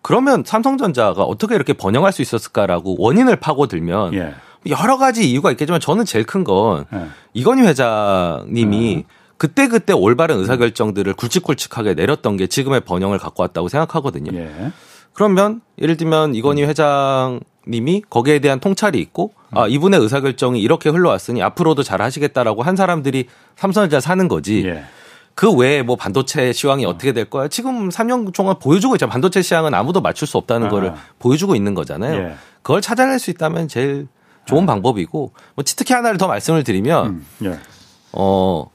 그러면 0.00 0.42
삼성전자가 0.46 1.22
어떻게 1.22 1.54
이렇게 1.54 1.72
번영할 1.72 2.12
수 2.12 2.22
있었을까라고 2.22 2.96
원인을 2.98 3.36
파고들면 3.36 4.14
예. 4.14 4.34
여러 4.66 4.96
가지 4.98 5.30
이유가 5.30 5.50
있겠지만 5.50 5.80
저는 5.80 6.04
제일 6.04 6.24
큰건 6.24 6.84
예. 6.92 7.06
이건희 7.34 7.62
회장님이 7.62 8.94
예. 8.96 9.04
그때 9.36 9.68
그때 9.68 9.92
올바른 9.92 10.38
의사결정들을 10.38 11.14
굵직굵직하게 11.14 11.94
내렸던 11.94 12.36
게 12.36 12.48
지금의 12.48 12.80
번영을 12.80 13.18
갖고 13.18 13.42
왔다고 13.42 13.68
생각하거든요. 13.68 14.36
예. 14.36 14.72
그러면 15.12 15.60
예를 15.80 15.96
들면 15.96 16.34
이건희 16.34 16.64
회장 16.64 17.40
님이 17.66 18.02
거기에 18.08 18.40
대한 18.40 18.60
통찰이 18.60 18.98
있고 19.00 19.32
아 19.50 19.66
이분의 19.66 20.00
의사결정이 20.00 20.60
이렇게 20.60 20.90
흘러왔으니 20.90 21.42
앞으로도 21.42 21.82
잘 21.82 22.02
하시겠다라고 22.02 22.62
한 22.62 22.76
사람들이 22.76 23.26
삼성전자 23.56 24.00
사는 24.00 24.26
거지. 24.28 24.64
예. 24.66 24.84
그 25.34 25.52
외에 25.52 25.82
뭐 25.82 25.94
반도체 25.94 26.52
시황이 26.52 26.84
어. 26.84 26.94
떻게 26.94 27.12
될 27.12 27.26
거야? 27.26 27.46
지금 27.46 27.90
3년 27.90 28.34
동안 28.34 28.58
보여주고 28.58 28.96
있잖아요. 28.96 29.12
반도체 29.12 29.40
시황은 29.40 29.72
아무도 29.72 30.00
맞출 30.00 30.26
수 30.26 30.36
없다는 30.36 30.66
아. 30.66 30.70
거를 30.70 30.92
보여주고 31.20 31.54
있는 31.54 31.74
거잖아요. 31.74 32.20
예. 32.20 32.34
그걸 32.62 32.80
찾아낼 32.80 33.20
수 33.20 33.30
있다면 33.30 33.68
제일 33.68 34.08
좋은 34.48 34.64
아. 34.64 34.66
방법이고 34.66 35.32
뭐 35.54 35.64
특히 35.64 35.94
하나를 35.94 36.18
더 36.18 36.26
말씀을 36.26 36.64
드리면 36.64 37.06
음. 37.06 37.26
예. 37.44 37.58
어 38.12 38.68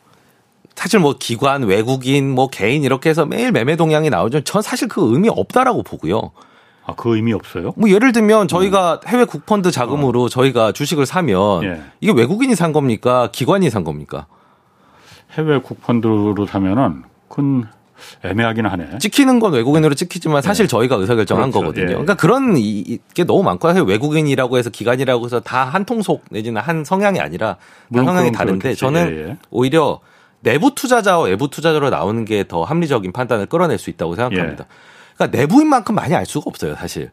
사실 0.76 1.00
뭐 1.00 1.16
기관, 1.20 1.64
외국인, 1.64 2.30
뭐 2.30 2.48
개인 2.48 2.84
이렇게 2.84 3.10
해서 3.10 3.26
매일 3.26 3.52
매매 3.52 3.76
동향이 3.76 4.10
나오죠. 4.10 4.42
전 4.42 4.62
사실 4.62 4.88
그 4.88 5.14
의미 5.14 5.30
없다라고 5.30 5.84
보고요. 5.84 6.32
아, 6.86 6.94
그 6.96 7.16
의미 7.16 7.32
없어요? 7.34 7.74
뭐 7.78 7.90
예를 7.90 8.12
들면 8.12 8.48
저희가 8.48 9.00
음. 9.04 9.08
해외 9.08 9.26
국펀드 9.26 9.72
자금으로 9.72 10.24
어. 10.24 10.30
저희가 10.30 10.72
주식을 10.72 11.06
사면 11.06 11.64
예. 11.64 11.82
이게 12.02 12.12
외국인이 12.12 12.56
산 12.56 12.74
겁니까? 12.74 13.30
기관이 13.32 13.70
산 13.70 13.84
겁니까? 13.84 14.28
해외 15.32 15.60
국펀드로 15.60 16.46
사면은 16.48 17.04
큰 17.30 17.66
애매하긴 18.24 18.66
하네. 18.66 18.98
찍히는 19.00 19.40
건 19.40 19.54
외국인으로 19.54 19.96
찍히지만 19.96 20.42
사실 20.42 20.66
네. 20.66 20.70
저희가 20.70 20.96
의사결정한 20.96 21.52
그렇죠. 21.52 21.60
거거든요. 21.66 21.84
예. 21.84 21.88
그러니까 21.90 22.16
그런 22.16 22.56
게 22.56 23.24
너무 23.26 23.44
많고 23.44 23.68
사실 23.68 23.84
외국인이라고 23.84 24.58
해서 24.58 24.70
기관이라고 24.70 25.26
해서 25.26 25.40
다 25.40 25.64
한 25.74 25.86
통속 25.86 26.26
내지는 26.30 26.62
한 26.62 26.84
성향이 26.84 27.20
아니라 27.20 27.58
다 27.94 28.04
성향이 28.04 28.32
다른데 28.32 28.60
그렇겠지. 28.60 28.80
저는 28.80 29.12
예, 29.12 29.30
예. 29.30 29.38
오히려 29.50 30.00
내부 30.42 30.76
투자자와 30.76 31.26
외부 31.26 31.50
투자자로 31.50 31.90
나오는 31.90 32.26
게 32.26 32.44
더 32.44 32.64
합리적인 32.64 33.12
판단을 33.14 33.46
끌어낼 33.46 33.78
수 33.78 33.90
있다고 33.90 34.16
생각합니다. 34.16 34.66
예. 34.66 34.68
그러니까 35.16 35.38
내부인만큼 35.38 35.96
많이 35.96 36.14
알 36.16 36.26
수가 36.26 36.46
없어요, 36.48 36.76
사실. 36.76 37.12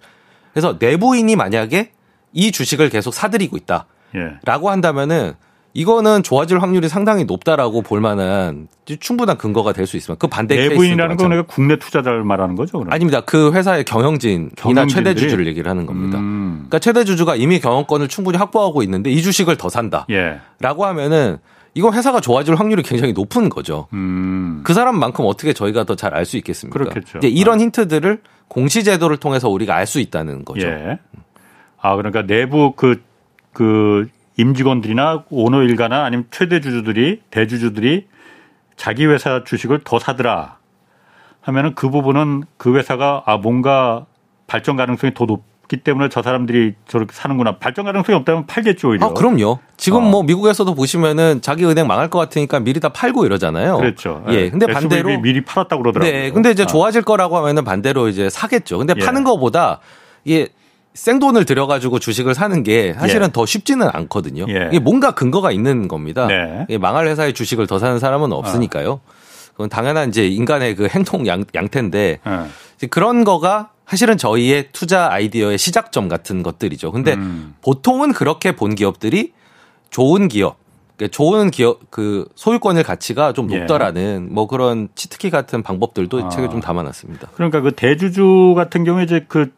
그래서 0.52 0.76
내부인이 0.80 1.34
만약에 1.36 1.92
이 2.32 2.52
주식을 2.52 2.88
계속 2.90 3.14
사들이고 3.14 3.56
있다. 3.56 3.86
라고 4.44 4.66
예. 4.68 4.70
한다면은 4.70 5.34
이거는 5.72 6.22
좋아질 6.24 6.60
확률이 6.60 6.88
상당히 6.88 7.24
높다라고 7.24 7.82
볼 7.82 8.00
만한 8.00 8.66
충분한 8.98 9.38
근거가 9.38 9.72
될 9.72 9.86
수 9.86 9.96
있으면 9.96 10.18
그 10.18 10.26
반대 10.26 10.56
내부인이라는 10.56 11.16
건 11.16 11.30
내가 11.30 11.42
국내 11.42 11.76
투자자를 11.78 12.24
말하는 12.24 12.56
거죠? 12.56 12.78
그럼? 12.78 12.92
아닙니다. 12.92 13.20
그 13.20 13.52
회사의 13.52 13.84
경영진이나 13.84 14.86
최대 14.88 15.14
주주를 15.14 15.46
얘기를 15.46 15.70
하는 15.70 15.86
겁니다. 15.86 16.18
음. 16.18 16.54
그러니까 16.68 16.80
최대 16.80 17.04
주주가 17.04 17.36
이미 17.36 17.60
경영권을 17.60 18.08
충분히 18.08 18.36
확보하고 18.38 18.82
있는데 18.82 19.10
이 19.10 19.22
주식을 19.22 19.56
더 19.56 19.68
산다라고 19.68 20.12
예. 20.12 20.40
하면은 20.60 21.38
이건 21.74 21.94
회사가 21.94 22.20
좋아질 22.20 22.56
확률이 22.56 22.82
굉장히 22.82 23.12
높은 23.12 23.48
거죠. 23.48 23.86
음. 23.92 24.62
그 24.64 24.74
사람만큼 24.74 25.24
어떻게 25.24 25.52
저희가 25.52 25.84
더 25.84 25.94
잘 25.94 26.14
알 26.14 26.24
수 26.24 26.36
있겠습니까? 26.36 26.76
그렇겠죠. 26.76 27.18
이제 27.18 27.28
이런 27.28 27.58
아. 27.58 27.62
힌트들을 27.62 28.20
공시 28.48 28.82
제도를 28.82 29.18
통해서 29.18 29.48
우리가 29.48 29.76
알 29.76 29.86
수 29.86 30.00
있다는 30.00 30.44
거죠. 30.44 30.66
예. 30.66 30.98
아 31.80 31.94
그러니까 31.94 32.22
내부 32.26 32.72
그그 32.72 33.00
그 33.52 34.08
임직원들이나 34.36 35.24
오너 35.30 35.62
일가나 35.62 36.04
아니면 36.04 36.26
최대 36.30 36.60
주주들이 36.60 37.22
대주주들이 37.30 38.06
자기 38.76 39.06
회사 39.06 39.44
주식을 39.44 39.80
더 39.84 39.98
사더라 39.98 40.58
하면은 41.42 41.74
그 41.74 41.90
부분은 41.90 42.44
그 42.56 42.76
회사가 42.76 43.24
아 43.26 43.36
뭔가 43.36 44.06
발전 44.46 44.76
가능성이 44.76 45.12
더 45.14 45.26
높. 45.26 45.50
기 45.70 45.76
때문에 45.76 46.08
저 46.08 46.20
사람들이 46.20 46.74
저렇게 46.88 47.12
사는구나. 47.14 47.58
발전 47.58 47.84
가능성이 47.84 48.18
없다면 48.18 48.46
팔겠죠, 48.48 48.88
오히려. 48.88 49.06
아, 49.06 49.14
그럼요. 49.14 49.60
지금 49.76 49.98
어. 49.98 50.10
뭐 50.10 50.24
미국에서도 50.24 50.74
보시면은 50.74 51.42
자기 51.42 51.64
은행 51.64 51.86
망할 51.86 52.10
것 52.10 52.18
같으니까 52.18 52.58
미리 52.58 52.80
다 52.80 52.88
팔고 52.88 53.24
이러잖아요. 53.24 53.76
그렇죠. 53.76 54.24
예. 54.30 54.50
근데 54.50 54.66
반대로 54.66 55.20
미리 55.20 55.44
팔았다고 55.44 55.80
그러더라고요. 55.80 56.12
네. 56.12 56.30
근데 56.32 56.50
이제 56.50 56.64
아. 56.64 56.66
좋아질 56.66 57.02
거라고 57.02 57.36
하면은 57.36 57.62
반대로 57.62 58.08
이제 58.08 58.28
사겠죠. 58.28 58.78
근데 58.78 58.94
예. 58.96 59.04
파는 59.04 59.22
거보다 59.22 59.78
이게 60.24 60.48
생돈을 60.94 61.44
들여가지고 61.44 61.98
주식을 61.98 62.34
사는 62.34 62.62
게 62.62 62.94
사실은 62.94 63.28
예. 63.28 63.32
더 63.32 63.46
쉽지는 63.46 63.88
않거든요. 63.92 64.46
예. 64.48 64.68
이게 64.72 64.78
뭔가 64.78 65.12
근거가 65.12 65.52
있는 65.52 65.88
겁니다. 65.88 66.26
네. 66.26 66.78
망할 66.78 67.06
회사의 67.06 67.32
주식을 67.32 67.66
더 67.66 67.78
사는 67.78 67.98
사람은 67.98 68.32
없으니까요. 68.32 69.00
그건 69.52 69.68
당연한 69.68 70.08
이제 70.08 70.26
인간의 70.26 70.74
그 70.74 70.88
행동 70.88 71.26
양, 71.26 71.44
양태인데 71.54 72.20
예. 72.26 72.86
그런 72.88 73.24
거가 73.24 73.70
사실은 73.86 74.16
저희의 74.16 74.68
투자 74.72 75.10
아이디어의 75.10 75.58
시작점 75.58 76.08
같은 76.08 76.42
것들이죠. 76.42 76.92
근데 76.92 77.14
음. 77.14 77.54
보통은 77.60 78.12
그렇게 78.12 78.54
본 78.54 78.74
기업들이 78.74 79.32
좋은 79.90 80.28
기업, 80.28 80.58
그러니까 80.96 81.16
좋은 81.16 81.50
기업 81.50 81.90
그 81.90 82.28
소유권의 82.36 82.84
가치가 82.84 83.32
좀 83.32 83.50
예. 83.52 83.58
높다라는 83.58 84.28
예. 84.30 84.32
뭐 84.32 84.46
그런 84.46 84.88
치트키 84.94 85.30
같은 85.30 85.62
방법들도 85.62 86.26
아. 86.26 86.28
책에 86.28 86.48
좀 86.48 86.60
담아놨습니다. 86.60 87.30
그러니까 87.34 87.60
그 87.60 87.72
대주주 87.72 88.54
같은 88.56 88.84
경우에 88.84 89.04
이제 89.04 89.24
그 89.28 89.52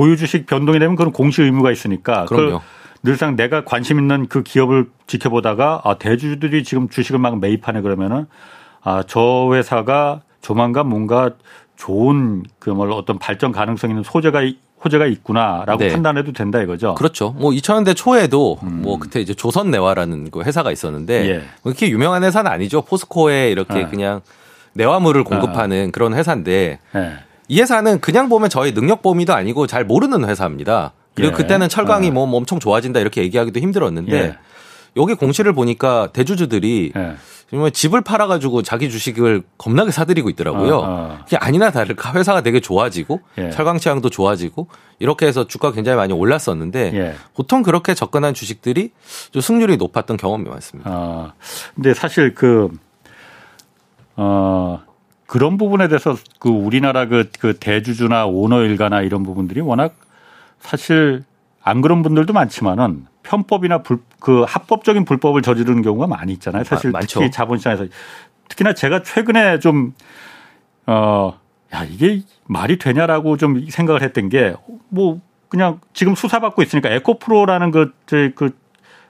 보유 0.00 0.16
주식 0.16 0.46
변동이 0.46 0.78
되면 0.78 0.96
그런 0.96 1.12
공시 1.12 1.42
의무가 1.42 1.70
있으니까 1.70 2.24
그럼요. 2.24 2.62
늘상 3.02 3.36
내가 3.36 3.64
관심 3.66 3.98
있는 3.98 4.28
그 4.28 4.42
기업을 4.42 4.86
지켜보다가 5.06 5.82
아 5.84 5.98
대주주들이 5.98 6.64
지금 6.64 6.88
주식을 6.88 7.18
막 7.18 7.38
매입하네 7.38 7.82
그러면은 7.82 8.24
아 8.82 9.02
저 9.06 9.50
회사가 9.52 10.22
조만간 10.40 10.88
뭔가 10.88 11.32
좋은 11.76 12.44
그뭐 12.58 12.88
어떤 12.94 13.18
발전 13.18 13.52
가능성 13.52 13.90
있는 13.90 14.02
소재가 14.02 14.40
호재가 14.82 15.04
있구나라고 15.04 15.78
네. 15.78 15.92
판단해도 15.92 16.32
된다 16.32 16.62
이거죠. 16.62 16.94
그렇죠. 16.94 17.34
뭐 17.38 17.50
2000년대 17.50 17.94
초에도 17.94 18.58
음. 18.62 18.80
뭐 18.80 18.98
그때 18.98 19.20
이제 19.20 19.34
조선내화라는 19.34 20.30
그 20.30 20.42
회사가 20.42 20.72
있었는데 20.72 21.28
예. 21.28 21.34
뭐 21.62 21.72
이렇게 21.72 21.90
유명한 21.90 22.24
회사는 22.24 22.50
아니죠. 22.50 22.80
포스코에 22.80 23.50
이렇게 23.50 23.80
예. 23.80 23.84
그냥 23.84 24.22
내화물을 24.72 25.24
공급하는 25.24 25.88
아. 25.88 25.90
그런 25.92 26.14
회사인데 26.14 26.78
예. 26.96 27.12
이 27.50 27.60
회사는 27.60 28.00
그냥 28.00 28.28
보면 28.28 28.48
저희 28.48 28.72
능력 28.72 29.02
범위도 29.02 29.34
아니고 29.34 29.66
잘 29.66 29.84
모르는 29.84 30.24
회사입니다. 30.24 30.92
그리고 31.14 31.32
예. 31.32 31.36
그때는 31.36 31.68
철강이 31.68 32.08
아. 32.08 32.12
뭐 32.12 32.22
엄청 32.36 32.60
좋아진다 32.60 33.00
이렇게 33.00 33.22
얘기하기도 33.22 33.58
힘들었는데 33.58 34.16
예. 34.16 34.36
여기 34.96 35.14
공시를 35.14 35.52
보니까 35.52 36.10
대주주들이 36.12 36.92
예. 36.94 37.70
집을 37.72 38.02
팔아가지고 38.02 38.62
자기 38.62 38.88
주식을 38.88 39.42
겁나게 39.58 39.90
사들이고 39.90 40.30
있더라고요. 40.30 40.76
어, 40.76 40.84
어. 40.86 41.18
그게 41.24 41.38
아니나 41.38 41.72
다를까 41.72 42.14
회사가 42.14 42.42
되게 42.42 42.60
좋아지고 42.60 43.20
예. 43.38 43.50
철강 43.50 43.78
취향도 43.78 44.10
좋아지고 44.10 44.68
이렇게 45.00 45.26
해서 45.26 45.48
주가 45.48 45.72
굉장히 45.72 45.96
많이 45.96 46.12
올랐었는데 46.12 46.92
예. 46.94 47.14
보통 47.34 47.64
그렇게 47.64 47.94
접근한 47.94 48.32
주식들이 48.32 48.92
좀 49.32 49.42
승률이 49.42 49.76
높았던 49.76 50.18
경험이 50.18 50.48
많습니다. 50.48 50.88
아, 50.88 51.32
근데 51.74 51.94
사실 51.94 52.32
그, 52.32 52.68
어, 54.14 54.84
그런 55.30 55.58
부분에 55.58 55.86
대해서 55.86 56.16
그 56.40 56.48
우리나라 56.48 57.06
그, 57.06 57.30
그 57.38 57.56
대주주나 57.56 58.26
오너 58.26 58.64
일가나 58.64 59.02
이런 59.02 59.22
부분들이 59.22 59.60
워낙 59.60 59.94
사실 60.58 61.22
안 61.62 61.82
그런 61.82 62.02
분들도 62.02 62.32
많지만은 62.32 63.06
편법이나 63.22 63.78
불, 63.84 64.00
그 64.18 64.42
합법적인 64.42 65.04
불법을 65.04 65.42
저지르는 65.42 65.82
경우가 65.82 66.08
많이 66.08 66.32
있잖아요. 66.32 66.64
사실 66.64 66.90
마, 66.90 66.98
특히 66.98 67.30
자본시장에서 67.30 67.86
특히나 68.48 68.72
제가 68.72 69.04
최근에 69.04 69.60
좀 69.60 69.94
어, 70.86 71.38
야, 71.72 71.84
이게 71.84 72.22
말이 72.48 72.76
되냐라고 72.78 73.36
좀 73.36 73.64
생각을 73.70 74.02
했던 74.02 74.30
게 74.30 74.56
뭐 74.88 75.20
그냥 75.48 75.80
지금 75.92 76.16
수사받고 76.16 76.60
있으니까 76.62 76.88
에코프로라는 76.90 77.70
그, 77.70 77.92
그 78.34 78.50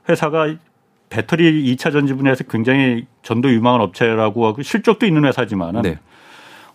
회사가 0.07 0.55
배터리 1.09 1.75
2차 1.75 1.93
전지 1.93 2.13
분야에서 2.13 2.45
굉장히 2.45 3.07
전도 3.23 3.51
유망한 3.51 3.81
업체라고 3.81 4.47
하고 4.47 4.63
실적도 4.63 5.07
있는 5.07 5.25
회사지만은 5.25 5.83
네. 5.83 5.99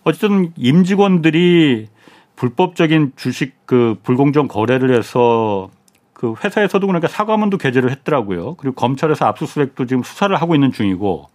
어쨌든 0.06 0.52
임직원들이 0.56 1.88
불법적인 2.36 3.14
주식 3.16 3.54
그 3.66 3.96
불공정 4.04 4.46
거래를 4.46 4.96
해서 4.96 5.68
그 6.12 6.34
회사에서도 6.44 6.86
그러니까 6.86 7.08
사과문도 7.08 7.58
게재를 7.58 7.90
했더라고요. 7.90 8.54
그리고 8.54 8.76
검찰에서 8.76 9.26
압수수색도 9.26 9.86
지금 9.86 10.04
수사를 10.04 10.34
하고 10.36 10.54
있는 10.54 10.70
중이고 10.70 11.28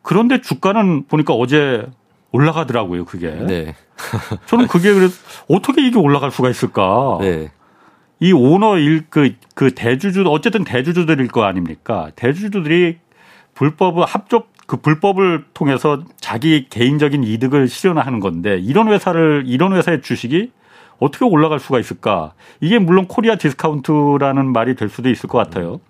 그런데 0.00 0.40
주가는 0.40 1.04
보니까 1.08 1.34
어제 1.34 1.86
올라가더라고요, 2.32 3.04
그게. 3.04 3.32
네. 3.32 3.74
저는 4.46 4.66
그게 4.66 4.94
그래서 4.94 5.14
어떻게 5.48 5.86
이게 5.86 5.98
올라갈 5.98 6.30
수가 6.30 6.48
있을까? 6.48 7.18
네. 7.20 7.50
이 8.20 8.32
오너 8.32 8.78
일, 8.78 9.04
그, 9.10 9.34
그 9.54 9.74
대주주, 9.74 10.24
어쨌든 10.28 10.64
대주주들일 10.64 11.28
거 11.28 11.44
아닙니까? 11.44 12.10
대주주들이 12.16 12.96
불법, 13.52 13.98
합법, 13.98 14.55
그 14.66 14.76
불법을 14.78 15.44
통해서 15.54 16.02
자기 16.20 16.66
개인적인 16.68 17.22
이득을 17.24 17.68
실현하는 17.68 18.20
건데 18.20 18.58
이런 18.58 18.88
회사를, 18.88 19.44
이런 19.46 19.72
회사의 19.74 20.02
주식이 20.02 20.50
어떻게 20.98 21.24
올라갈 21.24 21.60
수가 21.60 21.78
있을까? 21.78 22.32
이게 22.60 22.78
물론 22.78 23.06
코리아 23.06 23.36
디스카운트라는 23.36 24.52
말이 24.52 24.74
될 24.74 24.88
수도 24.88 25.08
있을 25.08 25.28
것 25.28 25.38
같아요. 25.38 25.80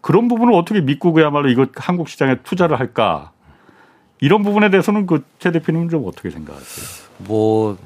그런 0.00 0.28
부분을 0.28 0.54
어떻게 0.54 0.80
믿고 0.80 1.12
그야말로 1.12 1.48
이거 1.48 1.66
한국 1.76 2.08
시장에 2.08 2.36
투자를 2.42 2.78
할까? 2.80 3.30
이런 4.20 4.42
부분에 4.42 4.70
대해서는 4.70 5.06
그 5.06 5.22
최 5.38 5.50
대표님은 5.50 5.88
좀 5.90 6.06
어떻게 6.06 6.30
생각하세요? 6.30 6.86
뭐 7.18 7.76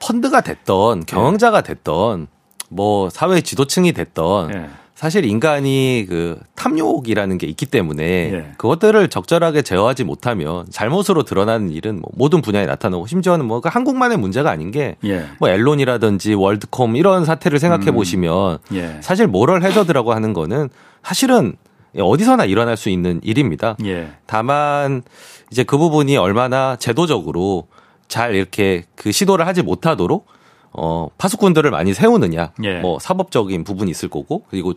펀드가 0.00 0.40
됐던 0.40 1.04
경영자가 1.06 1.60
됐던 1.60 2.26
뭐 2.70 3.10
사회 3.10 3.42
지도층이 3.42 3.92
됐던 3.92 4.48
네. 4.50 4.70
사실 5.02 5.24
인간이 5.24 6.06
그 6.08 6.38
탐욕이라는 6.54 7.36
게 7.36 7.48
있기 7.48 7.66
때문에 7.66 8.04
예. 8.04 8.52
그것들을 8.56 9.08
적절하게 9.08 9.62
제어하지 9.62 10.04
못하면 10.04 10.64
잘못으로 10.70 11.24
드러나는 11.24 11.70
일은 11.70 12.00
뭐 12.00 12.08
모든 12.14 12.40
분야에 12.40 12.66
나타나고 12.66 13.08
심지어는 13.08 13.44
뭐그 13.46 13.68
한국만의 13.68 14.16
문제가 14.18 14.52
아닌 14.52 14.70
게뭐 14.70 14.94
예. 15.06 15.26
엘론이라든지 15.42 16.34
월드콤 16.34 16.94
이런 16.94 17.24
사태를 17.24 17.58
생각해 17.58 17.88
음. 17.88 17.94
보시면 17.94 18.58
예. 18.74 18.98
사실 19.00 19.26
모럴 19.26 19.64
해저드라고 19.64 20.12
하는 20.12 20.32
거는 20.34 20.68
사실은 21.02 21.56
어디서나 21.98 22.44
일어날 22.44 22.76
수 22.76 22.88
있는 22.88 23.18
일입니다. 23.24 23.76
예. 23.84 24.12
다만 24.26 25.02
이제 25.50 25.64
그 25.64 25.78
부분이 25.78 26.16
얼마나 26.16 26.76
제도적으로 26.76 27.66
잘 28.06 28.36
이렇게 28.36 28.84
그 28.94 29.10
시도를 29.10 29.48
하지 29.48 29.62
못하도록 29.62 30.26
어, 30.74 31.08
파수꾼들을 31.18 31.70
많이 31.70 31.92
세우느냐, 31.92 32.52
예. 32.64 32.80
뭐 32.80 32.98
사법적인 32.98 33.62
부분이 33.64 33.90
있을 33.90 34.08
거고, 34.08 34.44
그리고 34.48 34.72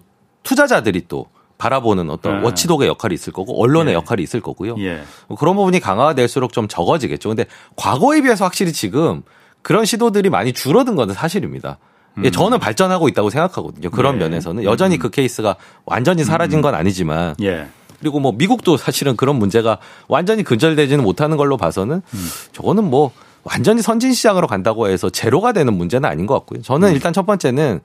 투자자들이 0.45 1.07
또 1.09 1.25
바라보는 1.57 2.09
어떤 2.09 2.37
네. 2.37 2.45
워치독의 2.45 2.87
역할이 2.87 3.13
있을 3.13 3.33
거고 3.33 3.61
언론의 3.61 3.93
예. 3.93 3.95
역할이 3.95 4.23
있을 4.23 4.39
거고요. 4.39 4.75
예. 4.79 5.03
뭐 5.27 5.37
그런 5.37 5.55
부분이 5.55 5.79
강화될수록 5.79 6.53
좀 6.53 6.67
적어지겠죠. 6.67 7.29
근데 7.29 7.45
과거에 7.75 8.21
비해서 8.21 8.45
확실히 8.45 8.71
지금 8.71 9.23
그런 9.61 9.85
시도들이 9.85 10.29
많이 10.29 10.53
줄어든 10.53 10.95
건 10.95 11.13
사실입니다. 11.13 11.77
음. 12.17 12.31
저는 12.31 12.59
발전하고 12.59 13.09
있다고 13.09 13.29
생각하거든요. 13.29 13.89
그런 13.89 14.15
예. 14.15 14.19
면에서는 14.19 14.63
여전히 14.63 14.97
음. 14.97 14.99
그 14.99 15.09
케이스가 15.09 15.55
완전히 15.85 16.23
사라진 16.23 16.59
음. 16.59 16.61
건 16.61 16.75
아니지만 16.75 17.35
예. 17.41 17.67
그리고 17.99 18.19
뭐 18.19 18.33
미국도 18.33 18.77
사실은 18.77 19.15
그런 19.15 19.37
문제가 19.37 19.79
완전히 20.07 20.43
근절되지는 20.43 21.03
못하는 21.03 21.37
걸로 21.37 21.57
봐서는 21.57 22.01
음. 22.13 22.29
저거는 22.51 22.83
뭐 22.83 23.11
완전히 23.45 23.83
선진 23.83 24.11
시장으로 24.11 24.47
간다고 24.47 24.89
해서 24.89 25.09
제로가 25.09 25.53
되는 25.53 25.73
문제는 25.73 26.09
아닌 26.09 26.25
것 26.25 26.33
같고요. 26.33 26.63
저는 26.63 26.89
음. 26.89 26.93
일단 26.93 27.13
첫 27.13 27.27
번째는 27.27 27.79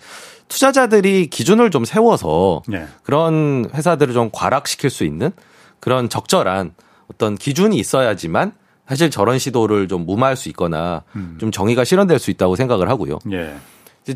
투자자들이 0.49 1.29
기준을 1.29 1.71
좀 1.71 1.85
세워서 1.85 2.63
네. 2.67 2.87
그런 3.03 3.69
회사들을 3.73 4.15
좀 4.15 4.31
과락시킬 4.33 4.89
수 4.89 5.05
있는 5.05 5.31
그런 5.79 6.09
적절한 6.09 6.73
어떤 7.13 7.37
기준이 7.37 7.77
있어야지만 7.77 8.53
사실 8.89 9.11
저런 9.11 9.39
시도를 9.39 9.87
좀 9.87 10.07
무마할 10.07 10.35
수 10.35 10.49
있거나 10.49 11.03
음. 11.15 11.37
좀 11.39 11.53
정의가 11.53 11.85
실현될 11.85 12.19
수 12.19 12.31
있다고 12.31 12.57
생각을 12.57 12.89
하고요. 12.89 13.19
예. 13.31 13.55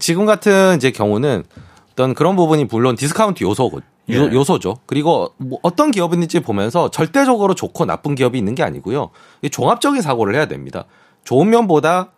지금 0.00 0.24
같은 0.24 0.76
이제 0.76 0.90
경우는 0.90 1.44
어떤 1.92 2.14
그런 2.14 2.36
부분이 2.36 2.64
물론 2.64 2.96
디스카운트 2.96 3.44
요소고 3.44 3.80
예. 4.08 4.16
요소죠. 4.16 4.78
그리고 4.86 5.32
뭐 5.36 5.58
어떤 5.62 5.90
기업인지 5.90 6.40
보면서 6.40 6.90
절대적으로 6.90 7.54
좋고 7.54 7.84
나쁜 7.84 8.14
기업이 8.14 8.38
있는 8.38 8.54
게 8.54 8.62
아니고요. 8.62 9.10
종합적인 9.50 10.00
사고를 10.00 10.34
해야 10.34 10.46
됩니다. 10.46 10.86
좋은 11.24 11.50
면보다 11.50 12.10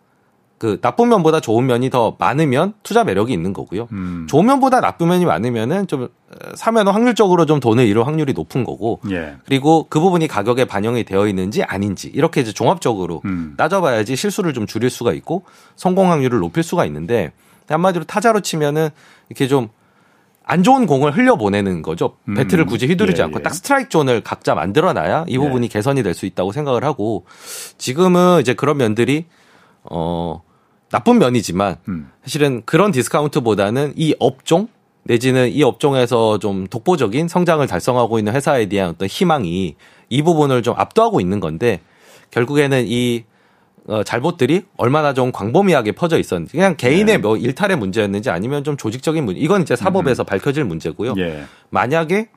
그 0.57 0.81
나쁜 0.81 1.09
면보다 1.09 1.39
좋은 1.39 1.65
면이 1.67 1.89
더 1.89 2.15
많으면 2.17 2.73
투자 2.81 3.03
매력이 3.03 3.31
있는 3.31 3.53
거고요. 3.53 3.87
음. 3.91 4.25
좋은 4.27 4.45
면보다 4.45 4.81
나쁜 4.81 5.07
면이 5.09 5.25
많으면은 5.25 5.85
좀 5.87 6.09
사면 6.55 6.87
확률적으로 6.87 7.45
좀 7.45 7.59
돈을 7.59 7.85
잃을 7.85 8.07
확률이 8.07 8.33
높은 8.33 8.63
거고. 8.63 8.99
예. 9.11 9.35
그리고 9.45 9.85
그 9.87 9.99
부분이 9.99 10.27
가격에 10.27 10.65
반영이 10.65 11.03
되어 11.03 11.27
있는지 11.27 11.63
아닌지 11.63 12.09
이렇게 12.13 12.41
이제 12.41 12.51
종합적으로 12.51 13.21
음. 13.25 13.53
따져봐야지 13.55 14.15
실수를 14.15 14.53
좀 14.53 14.65
줄일 14.65 14.89
수가 14.89 15.13
있고 15.13 15.43
성공 15.75 16.11
확률을 16.11 16.39
높일 16.39 16.63
수가 16.63 16.85
있는데 16.85 17.31
한마디로 17.67 18.05
타자로 18.05 18.39
치면은 18.39 18.89
이렇게 19.29 19.47
좀 19.47 19.69
안 20.49 20.63
좋은 20.63 20.87
공을 20.87 21.15
흘려보내는 21.15 21.81
거죠. 21.81 22.15
음. 22.29 22.35
배트를 22.35 22.65
굳이 22.65 22.87
휘두르지 22.87 23.19
예, 23.19 23.25
않고 23.25 23.39
예. 23.39 23.43
딱 23.43 23.53
스트라이크 23.53 23.89
존을 23.89 24.21
각자 24.21 24.55
만들어놔야 24.55 25.25
이 25.27 25.37
부분이 25.37 25.65
예. 25.65 25.67
개선이 25.67 26.03
될 26.03 26.13
수 26.13 26.25
있다고 26.25 26.53
생각을 26.53 26.83
하고 26.85 27.25
지금은 27.77 28.39
이제 28.41 28.53
그런 28.53 28.77
면들이 28.77 29.25
어 29.83 30.41
나쁜 30.89 31.19
면이지만 31.19 31.75
음. 31.89 32.09
사실은 32.23 32.63
그런 32.65 32.91
디스카운트보다는 32.91 33.93
이 33.97 34.15
업종 34.19 34.69
내지는 35.03 35.49
이 35.49 35.63
업종에서 35.63 36.39
좀 36.39 36.65
독보적인 36.67 37.27
성장을 37.27 37.65
달성하고 37.67 38.17
있는 38.19 38.33
회사에 38.33 38.67
대한 38.67 38.91
어떤 38.91 39.07
희망이 39.07 39.75
이 40.09 40.21
부분을 40.21 40.63
좀 40.63 40.75
압도하고 40.77 41.19
있는 41.21 41.39
건데 41.41 41.81
결국에는 42.31 42.85
이 42.87 43.25
어, 43.87 44.03
잘못들이 44.03 44.63
얼마나 44.75 45.13
좀 45.13 45.31
광범위하게 45.31 45.93
퍼져 45.93 46.19
있었는지 46.19 46.51
그냥 46.51 46.75
개인의 46.75 47.05
네. 47.05 47.17
뭐 47.17 47.37
일탈의 47.37 47.77
문제였는지 47.77 48.29
아니면 48.29 48.63
좀 48.65 48.75
조직적인 48.75 49.23
문제 49.23 49.39
이건 49.39 49.61
이제 49.61 49.75
사법에서 49.77 50.23
음. 50.23 50.25
밝혀질 50.25 50.65
문제고요. 50.65 51.13
예. 51.17 51.45
만약에 51.69 52.27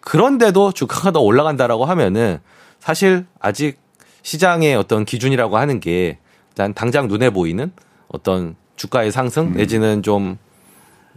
그런데도 0.00 0.72
주가가 0.72 1.10
더 1.10 1.20
올라간다라고 1.20 1.86
하면은 1.86 2.38
사실 2.78 3.24
아직 3.40 3.78
시장의 4.22 4.74
어떤 4.74 5.04
기준이라고 5.04 5.56
하는 5.56 5.80
게 5.80 6.18
일단 6.50 6.74
당장 6.74 7.08
눈에 7.08 7.30
보이는 7.30 7.72
어떤 8.08 8.54
주가의 8.76 9.12
상승 9.12 9.44
음. 9.44 9.52
내지는 9.54 10.02
좀, 10.02 10.36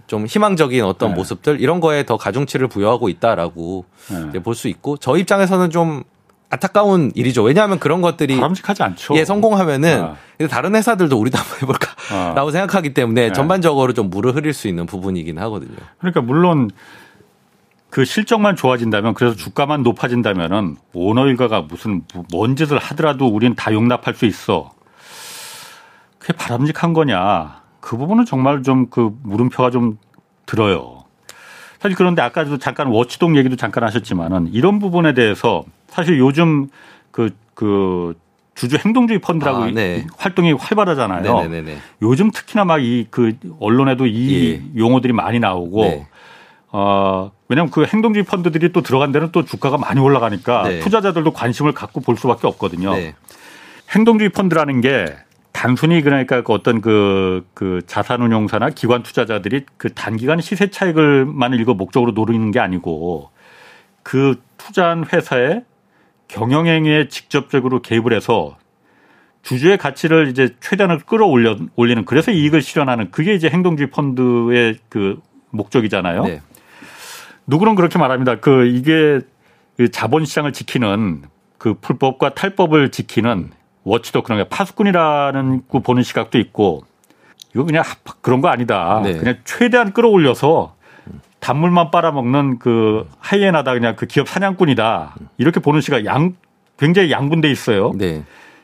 좀 0.08 0.26
희망적인 0.26 0.86
어떤 0.86 1.10
네. 1.10 1.16
모습들 1.16 1.60
이런 1.60 1.82
거에 1.82 2.06
더 2.06 2.16
가중치를 2.16 2.70
부여하고 2.70 3.10
있다라고 3.10 3.86
네. 4.32 4.42
볼수 4.42 4.70
있고 4.70 4.96
저 4.98 5.18
입장에서는 5.18 5.70
좀 5.70 6.04
안타까운 6.56 7.12
일이죠. 7.16 7.44
왜냐하면 7.44 7.80
그런 7.80 8.02
것들이 8.02 8.36
바람직하지 8.36 8.84
않죠. 8.84 9.16
예, 9.16 9.26
성공하면은 9.26 10.02
아. 10.02 10.48
다른 10.50 10.76
회사들도 10.76 11.18
우리도 11.18 11.38
한번 11.38 11.58
해볼까라고 11.62 12.50
아. 12.50 12.52
생각하기 12.52 12.94
때문에 12.94 13.28
네. 13.28 13.34
전반적으로 13.34 13.94
좀 13.94 14.10
물을 14.10 14.36
흐릴 14.36 14.54
수 14.54 14.68
있는 14.68 14.86
부분이긴 14.86 15.38
하거든요. 15.40 15.76
그러니까 16.00 16.22
물론 16.22 16.70
그 17.90 18.04
실적만 18.04 18.56
좋아진다면 18.56 19.14
그래서 19.14 19.36
주가만 19.36 19.84
높아진다면은 19.84 20.76
오너 20.94 21.28
일가가 21.28 21.62
무슨 21.62 22.02
뭔 22.32 22.56
짓을 22.56 22.78
하더라도 22.78 23.28
우리는 23.28 23.56
다 23.56 23.74
용납할 23.74 24.16
수 24.16 24.26
있어. 24.26 24.72
그게 26.20 26.34
바람직한 26.34 26.94
거냐. 26.94 27.62
그 27.80 27.98
부분은 27.98 28.26
정말 28.26 28.64
좀 28.64 28.88
그 28.90 29.12
물음표가 29.24 29.70
좀 29.72 29.98
들어요. 30.46 30.95
사실 31.86 31.96
그런데 31.96 32.24
아까도 32.24 32.58
잠깐 32.58 32.88
워치동 32.88 33.38
얘기도 33.38 33.56
잠깐 33.56 33.84
하셨지만은 33.84 34.50
이런 34.52 34.80
부분에 34.80 35.14
대해서 35.14 35.64
사실 35.88 36.18
요즘 36.18 36.68
그, 37.12 37.30
그 37.54 38.16
주주 38.56 38.78
행동주의 38.84 39.20
펀드라고 39.20 39.64
아, 39.66 39.68
네. 39.68 40.08
활동이 40.18 40.54
활발하잖아요. 40.54 41.22
네네네. 41.22 41.62
네, 41.62 41.74
네. 41.74 41.78
요즘 42.02 42.32
특히나 42.32 42.66
막 42.66 42.80
이 42.80 43.06
그 43.12 43.38
언론에도 43.60 44.08
이 44.08 44.62
예. 44.76 44.80
용어들이 44.80 45.14
많이 45.14 45.40
나오고 45.40 45.82
네. 45.84 46.08
어, 46.72 47.32
왜냐하면 47.50 47.70
그 47.70 47.86
행동주의 47.86 48.26
펀드들이 48.26 48.72
또 48.72 48.82
들어간 48.82 49.12
데는 49.12 49.32
또 49.32 49.46
주가가 49.46 49.78
많이 49.78 50.00
올라가니까 50.00 50.64
네. 50.64 50.80
투자자들도 50.80 51.34
관심을 51.34 51.74
갖고 51.74 52.02
볼 52.02 52.18
수밖에 52.18 52.48
없거든요. 52.48 52.96
네. 52.96 53.14
행동주의 53.92 54.32
펀드라는 54.32 54.82
게 54.82 55.06
단순히 55.66 56.04
그러니까 56.04 56.44
그 56.44 56.54
어떤 56.54 56.80
그, 56.80 57.44
그 57.56 57.82
자산운용사나 57.88 58.70
기관 58.70 59.02
투자자들이 59.02 59.66
그 59.78 59.92
단기간 59.92 60.40
시세 60.40 60.70
차익을만 60.70 61.54
일거 61.54 61.74
목적으로 61.74 62.12
노리는 62.12 62.52
게 62.52 62.60
아니고 62.60 63.32
그 64.04 64.40
투자한 64.58 65.08
회사의 65.12 65.64
경영행위에 66.28 67.08
직접적으로 67.08 67.82
개입을 67.82 68.14
해서 68.14 68.58
주주의 69.42 69.76
가치를 69.76 70.28
이제 70.28 70.56
최대한을 70.60 71.00
끌어올려 71.00 71.58
올리는 71.76 72.06
그래서 72.06 72.30
이익을 72.30 72.62
실현하는 72.62 73.10
그게 73.10 73.34
이제 73.34 73.50
행동주의 73.50 73.90
펀드의 73.90 74.78
그 74.88 75.20
목적이잖아요. 75.50 76.26
네. 76.26 76.42
누구는 77.48 77.74
그렇게 77.74 77.98
말합니다. 77.98 78.36
그 78.40 78.68
이게 78.68 79.20
그 79.78 79.90
자본시장을 79.90 80.54
지키는 80.54 81.24
그 81.58 81.74
풀법과 81.74 82.36
탈법을 82.36 82.92
지키는 82.92 83.50
워치도 83.86 84.24
그런 84.24 84.44
게 84.44 84.50
파수꾼이라는 84.50 85.62
그 85.72 85.80
보는 85.80 86.04
시각도 86.04 86.38
있고 86.40 86.84
이거 87.54 87.64
그냥 87.64 87.84
그런 88.22 88.42
거 88.42 88.50
아니다. 88.50 89.00
네. 89.04 89.14
그냥 89.14 89.38
최대한 89.46 89.94
끌어올려서 89.94 90.76
단물만 91.40 91.92
빨아먹는 91.92 92.60
그 92.60 93.08
하이에나다 93.20 93.74
그냥 93.74 93.96
그 93.96 94.08
기업 94.08 94.28
사냥꾼이다. 94.28 95.16
이렇게 95.38 95.60
보는 95.60 95.80
시각 95.80 96.04
양 96.06 96.36
굉장히 96.78 97.12
양분돼 97.12 97.50
있어요. 97.50 97.94
네. 97.96 98.24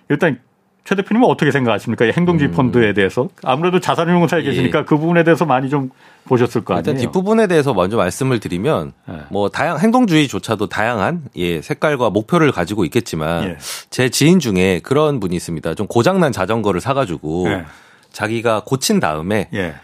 일단 0.10 0.40
최 0.84 0.96
대표님은 0.96 1.28
어떻게 1.30 1.52
생각하십니까? 1.52 2.06
행동주의 2.06 2.50
음. 2.50 2.56
펀드에 2.56 2.94
대해서 2.94 3.30
아무래도 3.44 3.80
자산운용사에 3.80 4.42
예. 4.42 4.44
계시니까 4.46 4.86
그 4.86 4.98
부분에 4.98 5.24
대해서 5.24 5.46
많이 5.46 5.70
좀 5.70 5.92
보셨을 6.26 6.64
거 6.64 6.74
아니에요. 6.74 6.82
일단 6.82 6.96
뒷부분에 6.98 7.48
대해서 7.48 7.74
먼저 7.74 7.98
말씀을 7.98 8.40
드리면 8.40 8.94
예. 9.10 9.14
뭐 9.30 9.50
다양 9.50 9.80
행동주의조차도 9.80 10.68
다양한 10.70 11.24
예 11.36 11.62
색깔과 11.62 12.10
목표를 12.10 12.52
가지고 12.52 12.84
있겠지만 12.86 13.44
예. 13.44 13.58
제 13.92 14.10
지인 14.10 14.40
중에 14.40 14.80
그런 14.84 15.20
분이 15.20 15.36
있습니다. 15.36 15.76
좀 15.76 15.86
고장난 15.86 16.32
자전거를 16.32 16.82
사가지고 16.82 17.50
예. 17.50 17.66
자기가 18.12 18.64
고친 18.66 19.00
다음에 19.00 19.50
예. 19.54 19.76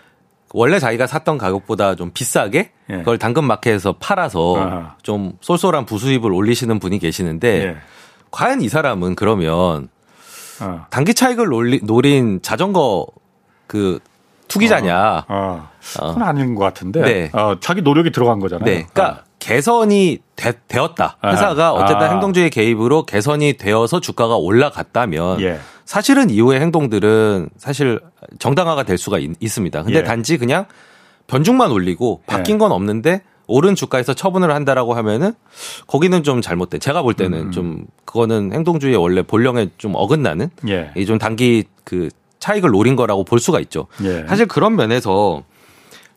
원래 0.54 0.80
자기가 0.80 1.06
샀던 1.06 1.38
가격보다 1.38 1.96
좀 1.96 2.10
비싸게 2.12 2.72
예. 2.90 2.98
그걸 2.98 3.20
당근마켓에서 3.20 3.98
팔아서 4.00 4.56
아하. 4.58 4.96
좀 5.04 5.34
쏠쏠한 5.42 5.86
부수입을 5.86 6.32
올리시는 6.34 6.80
분이 6.80 6.98
계시는데 7.00 7.78
과연 8.32 8.62
이 8.62 8.70
사람은 8.70 9.16
그러면 9.16 9.90
어. 10.62 10.86
단기 10.90 11.14
차익을 11.14 11.48
노리, 11.48 11.80
노린 11.84 12.42
자전거 12.42 13.08
그 13.68 14.00
투기자냐? 14.48 15.26
어, 15.28 15.34
어. 15.34 15.70
어. 16.00 16.08
그건 16.14 16.24
아닌 16.24 16.56
것 16.56 16.64
같은데. 16.64 17.02
네. 17.02 17.30
어, 17.34 17.58
자기 17.60 17.82
노력이 17.82 18.12
들어간 18.12 18.40
거잖아요. 18.40 18.66
네. 18.66 18.88
그러니까 18.92 19.22
어. 19.22 19.28
개선이 19.40 20.20
되, 20.36 20.80
었다 20.80 21.18
회사가 21.24 21.74
어쨌든 21.74 22.08
아. 22.08 22.10
행동주의 22.12 22.50
개입으로 22.50 23.06
개선이 23.06 23.54
되어서 23.54 24.00
주가가 24.00 24.36
올라갔다면 24.36 25.42
예. 25.42 25.60
사실은 25.86 26.30
이후의 26.30 26.60
행동들은 26.60 27.50
사실 27.58 28.02
정당화가 28.40 28.84
될 28.84 28.98
수가 28.98 29.20
있, 29.20 29.32
습니다 29.48 29.84
근데 29.84 30.00
예. 30.00 30.04
단지 30.04 30.38
그냥 30.38 30.66
변죽만 31.28 31.72
올리고 31.72 32.24
바뀐 32.26 32.56
예. 32.56 32.58
건 32.58 32.72
없는데 32.72 33.22
오른 33.48 33.76
주가에서 33.76 34.14
처분을 34.14 34.54
한다라고 34.54 34.94
하면은 34.94 35.34
거기는 35.88 36.22
좀 36.24 36.42
잘못된 36.42 36.80
제가 36.80 37.02
볼 37.02 37.14
때는 37.14 37.40
음. 37.40 37.52
좀 37.52 37.86
그거는 38.06 38.52
행동주의의 38.54 38.98
원래 38.98 39.22
본령에 39.22 39.70
좀 39.78 39.94
어긋나는 39.96 40.50
예. 40.68 40.92
이좀 40.96 41.18
단기 41.18 41.64
그 41.84 42.10
차익을 42.40 42.70
노린 42.72 42.96
거라고 42.96 43.24
볼 43.24 43.40
수가 43.40 43.60
있죠. 43.62 43.88
예. 44.04 44.26
사실 44.28 44.46
그런 44.48 44.76
면에서 44.76 45.44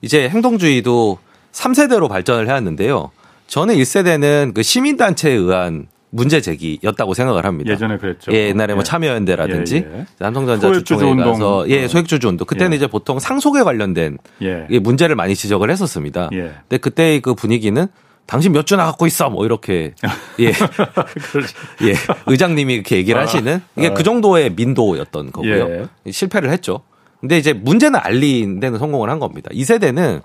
이제 0.02 0.28
행동주의도 0.28 1.18
3세대로 1.52 2.08
발전을 2.08 2.48
해왔는데요. 2.48 3.10
저는 3.46 3.74
1세대는 3.76 4.54
그 4.54 4.62
시민단체에 4.62 5.32
의한 5.32 5.86
문제 6.10 6.40
제기였다고 6.40 7.14
생각을 7.14 7.44
합니다. 7.44 7.70
예전에 7.72 7.96
그랬죠. 7.98 8.32
예, 8.32 8.48
옛날에 8.48 8.74
뭐 8.74 8.80
예. 8.80 8.84
참여연대라든지 8.84 9.76
예, 9.76 9.98
예. 10.00 10.06
삼성전자 10.18 10.72
주총에 10.72 11.14
가서 11.22 11.68
예, 11.68 11.86
소액주주 11.86 12.28
운동. 12.28 12.46
그때는 12.46 12.72
예. 12.72 12.76
이제 12.76 12.86
보통 12.88 13.18
상속에 13.20 13.62
관련된 13.62 14.18
예. 14.42 14.66
문제를 14.80 15.14
많이 15.16 15.34
지적을 15.36 15.70
했었습니다. 15.70 16.28
예. 16.32 16.52
근데 16.68 16.78
그때 16.78 17.20
그 17.20 17.34
분위기는 17.34 17.86
당신 18.26 18.52
몇 18.52 18.64
주 18.66 18.76
나 18.76 18.84
갖고 18.86 19.06
있어 19.06 19.30
뭐 19.30 19.44
이렇게 19.44 19.94
예. 20.40 20.46
예. 21.82 21.94
의장님이 22.26 22.74
이렇게 22.74 22.96
얘기를 22.96 23.20
아. 23.20 23.24
하시는 23.24 23.60
이게 23.76 23.88
아. 23.88 23.94
그 23.94 24.02
정도의 24.02 24.50
민도였던 24.54 25.32
거고요. 25.32 25.88
실패를 26.10 26.50
했죠. 26.50 26.80
근데 27.20 27.38
이제 27.38 27.52
문제는 27.52 28.00
알린 28.02 28.60
데는 28.60 28.78
성공을 28.78 29.10
한 29.10 29.18
겁니다. 29.18 29.48
이 29.52 29.64
세대는 29.64 30.20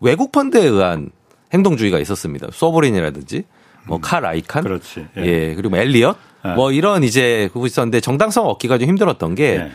외국 0.00 0.32
펀드에 0.32 0.64
의한 0.64 1.10
행동주의가 1.54 1.98
있었습니다. 1.98 2.48
소버린이라든지 2.52 3.44
뭐칼 3.86 4.22
음. 4.24 4.28
아이칸, 4.28 4.62
그렇지. 4.64 5.06
예. 5.18 5.22
예. 5.24 5.54
그리고 5.54 5.70
뭐 5.70 5.78
엘리엇, 5.78 6.16
예. 6.46 6.48
뭐 6.50 6.72
이런 6.72 7.04
이제 7.04 7.48
그거 7.52 7.66
있었는데 7.66 8.00
정당성 8.00 8.46
얻기가 8.46 8.78
좀 8.78 8.88
힘들었던 8.88 9.34
게 9.34 9.44
예. 9.56 9.70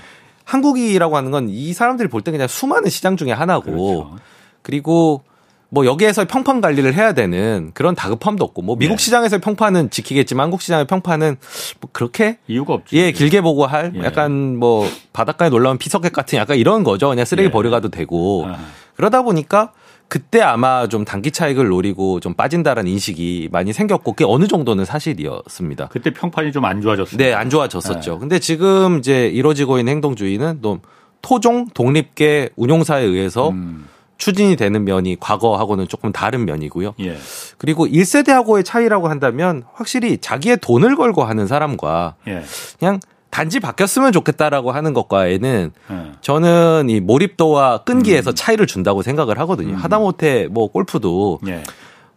한국이라고 0.46 1.16
하는 1.18 1.32
건 1.32 1.48
이 1.50 1.74
사람들이 1.74 2.10
볼 2.10 2.22
때 2.22 2.32
그냥 2.32 2.48
수많은 2.48 2.90
시장 2.90 3.16
중에 3.18 3.32
하나고 3.32 3.64
그렇죠. 3.64 4.16
그리고 4.62 5.24
뭐 5.70 5.86
여기에서 5.88 6.26
평판 6.26 6.62
관리를 6.62 6.94
해야 6.94 7.14
되는 7.14 7.72
그런 7.74 7.96
다급함도 7.96 8.44
없고 8.46 8.62
뭐 8.62 8.76
미국 8.76 8.94
예. 8.94 8.98
시장에서 8.98 9.40
평판은 9.40 9.90
지키겠지만 9.90 10.44
한국 10.46 10.62
시장의 10.62 10.86
평판은 10.86 11.38
뭐 11.80 11.90
그렇게 11.92 12.38
이유가 12.48 12.76
없죠. 12.76 12.96
예, 12.96 13.12
길게 13.12 13.42
보고 13.42 13.66
할 13.66 13.92
예. 13.96 14.04
약간 14.04 14.56
뭐 14.58 14.88
바닷가에 15.14 15.50
놀라운 15.50 15.78
피서객 15.80 16.14
같은 16.14 16.38
약간 16.38 16.58
이런 16.58 16.84
거죠. 16.84 17.10
그냥 17.10 17.26
쓰레기 17.26 17.48
예. 17.48 17.52
버려가도 17.52 17.90
되고 17.90 18.46
아. 18.48 18.60
그러다 18.96 19.24
보니까 19.24 19.72
그때 20.14 20.42
아마 20.42 20.88
좀 20.88 21.06
단기 21.06 21.32
차익을 21.32 21.70
노리고 21.70 22.20
좀 22.20 22.36
빠진다라는 22.36 22.92
인식이 22.92 23.50
많이 23.52 23.74
생겼고 23.74 24.12
그게 24.12 24.24
어느 24.28 24.46
정도는 24.46 24.86
사실이었습니다. 24.86 25.88
그때 25.88 26.14
평판이 26.14 26.52
좀 26.52 26.66
안 26.66 26.82
좋아졌어요. 26.82 27.18
네, 27.18 27.34
안 27.34 27.50
좋아졌었죠. 27.50 28.14
네. 28.14 28.20
근데 28.20 28.38
지금 28.38 29.00
이제 29.00 29.28
이루어지고 29.28 29.80
있는 29.80 29.94
행동주의는 29.94 30.60
또 30.62 30.82
토종 31.24 31.66
독립계 31.74 32.52
운용사에 32.56 33.02
의해서 33.02 33.50
음. 33.50 33.88
추진이 34.18 34.56
되는 34.56 34.86
면이 34.86 35.18
과거하고는 35.20 35.88
조금 35.88 36.12
다른 36.12 36.46
면이고요. 36.46 36.94
예. 37.00 37.18
그리고 37.58 37.88
1세대하고의 37.88 38.64
차이라고 38.64 39.08
한다면 39.08 39.64
확실히 39.74 40.20
자기의 40.20 40.58
돈을 40.58 40.96
걸고 40.96 41.24
하는 41.24 41.48
사람과 41.48 42.18
예. 42.28 42.44
그냥 42.78 43.00
단지 43.34 43.60
바뀌었으면 43.60 44.12
좋겠다라고 44.12 44.72
하는 44.72 44.94
것과에는 44.94 45.72
네. 45.90 46.12
저는 46.22 46.88
이 46.92 47.00
몰입도와 47.00 47.80
끈기에서 47.80 48.30
음. 48.30 48.36
차이를 48.36 48.68
준다고 48.68 49.02
생각을 49.02 49.40
하거든요. 49.40 49.70
음. 49.74 49.76
하다못해 49.76 50.50
뭐 50.52 50.68
골프도 50.68 51.40
네. 51.42 51.64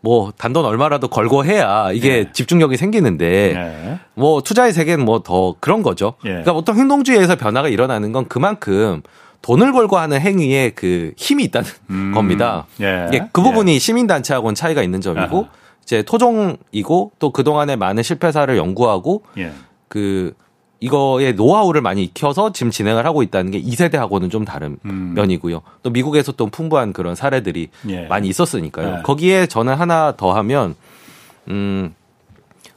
뭐 0.03 0.31
단돈 0.37 0.67
얼마라도 0.67 1.09
걸고 1.09 1.47
해야 1.47 1.91
이게 1.91 2.25
네. 2.25 2.33
집중력이 2.35 2.77
생기는데 2.77 3.53
네. 3.55 3.99
뭐 4.13 4.43
투자의 4.43 4.75
세계는 4.75 5.07
뭐 5.07 5.21
더 5.21 5.55
그런 5.59 5.83
거죠. 5.83 6.17
예. 6.27 6.29
그러니까 6.29 6.53
보통 6.53 6.77
행동주의에서 6.77 7.37
변화가 7.37 7.69
일어나는 7.69 8.13
건 8.13 8.27
그만큼 8.29 9.01
돈을 9.41 9.73
걸고 9.73 9.97
하는 9.97 10.21
행위에 10.21 10.73
그 10.75 11.13
힘이 11.17 11.45
있다는 11.45 11.69
음. 11.89 12.13
겁니다. 12.15 12.67
예. 12.83 13.07
이게 13.09 13.27
그 13.33 13.41
부분이 13.43 13.73
예. 13.75 13.79
시민단체하고는 13.79 14.55
차이가 14.55 14.83
있는 14.83 15.01
점이고 15.01 15.37
아하. 15.39 15.51
이제 15.83 16.03
토종이고 16.03 17.13
또 17.19 17.31
그동안의 17.31 17.79
많은 17.79 18.03
실패사를 18.03 18.55
연구하고 18.55 19.23
예. 19.39 19.53
그 19.89 20.35
이거의 20.87 21.35
노하우를 21.35 21.81
많이 21.81 22.05
익혀서 22.05 22.53
지금 22.53 22.71
진행을 22.71 23.05
하고 23.07 23.23
있다는 23.23 23.51
게 23.51 23.61
2세대하고는 23.61 24.31
좀 24.31 24.45
다른 24.45 24.79
음. 24.85 25.15
면이고요. 25.15 25.63
또 25.83 25.91
미국에서 25.91 26.33
또 26.33 26.47
풍부한 26.47 26.93
그런 26.93 27.17
사례들이 27.17 27.69
예. 27.89 28.07
많이 28.07 28.29
있었으니까요. 28.29 28.99
예. 28.99 29.03
거기에 29.03 29.47
저는 29.47 29.75
하나 29.75 30.15
더 30.17 30.33
하면 30.35 30.77
음 31.49 31.93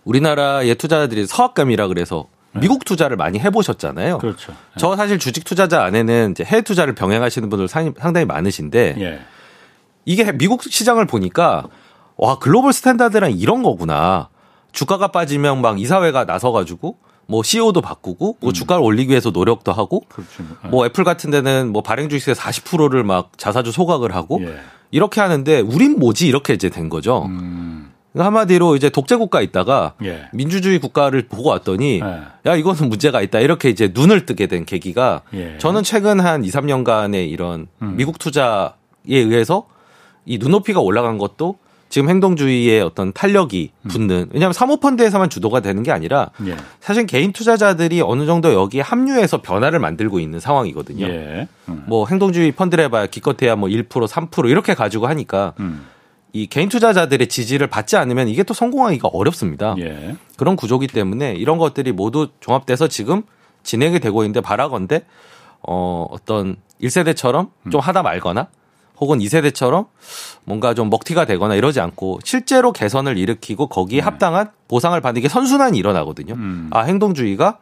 우리나라의 0.06 0.74
투자자들이 0.76 1.28
서학감이라 1.28 1.88
그래서 1.88 2.26
예. 2.56 2.62
미국 2.62 2.84
투자를 2.84 3.16
많이 3.16 3.40
해보셨잖아요. 3.40 4.18
그렇죠. 4.18 4.54
예. 4.54 4.80
저 4.80 4.96
사실 4.96 5.20
주식 5.20 5.46
투자자 5.46 5.84
안에는 5.84 6.32
이제 6.32 6.44
해외 6.44 6.62
투자를 6.62 6.96
병행하시는 6.96 7.48
분들 7.50 7.68
상당히 7.68 8.26
많으신데 8.26 8.96
예. 8.98 9.20
이게 10.06 10.32
미국 10.32 10.64
시장을 10.64 11.06
보니까 11.06 11.66
와 12.18 12.40
글로벌 12.40 12.74
스탠다드란 12.74 13.34
이런 13.34 13.62
거구나. 13.62 14.30
주가가 14.72 15.08
빠지면 15.08 15.62
막 15.62 15.80
이사회가 15.80 16.26
나서가지고 16.26 16.98
뭐 17.30 17.44
CEO도 17.44 17.82
바꾸고 17.82 18.38
뭐 18.40 18.50
음. 18.50 18.54
주가를 18.54 18.84
올리기 18.84 19.12
위해서 19.12 19.30
노력도 19.30 19.72
하고 19.72 20.02
그렇죠. 20.10 20.44
네. 20.64 20.70
뭐 20.70 20.86
애플 20.88 21.04
같은 21.04 21.30
데는 21.30 21.72
뭐 21.72 21.84
발행 21.84 22.10
주식의 22.10 22.34
40%를 22.34 23.04
막 23.04 23.38
자사주 23.38 23.72
소각을 23.72 24.16
하고 24.16 24.40
예. 24.42 24.56
이렇게 24.90 25.22
하는데 25.22 25.60
우린 25.60 26.00
뭐지 26.00 26.28
이렇게 26.28 26.56
이제 26.56 26.70
된 26.70 26.90
거죠. 26.90 27.26
음. 27.26 27.92
한마디로 28.18 28.76
이제 28.76 28.90
독재 28.90 29.18
국가 29.18 29.42
있다가 29.42 29.94
예. 30.04 30.28
민주주의 30.34 30.80
국가를 30.80 31.28
보고 31.28 31.50
왔더니 31.50 32.02
예. 32.04 32.50
야 32.50 32.56
이거는 32.56 32.90
문제가 32.90 33.22
있다 33.22 33.42
이렇게 33.42 33.70
이제 33.70 33.92
눈을 33.94 34.26
뜨게 34.26 34.48
된 34.48 34.66
계기가 34.66 35.22
예. 35.36 35.60
저는 35.60 35.84
최근 35.84 36.20
한 36.20 36.44
2, 36.44 36.50
3년간의 36.50 37.30
이런 37.30 37.68
음. 37.84 37.94
미국 37.96 38.18
투자에 38.18 38.72
의해서 39.06 39.68
이 40.26 40.40
눈높이가 40.40 40.80
올라간 40.80 41.20
것도 41.20 41.60
지금 41.90 42.08
행동주의의 42.08 42.82
어떤 42.82 43.12
탄력이 43.12 43.72
붙는 43.88 44.30
왜냐하면 44.32 44.54
사모펀드에서만 44.54 45.30
주도가 45.30 45.60
되는 45.60 45.82
게 45.82 45.92
아니라 45.92 46.30
예. 46.46 46.56
사실 46.80 47.08
개인 47.08 47.34
투자자들이 47.34 48.02
어느 48.02 48.28
정도 48.28 48.54
여기에 48.54 48.82
합류해서 48.82 49.42
변화를 49.42 49.80
만들고 49.80 50.20
있는 50.20 50.40
상황이거든요. 50.40 51.08
예. 51.08 51.48
음. 51.68 51.84
뭐 51.88 52.06
행동주의 52.08 52.52
펀드를 52.52 52.86
해봐야 52.86 53.08
기껏해야 53.08 53.56
뭐 53.56 53.70
1% 53.70 53.90
3% 53.90 54.50
이렇게 54.50 54.76
가지고 54.76 55.08
하니까 55.08 55.54
음. 55.60 55.88
이 56.32 56.46
개인 56.46 56.70
투자자들의 56.70 57.28
지지를 57.28 57.66
받지 57.66 57.98
않으면 57.98 58.28
이게 58.28 58.44
또 58.44 58.54
성공하기가 58.54 59.08
어렵습니다. 59.08 59.76
예. 59.80 60.16
그런 60.38 60.56
구조기 60.56 60.86
때문에 60.88 61.34
이런 61.34 61.58
것들이 61.58 61.92
모두 61.92 62.30
종합돼서 62.40 62.88
지금 62.88 63.24
진행이 63.64 64.00
되고 64.00 64.22
있는데 64.24 64.42
바라건대 64.42 65.06
어 65.68 66.06
어떤 66.12 66.58
1세대처럼 66.82 67.50
좀 67.72 67.82
하다 67.82 68.04
말거나 68.04 68.48
혹은 69.00 69.20
2세대처럼 69.20 69.88
뭔가 70.44 70.74
좀 70.74 70.90
먹튀가 70.90 71.26
되거나 71.26 71.56
이러지 71.56 71.80
않고 71.80 72.20
실제로 72.24 72.72
개선을 72.72 73.18
일으키고 73.18 73.68
거기에 73.68 74.00
네. 74.00 74.04
합당한 74.04 74.52
보상을 74.68 75.00
받는 75.00 75.22
게 75.22 75.30
선순환이 75.30 75.78
일어나거든요. 75.78 76.34
음. 76.34 76.70
아, 76.72 76.82
행동주의가 76.82 77.60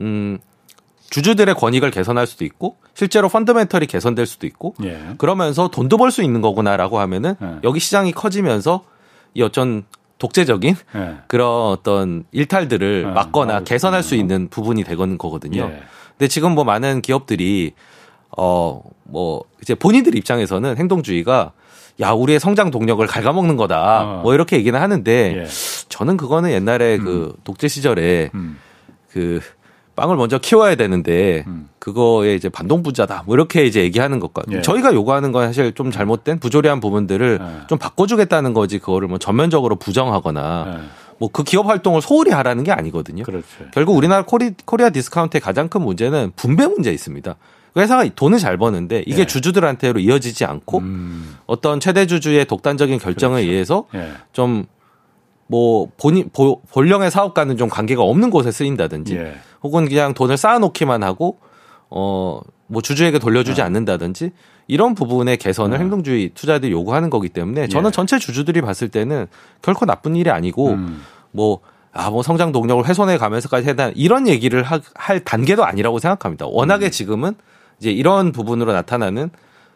음 0.00 0.38
주주들의 1.10 1.54
권익을 1.54 1.90
개선할 1.90 2.26
수도 2.26 2.44
있고 2.44 2.76
실제로 2.94 3.28
펀더멘털이 3.28 3.86
개선될 3.86 4.26
수도 4.26 4.46
있고 4.46 4.74
예. 4.84 5.14
그러면서 5.16 5.68
돈도 5.68 5.96
벌 5.96 6.10
수 6.10 6.22
있는 6.22 6.42
거구나라고 6.42 6.98
하면은 7.00 7.34
예. 7.42 7.56
여기 7.64 7.80
시장이 7.80 8.12
커지면서 8.12 8.84
이 9.34 9.42
어쩐 9.42 9.84
독재적인 10.18 10.76
예. 10.96 11.16
그런 11.28 11.70
어떤 11.70 12.24
일탈들을 12.32 13.04
예. 13.08 13.10
막거나 13.10 13.64
개선할 13.64 14.02
수 14.02 14.16
있는 14.16 14.48
부분이 14.48 14.84
되는 14.84 15.16
거거든요. 15.16 15.62
예. 15.62 15.82
근데 16.18 16.28
지금 16.28 16.52
뭐 16.52 16.64
많은 16.64 17.00
기업들이 17.00 17.72
어 18.38 18.82
뭐 19.08 19.42
이제 19.62 19.74
본인들 19.74 20.14
입장에서는 20.14 20.76
행동주의가 20.76 21.52
야 22.00 22.10
우리의 22.12 22.38
성장 22.38 22.70
동력을 22.70 23.04
갉아먹는 23.06 23.56
거다 23.56 24.02
어. 24.02 24.20
뭐 24.22 24.34
이렇게 24.34 24.56
얘기는 24.56 24.78
하는데 24.78 25.42
예. 25.42 25.46
저는 25.88 26.16
그거는 26.16 26.50
옛날에 26.50 26.96
음. 26.96 27.04
그 27.04 27.36
독재 27.42 27.66
시절에 27.66 28.30
음. 28.34 28.58
그 29.10 29.40
빵을 29.96 30.14
먼저 30.14 30.38
키워야 30.38 30.76
되는데 30.76 31.42
음. 31.48 31.68
그거에 31.80 32.36
이제 32.36 32.48
반동부자다 32.48 33.24
뭐 33.26 33.34
이렇게 33.34 33.64
이제 33.64 33.80
얘기하는 33.80 34.20
것과 34.20 34.42
예. 34.52 34.62
저희가 34.62 34.94
요구하는 34.94 35.32
건 35.32 35.46
사실 35.46 35.72
좀 35.72 35.90
잘못된 35.90 36.38
부조리한 36.38 36.78
부분들을 36.78 37.38
예. 37.40 37.66
좀 37.66 37.78
바꿔주겠다는 37.78 38.54
거지 38.54 38.78
그거를 38.78 39.08
뭐 39.08 39.18
전면적으로 39.18 39.74
부정하거나 39.76 40.66
예. 40.68 41.08
뭐그 41.18 41.42
기업 41.42 41.66
활동을 41.66 42.00
소홀히 42.00 42.30
하라는 42.30 42.62
게 42.62 42.70
아니거든요. 42.70 43.24
그렇죠. 43.24 43.44
결국 43.72 43.96
우리나라 43.96 44.24
코리, 44.24 44.52
코리아 44.64 44.90
디스카운트의 44.90 45.40
가장 45.40 45.68
큰 45.68 45.82
문제는 45.82 46.30
분배 46.36 46.64
문제에 46.68 46.92
있습니다. 46.92 47.34
그 47.74 47.80
회사가 47.80 48.08
돈을 48.14 48.38
잘 48.38 48.56
버는데 48.56 49.04
이게 49.06 49.22
예. 49.22 49.26
주주들한테로 49.26 50.00
이어지지 50.00 50.44
않고 50.44 50.78
음. 50.78 51.36
어떤 51.46 51.80
최대 51.80 52.06
주주의 52.06 52.44
독단적인 52.44 52.98
결정에 52.98 53.36
그렇죠. 53.36 53.50
의해서 53.50 53.86
예. 53.94 54.12
좀뭐 54.32 55.90
본인 55.96 56.30
보, 56.32 56.60
본령의 56.72 57.10
사업과는 57.10 57.56
좀 57.56 57.68
관계가 57.68 58.02
없는 58.02 58.30
곳에 58.30 58.50
쓰인다든지 58.50 59.16
예. 59.16 59.34
혹은 59.62 59.88
그냥 59.88 60.14
돈을 60.14 60.36
쌓아놓기만 60.36 61.02
하고 61.02 61.38
어 61.90 62.40
뭐 62.68 62.82
주주에게 62.82 63.18
돌려주지 63.18 63.60
네. 63.60 63.62
않는다든지 63.62 64.30
이런 64.68 64.94
부분의 64.94 65.38
개선을 65.38 65.78
네. 65.78 65.82
행동주의 65.82 66.30
투자들이 66.34 66.70
요구하는 66.70 67.10
거기 67.10 67.28
때문에 67.28 67.66
저는 67.66 67.88
예. 67.88 67.90
전체 67.90 68.18
주주들이 68.18 68.60
봤을 68.60 68.88
때는 68.88 69.26
결코 69.62 69.86
나쁜 69.86 70.14
일이 70.14 70.30
아니고 70.30 70.70
음. 70.70 71.02
뭐 71.32 71.60
아, 71.92 72.10
뭐 72.10 72.22
성장 72.22 72.52
동력을 72.52 72.86
훼손해 72.86 73.16
가면서까지 73.16 73.68
해다 73.68 73.90
이런 73.94 74.28
얘기를 74.28 74.62
하, 74.62 74.78
할 74.94 75.24
단계도 75.24 75.64
아니라고 75.64 75.98
생각합니다. 75.98 76.46
워낙에 76.46 76.86
음. 76.86 76.90
지금은 76.90 77.34
이제 77.78 77.90
이런 77.90 78.32
부분으로 78.32 78.72
나타나는 78.72 79.30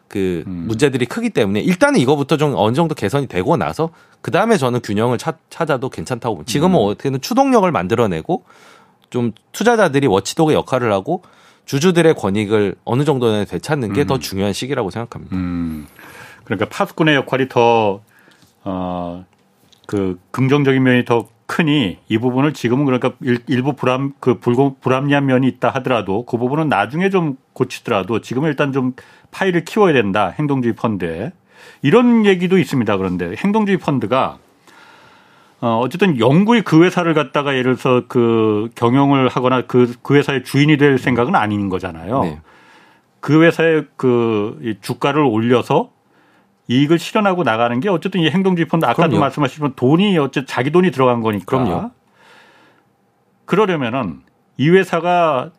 그 0.07 0.43
음. 0.45 0.65
문제들이 0.67 1.05
크기 1.05 1.29
때문에 1.29 1.61
일단은 1.61 1.99
이거부터 1.99 2.37
좀 2.37 2.53
어느 2.55 2.75
정도 2.75 2.93
개선이 2.93 3.27
되고 3.27 3.57
나서 3.57 3.89
그 4.21 4.31
다음에 4.31 4.57
저는 4.57 4.81
균형을 4.81 5.17
찾, 5.17 5.37
찾아도 5.49 5.89
괜찮다고. 5.89 6.45
지금은 6.45 6.79
음. 6.79 6.85
어떻게든 6.85 7.21
추동력을 7.21 7.69
만들어내고 7.71 8.43
좀 9.09 9.31
투자자들이 9.51 10.07
워치독의 10.07 10.55
역할을 10.55 10.91
하고 10.91 11.23
주주들의 11.65 12.13
권익을 12.15 12.75
어느 12.83 13.05
정도는 13.05 13.45
되찾는 13.45 13.93
게더 13.93 14.15
음. 14.15 14.19
중요한 14.19 14.53
시기라고 14.53 14.91
생각합니다. 14.91 15.35
음. 15.35 15.87
그러니까 16.43 16.67
파수꾼의 16.69 17.15
역할이 17.15 17.47
더, 17.47 18.01
어, 18.63 19.25
그 19.87 20.19
긍정적인 20.31 20.83
면이 20.83 21.05
더 21.05 21.27
크니 21.45 21.99
이 22.07 22.17
부분을 22.17 22.53
지금은 22.53 22.85
그러니까 22.85 23.11
일 23.21 23.61
부 23.61 23.73
불합, 23.73 24.01
그 24.19 24.39
불공, 24.39 24.75
불합리한 24.81 25.25
면이 25.25 25.47
있다 25.47 25.69
하더라도 25.69 26.25
그 26.25 26.37
부분은 26.37 26.69
나중에 26.69 27.09
좀 27.09 27.37
고치더라도 27.53 28.21
지금은 28.21 28.49
일단 28.49 28.71
좀 28.71 28.93
파일을 29.31 29.65
키워야 29.65 29.93
된다. 29.93 30.33
행동주의 30.37 30.73
펀드에. 30.73 31.31
이런 31.81 32.25
얘기도 32.25 32.57
있습니다. 32.57 32.97
그런데 32.97 33.35
행동주의 33.37 33.77
펀드가 33.77 34.37
어, 35.61 35.79
어쨌든 35.81 36.19
영구히 36.19 36.61
그 36.61 36.83
회사를 36.83 37.13
갖다가 37.13 37.55
예를 37.55 37.77
들어서 37.77 38.03
그 38.09 38.69
경영을 38.75 39.29
하거나 39.29 39.61
그, 39.61 39.93
그 40.01 40.15
회사의 40.15 40.43
주인이 40.43 40.75
될 40.77 40.97
생각은 40.97 41.35
아닌 41.35 41.69
거잖아요. 41.69 42.23
네. 42.23 42.41
그 43.21 43.41
회사의 43.43 43.85
그 43.95 44.75
주가를 44.81 45.21
올려서 45.21 45.89
이익을 46.67 46.99
실현하고 46.99 47.43
나가는 47.43 47.77
게 47.79 47.89
어쨌든 47.89 48.21
이 48.21 48.29
행동주의 48.29 48.67
펀드 48.67 48.85
아까도 48.85 49.09
그럼요. 49.09 49.19
말씀하시지만 49.19 49.73
돈이 49.75 50.17
어쨌든 50.17 50.45
자기 50.47 50.71
돈이 50.71 50.91
들어간 50.91 51.21
거니까. 51.21 51.45
그럼요. 51.45 51.91
그러려면은 53.45 54.21
이 54.57 54.69
회사가 54.69 55.51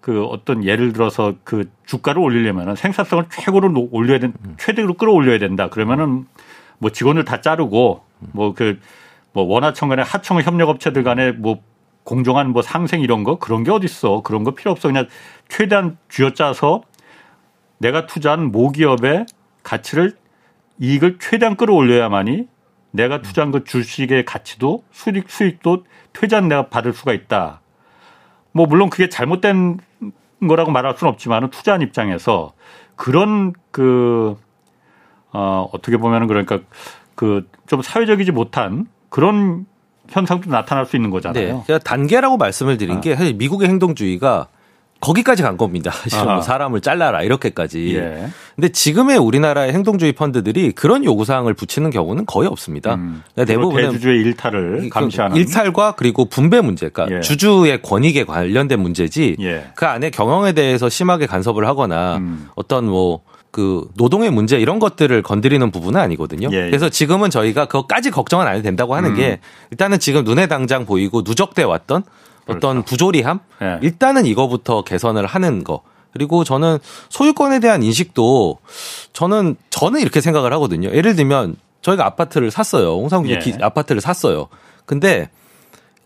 그 0.00 0.24
어떤 0.24 0.64
예를 0.64 0.92
들어서 0.92 1.34
그 1.44 1.70
주가를 1.86 2.20
올리려면은 2.22 2.74
생산성을 2.76 3.26
최고로 3.30 3.88
올려야 3.92 4.18
된 4.18 4.32
음. 4.44 4.54
최대로 4.58 4.94
끌어올려야 4.94 5.38
된다. 5.38 5.68
그러면은 5.68 6.26
뭐 6.78 6.90
직원을 6.90 7.24
다 7.24 7.40
자르고 7.40 8.02
뭐그 8.32 8.80
뭐 9.32 9.44
원하청 9.44 9.88
간에 9.88 10.02
하청 10.02 10.40
협력업체들 10.40 11.02
간에 11.04 11.32
뭐 11.32 11.62
공정한 12.04 12.50
뭐 12.50 12.62
상생 12.62 13.02
이런 13.02 13.22
거 13.22 13.38
그런 13.38 13.64
게 13.64 13.70
어딨어. 13.70 14.22
그런 14.22 14.44
거 14.44 14.52
필요 14.52 14.72
없어. 14.72 14.88
그냥 14.88 15.06
최대한 15.48 15.98
쥐어짜서 16.08 16.82
내가 17.78 18.06
투자한 18.06 18.50
모기업의 18.50 19.26
가치를 19.68 20.16
이익을 20.80 21.18
최대한 21.20 21.56
끌어올려야만이 21.56 22.48
내가 22.90 23.20
투자한 23.20 23.52
그 23.52 23.64
주식의 23.64 24.24
가치도 24.24 24.84
수익 24.90 25.30
수익도 25.30 25.84
퇴자한 26.12 26.48
내가 26.48 26.68
받을 26.68 26.92
수가 26.92 27.12
있다. 27.12 27.60
뭐 28.52 28.66
물론 28.66 28.90
그게 28.90 29.08
잘못된 29.08 29.78
거라고 30.48 30.70
말할 30.70 30.94
수는 30.96 31.12
없지만 31.12 31.50
투자한 31.50 31.82
입장에서 31.82 32.52
그런 32.96 33.52
그 33.70 34.36
어, 35.32 35.68
어떻게 35.72 35.96
보면은 35.96 36.26
그러니까 36.26 36.60
그 37.14 37.46
좀 37.68 37.82
사회적이지 37.82 38.32
못한 38.32 38.86
그런 39.10 39.66
현상도 40.08 40.50
나타날 40.50 40.86
수 40.86 40.96
있는 40.96 41.10
거잖아요. 41.10 41.58
네. 41.58 41.62
제가 41.66 41.78
단계라고 41.78 42.38
말씀을 42.38 42.78
드린 42.78 42.96
아. 42.96 43.00
게 43.00 43.14
사실 43.14 43.34
미국의 43.34 43.68
행동주의가 43.68 44.48
거기까지 45.00 45.42
간 45.42 45.56
겁니다. 45.56 45.92
뭐 46.24 46.42
사람을 46.42 46.80
잘라라 46.80 47.22
이렇게까지. 47.22 47.94
예. 47.96 48.28
근데 48.56 48.68
지금의 48.70 49.18
우리나라의 49.18 49.72
행동주의 49.72 50.12
펀드들이 50.12 50.72
그런 50.72 51.04
요구 51.04 51.24
사항을 51.24 51.54
붙이는 51.54 51.90
경우는 51.90 52.26
거의 52.26 52.48
없습니다. 52.48 52.94
음. 52.94 53.22
그러니까 53.34 53.52
대부분 53.52 53.82
대주주의 53.82 54.22
일탈을 54.22 54.80
그 54.82 54.88
감시하는 54.88 55.36
일탈과 55.36 55.92
그리고 55.92 56.24
분배 56.24 56.60
문제, 56.60 56.88
그러니까 56.88 57.18
예. 57.18 57.20
주주의 57.20 57.80
권익에 57.80 58.24
관련된 58.24 58.80
문제지. 58.80 59.36
예. 59.40 59.66
그 59.74 59.86
안에 59.86 60.10
경영에 60.10 60.52
대해서 60.52 60.88
심하게 60.88 61.26
간섭을 61.26 61.66
하거나 61.66 62.16
음. 62.16 62.48
어떤 62.56 62.86
뭐그 62.86 63.90
노동의 63.96 64.32
문제 64.32 64.58
이런 64.58 64.80
것들을 64.80 65.22
건드리는 65.22 65.70
부분은 65.70 66.00
아니거든요. 66.00 66.48
예, 66.50 66.56
예. 66.56 66.66
그래서 66.66 66.88
지금은 66.88 67.30
저희가 67.30 67.66
그것까지 67.66 68.10
걱정은 68.10 68.48
안 68.48 68.54
해도 68.54 68.62
된다고 68.62 68.96
하는 68.96 69.10
음. 69.10 69.16
게 69.16 69.38
일단은 69.70 70.00
지금 70.00 70.24
눈에 70.24 70.48
당장 70.48 70.86
보이고 70.86 71.22
누적돼 71.24 71.62
왔던 71.62 72.02
어떤 72.48 72.76
그렇죠. 72.76 72.84
부조리함 72.86 73.40
예. 73.62 73.78
일단은 73.82 74.26
이거부터 74.26 74.82
개선을 74.82 75.26
하는 75.26 75.64
거. 75.64 75.82
그리고 76.12 76.42
저는 76.42 76.78
소유권에 77.10 77.60
대한 77.60 77.82
인식도 77.82 78.58
저는 79.12 79.56
저는 79.70 80.00
이렇게 80.00 80.20
생각을 80.20 80.52
하거든요. 80.54 80.90
예를 80.90 81.14
들면 81.14 81.56
저희가 81.82 82.04
아파트를 82.06 82.50
샀어요. 82.50 82.90
기자 83.38 83.58
예. 83.60 83.64
아파트를 83.64 84.00
샀어요. 84.00 84.48
근데 84.86 85.30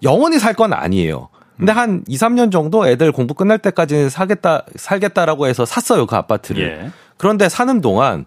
영원히 0.03 0.39
살 0.39 0.55
건 0.55 0.73
아니에요. 0.73 1.29
근데 1.57 1.73
음. 1.73 1.79
한 1.79 2.05
2, 2.09 2.17
3년 2.17 2.51
정도 2.51 2.87
애들 2.89 3.13
공부 3.13 3.35
끝날 3.35 3.59
때까지 3.59 4.11
사겠다 4.11 4.65
살겠다라고 4.77 5.47
해서 5.47 5.65
샀어요, 5.65 6.07
그 6.07 6.17
아파트를. 6.17 6.63
예. 6.87 6.91
그런데 7.17 7.49
사는 7.49 7.81
동안 7.81 8.27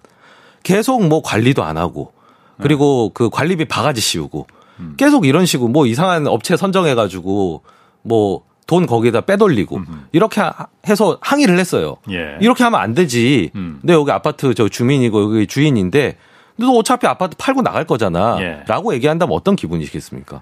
계속 0.64 1.06
뭐 1.06 1.22
관리도 1.22 1.64
안 1.64 1.78
하고 1.78 2.14
그리고 2.62 3.12
그 3.14 3.30
관리비 3.30 3.66
바가지 3.66 4.00
씌우고 4.00 4.48
음. 4.80 4.94
계속 4.98 5.26
이런 5.26 5.46
식으로 5.46 5.68
뭐 5.70 5.86
이상한 5.86 6.26
업체 6.28 6.56
선정해 6.56 6.96
가지고 6.96 7.64
뭐 8.06 8.46
돈 8.68 8.88
거기에다 8.88 9.22
빼돌리고 9.22 9.82
이렇게 10.12 10.42
해서 10.88 11.18
항의를 11.22 11.60
했어요. 11.60 11.98
예. 12.10 12.38
이렇게 12.42 12.64
하면 12.64 12.80
안 12.80 12.94
되지. 12.94 13.52
음. 13.56 13.78
근데 13.82 13.94
여기 13.94 14.12
아파트 14.12 14.54
저 14.54 14.68
주민이고 14.68 15.36
여기 15.36 15.48
주인인데 15.48 16.18
너 16.58 16.72
어차피 16.72 17.06
아파트 17.06 17.36
팔고 17.38 17.62
나갈 17.62 17.86
거잖아. 17.86 18.38
예. 18.40 18.64
라고 18.68 18.94
얘기한다면 18.94 19.36
어떤 19.36 19.56
기분이시겠습니까? 19.56 20.42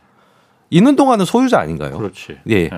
있는 0.70 0.96
동안은 0.96 1.26
소유자 1.26 1.60
아닌가요? 1.60 1.98
그렇지. 1.98 2.38
예. 2.50 2.56
예. 2.56 2.70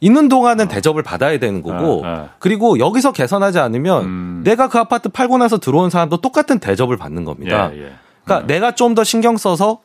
있는 0.00 0.28
동안은 0.28 0.66
어. 0.66 0.68
대접을 0.68 1.02
받아야 1.02 1.38
되는 1.38 1.62
거고 1.62 2.02
어, 2.04 2.06
어. 2.06 2.28
그리고 2.38 2.78
여기서 2.78 3.12
개선하지 3.12 3.58
않으면 3.58 4.04
음. 4.04 4.40
내가 4.44 4.68
그 4.68 4.78
아파트 4.78 5.08
팔고 5.08 5.38
나서 5.38 5.58
들어온 5.58 5.90
사람도 5.90 6.18
똑같은 6.18 6.60
대접을 6.60 6.96
받는 6.96 7.24
겁니다. 7.24 7.70
예, 7.74 7.78
예. 7.86 7.92
그러니까 8.24 8.44
음. 8.44 8.46
내가 8.46 8.72
좀 8.72 8.94
더 8.94 9.02
신경 9.02 9.36
써서 9.36 9.80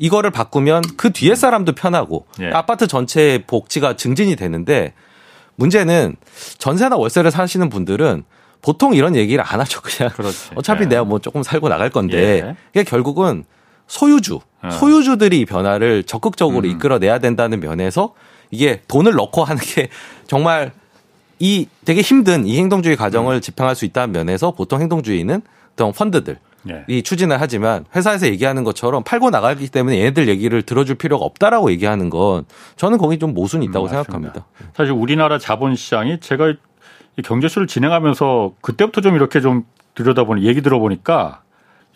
이거를 0.00 0.30
바꾸면 0.30 0.82
그 0.96 1.12
뒤에 1.12 1.34
사람도 1.34 1.74
편하고 1.74 2.26
예. 2.40 2.50
아파트 2.50 2.86
전체의 2.86 3.44
복지가 3.46 3.96
증진이 3.96 4.34
되는데 4.34 4.94
문제는 5.56 6.16
전세나 6.56 6.96
월세를 6.96 7.30
사시는 7.30 7.68
분들은 7.68 8.24
보통 8.62 8.94
이런 8.94 9.14
얘기를 9.14 9.44
안 9.46 9.60
하죠. 9.60 9.80
그냥 9.84 10.10
그렇지. 10.12 10.52
어차피 10.54 10.84
예. 10.84 10.88
내가 10.88 11.04
뭐 11.04 11.18
조금 11.18 11.42
살고 11.42 11.68
나갈 11.68 11.90
건데 11.90 12.56
이게 12.72 12.82
결국은 12.82 13.44
소유주, 13.88 14.40
어. 14.62 14.70
소유주들이 14.70 15.44
변화를 15.44 16.04
적극적으로 16.04 16.66
음. 16.66 16.70
이끌어내야 16.70 17.18
된다는 17.18 17.60
면에서 17.60 18.14
이게 18.50 18.80
돈을 18.88 19.12
넣고 19.12 19.44
하는 19.44 19.62
게 19.62 19.90
정말 20.26 20.72
이 21.38 21.68
되게 21.84 22.00
힘든 22.00 22.46
이 22.46 22.58
행동주의 22.58 22.96
과정을 22.96 23.36
음. 23.36 23.40
집행할 23.42 23.76
수 23.76 23.84
있다는 23.84 24.12
면에서 24.12 24.52
보통 24.52 24.80
행동주의는 24.80 25.42
어떤 25.74 25.92
펀드들 25.92 26.38
예. 26.68 26.84
이 26.88 27.02
추진을 27.02 27.40
하지만 27.40 27.84
회사에서 27.94 28.26
얘기하는 28.26 28.64
것처럼 28.64 29.02
팔고 29.02 29.30
나가기 29.30 29.68
때문에 29.68 29.98
얘네들 29.98 30.28
얘기를 30.28 30.62
들어줄 30.62 30.96
필요가 30.96 31.24
없다라고 31.24 31.70
얘기하는 31.70 32.10
건 32.10 32.44
저는 32.76 32.98
거기 32.98 33.18
좀 33.18 33.32
모순이 33.32 33.64
있다고 33.66 33.86
음, 33.86 33.88
생각합니다. 33.88 34.46
사실 34.74 34.92
우리나라 34.92 35.38
자본시장이 35.38 36.20
제가 36.20 36.54
경제수를 37.24 37.66
진행하면서 37.66 38.54
그때부터 38.60 39.00
좀 39.00 39.14
이렇게 39.14 39.40
좀 39.40 39.64
들여다보니 39.94 40.44
얘기 40.44 40.62
들어보니까 40.62 41.42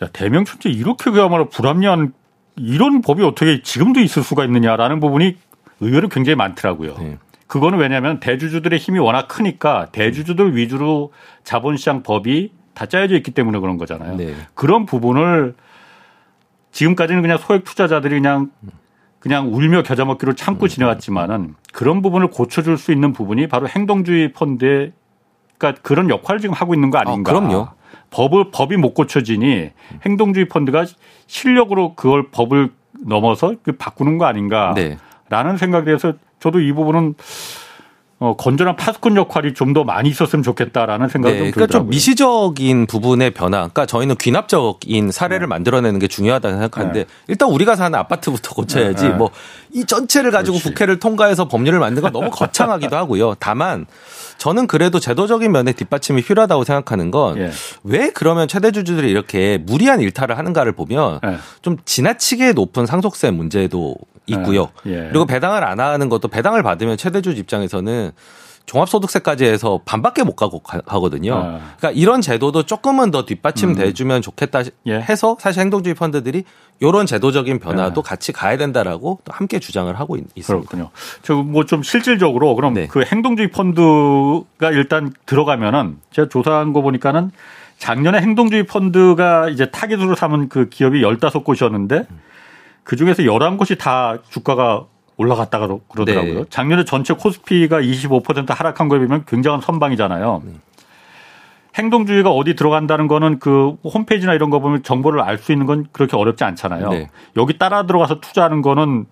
야 0.03 0.07
대명춘제 0.11 0.69
이렇게 0.69 1.11
그야말로 1.11 1.49
불합리한 1.49 2.13
이런 2.57 3.01
법이 3.01 3.23
어떻게 3.23 3.61
지금도 3.61 3.99
있을 4.01 4.23
수가 4.23 4.45
있느냐라는 4.45 4.99
부분이 4.99 5.37
의외로 5.79 6.09
굉장히 6.09 6.35
많더라고요. 6.35 6.95
네. 6.99 7.17
그거는 7.47 7.79
왜냐하면 7.79 8.19
대주주들의 8.19 8.77
힘이 8.79 8.99
워낙 8.99 9.27
크니까 9.27 9.87
대주주들 9.91 10.55
위주로 10.55 11.11
자본시장 11.43 12.03
법이 12.03 12.51
다 12.75 12.85
짜여져 12.85 13.15
있기 13.15 13.31
때문에 13.31 13.59
그런 13.59 13.77
거잖아요. 13.77 14.17
네. 14.17 14.35
그런 14.53 14.85
부분을 14.85 15.55
지금까지는 16.71 17.21
그냥 17.21 17.37
소액 17.37 17.63
투자자들이 17.63 18.15
그냥 18.15 18.51
그냥 19.19 19.51
울며 19.51 19.81
겨자 19.81 20.05
먹기로 20.05 20.33
참고 20.33 20.65
음. 20.65 20.67
지내왔지만은 20.67 21.55
그런 21.73 22.03
부분을 22.03 22.27
고쳐줄 22.27 22.77
수 22.77 22.91
있는 22.91 23.11
부분이 23.11 23.47
바로 23.47 23.67
행동주의 23.67 24.31
펀드의 24.33 24.91
그러니까 25.57 25.81
그런 25.81 26.09
역할을 26.09 26.39
지금 26.39 26.53
하고 26.53 26.75
있는 26.75 26.91
거 26.91 26.99
아닌가? 26.99 27.31
아, 27.31 27.33
그럼요. 27.33 27.67
법을 28.11 28.51
법이 28.51 28.77
못 28.77 28.93
고쳐지니 28.93 29.71
행동주의 30.05 30.47
펀드가 30.47 30.85
실력으로 31.27 31.95
그걸 31.95 32.29
법을 32.29 32.69
넘어서 32.99 33.55
그 33.63 33.71
바꾸는 33.71 34.17
거 34.17 34.25
아닌가라는 34.25 34.75
네. 34.75 35.57
생각이 35.57 35.85
돼서 35.85 36.13
저도 36.39 36.59
이 36.59 36.71
부분은 36.71 37.15
어, 38.19 38.33
건전한 38.37 38.77
파수꾼 38.77 39.17
역할이 39.17 39.53
좀 39.53 39.73
더 39.75 39.83
많이 39.83 40.07
있었으면 40.07 40.41
좋겠다라는 40.41 41.09
생각이 41.09 41.33
네, 41.33 41.39
좀 41.39 41.45
들더라고요. 41.47 41.67
그러니까 41.67 41.79
좀 41.79 41.89
미시적인 41.89 42.85
부분의 42.87 43.31
변화. 43.31 43.57
그러니까 43.57 43.85
저희는 43.85 44.15
귀납적인 44.15 45.11
사례를 45.11 45.41
네. 45.41 45.47
만들어내는 45.47 45.99
게 45.99 46.07
중요하다고 46.07 46.53
생각하는데 46.53 46.99
네. 46.99 47.05
일단 47.27 47.49
우리가 47.49 47.75
사는 47.75 47.97
아파트부터 47.99 48.55
고쳐야지 48.55 49.03
네. 49.03 49.09
네. 49.09 49.15
뭐이 49.17 49.85
전체를 49.85 50.31
가지고 50.31 50.59
그렇지. 50.59 50.69
국회를 50.69 50.99
통과해서 50.99 51.49
법률을 51.49 51.79
만드는 51.79 52.03
건 52.03 52.13
너무 52.13 52.31
거창하기도 52.31 52.95
하고요. 52.95 53.35
다만 53.39 53.85
저는 54.37 54.67
그래도 54.67 54.99
제도적인 55.01 55.51
면에 55.51 55.73
뒷받침이 55.73 56.21
필요하다고 56.21 56.63
생각하는 56.63 57.11
건왜 57.11 57.51
예. 57.91 58.11
그러면 58.13 58.47
최대 58.47 58.71
주주들이 58.71 59.09
이렇게 59.09 59.57
무리한 59.65 59.99
일탈을 59.99 60.37
하는가를 60.37 60.71
보면 60.71 61.19
예. 61.25 61.37
좀 61.61 61.77
지나치게 61.83 62.53
높은 62.53 62.85
상속세 62.85 63.31
문제도 63.31 63.95
있고요. 64.27 64.69
예. 64.87 64.91
예. 64.91 65.09
그리고 65.09 65.25
배당을 65.25 65.63
안 65.63 65.79
하는 65.79 66.09
것도 66.09 66.27
배당을 66.27 66.63
받으면 66.63 66.97
최대주주 66.97 67.39
입장에서는 67.41 68.11
종합소득세까지 68.65 69.45
해서 69.45 69.79
반밖에 69.85 70.23
못 70.23 70.35
가고 70.35 70.63
하거든요. 70.87 71.35
아. 71.35 71.59
그러니까 71.77 71.91
이런 71.91 72.21
제도도 72.21 72.63
조금은 72.63 73.11
더 73.11 73.23
뒷받침돼주면 73.25 74.17
음. 74.17 74.21
좋겠다 74.21 74.63
예. 74.87 74.93
해서 74.95 75.37
사실 75.39 75.61
행동주의 75.61 75.93
펀드들이 75.93 76.43
이런 76.79 77.05
제도적인 77.05 77.59
변화도 77.59 78.01
예. 78.03 78.09
같이 78.09 78.31
가야 78.33 78.57
된다라고 78.57 79.19
또 79.23 79.31
함께 79.31 79.59
주장을 79.59 79.93
하고 79.99 80.17
있습니다. 80.17 80.47
그렇군요. 80.47 80.89
저 81.21 81.35
뭐 81.35 81.65
좀 81.65 81.83
실질적으로 81.83 82.55
그럼 82.55 82.73
네. 82.73 82.87
그 82.87 83.03
행동주의 83.03 83.49
펀드가 83.51 84.71
일단 84.71 85.13
들어가면은 85.27 85.97
제가 86.11 86.27
조사한 86.29 86.73
거 86.73 86.81
보니까는 86.81 87.31
작년에 87.77 88.19
행동주의 88.19 88.65
펀드가 88.65 89.49
이제 89.49 89.69
타깃으로 89.69 90.15
삼은 90.15 90.49
그 90.49 90.69
기업이 90.69 91.01
15곳이었는데 91.03 92.09
음. 92.09 92.19
그 92.85 92.95
중에서 92.95 93.23
11곳이 93.23 93.77
다 93.77 94.17
주가가 94.29 94.85
올라갔다가 95.17 95.67
그러더라고요. 95.89 96.33
네. 96.33 96.43
작년에 96.49 96.85
전체 96.85 97.13
코스피가 97.13 97.81
25% 97.81 98.55
하락한 98.55 98.87
거에 98.87 98.99
비하면 98.99 99.25
굉장한 99.27 99.59
선방이잖아요. 99.61 100.43
네. 100.45 100.51
행동주의가 101.75 102.29
어디 102.29 102.55
들어간다는 102.55 103.07
거는 103.07 103.39
그 103.39 103.75
홈페이지나 103.83 104.33
이런 104.33 104.49
거 104.49 104.59
보면 104.59 104.83
정보를 104.83 105.21
알 105.21 105.37
수 105.37 105.51
있는 105.51 105.65
건 105.65 105.87
그렇게 105.91 106.15
어렵지 106.15 106.43
않잖아요. 106.45 106.89
네. 106.89 107.09
여기 107.35 107.57
따라 107.57 107.85
들어가서 107.85 108.21
투자하는 108.21 108.61
거는 108.61 109.05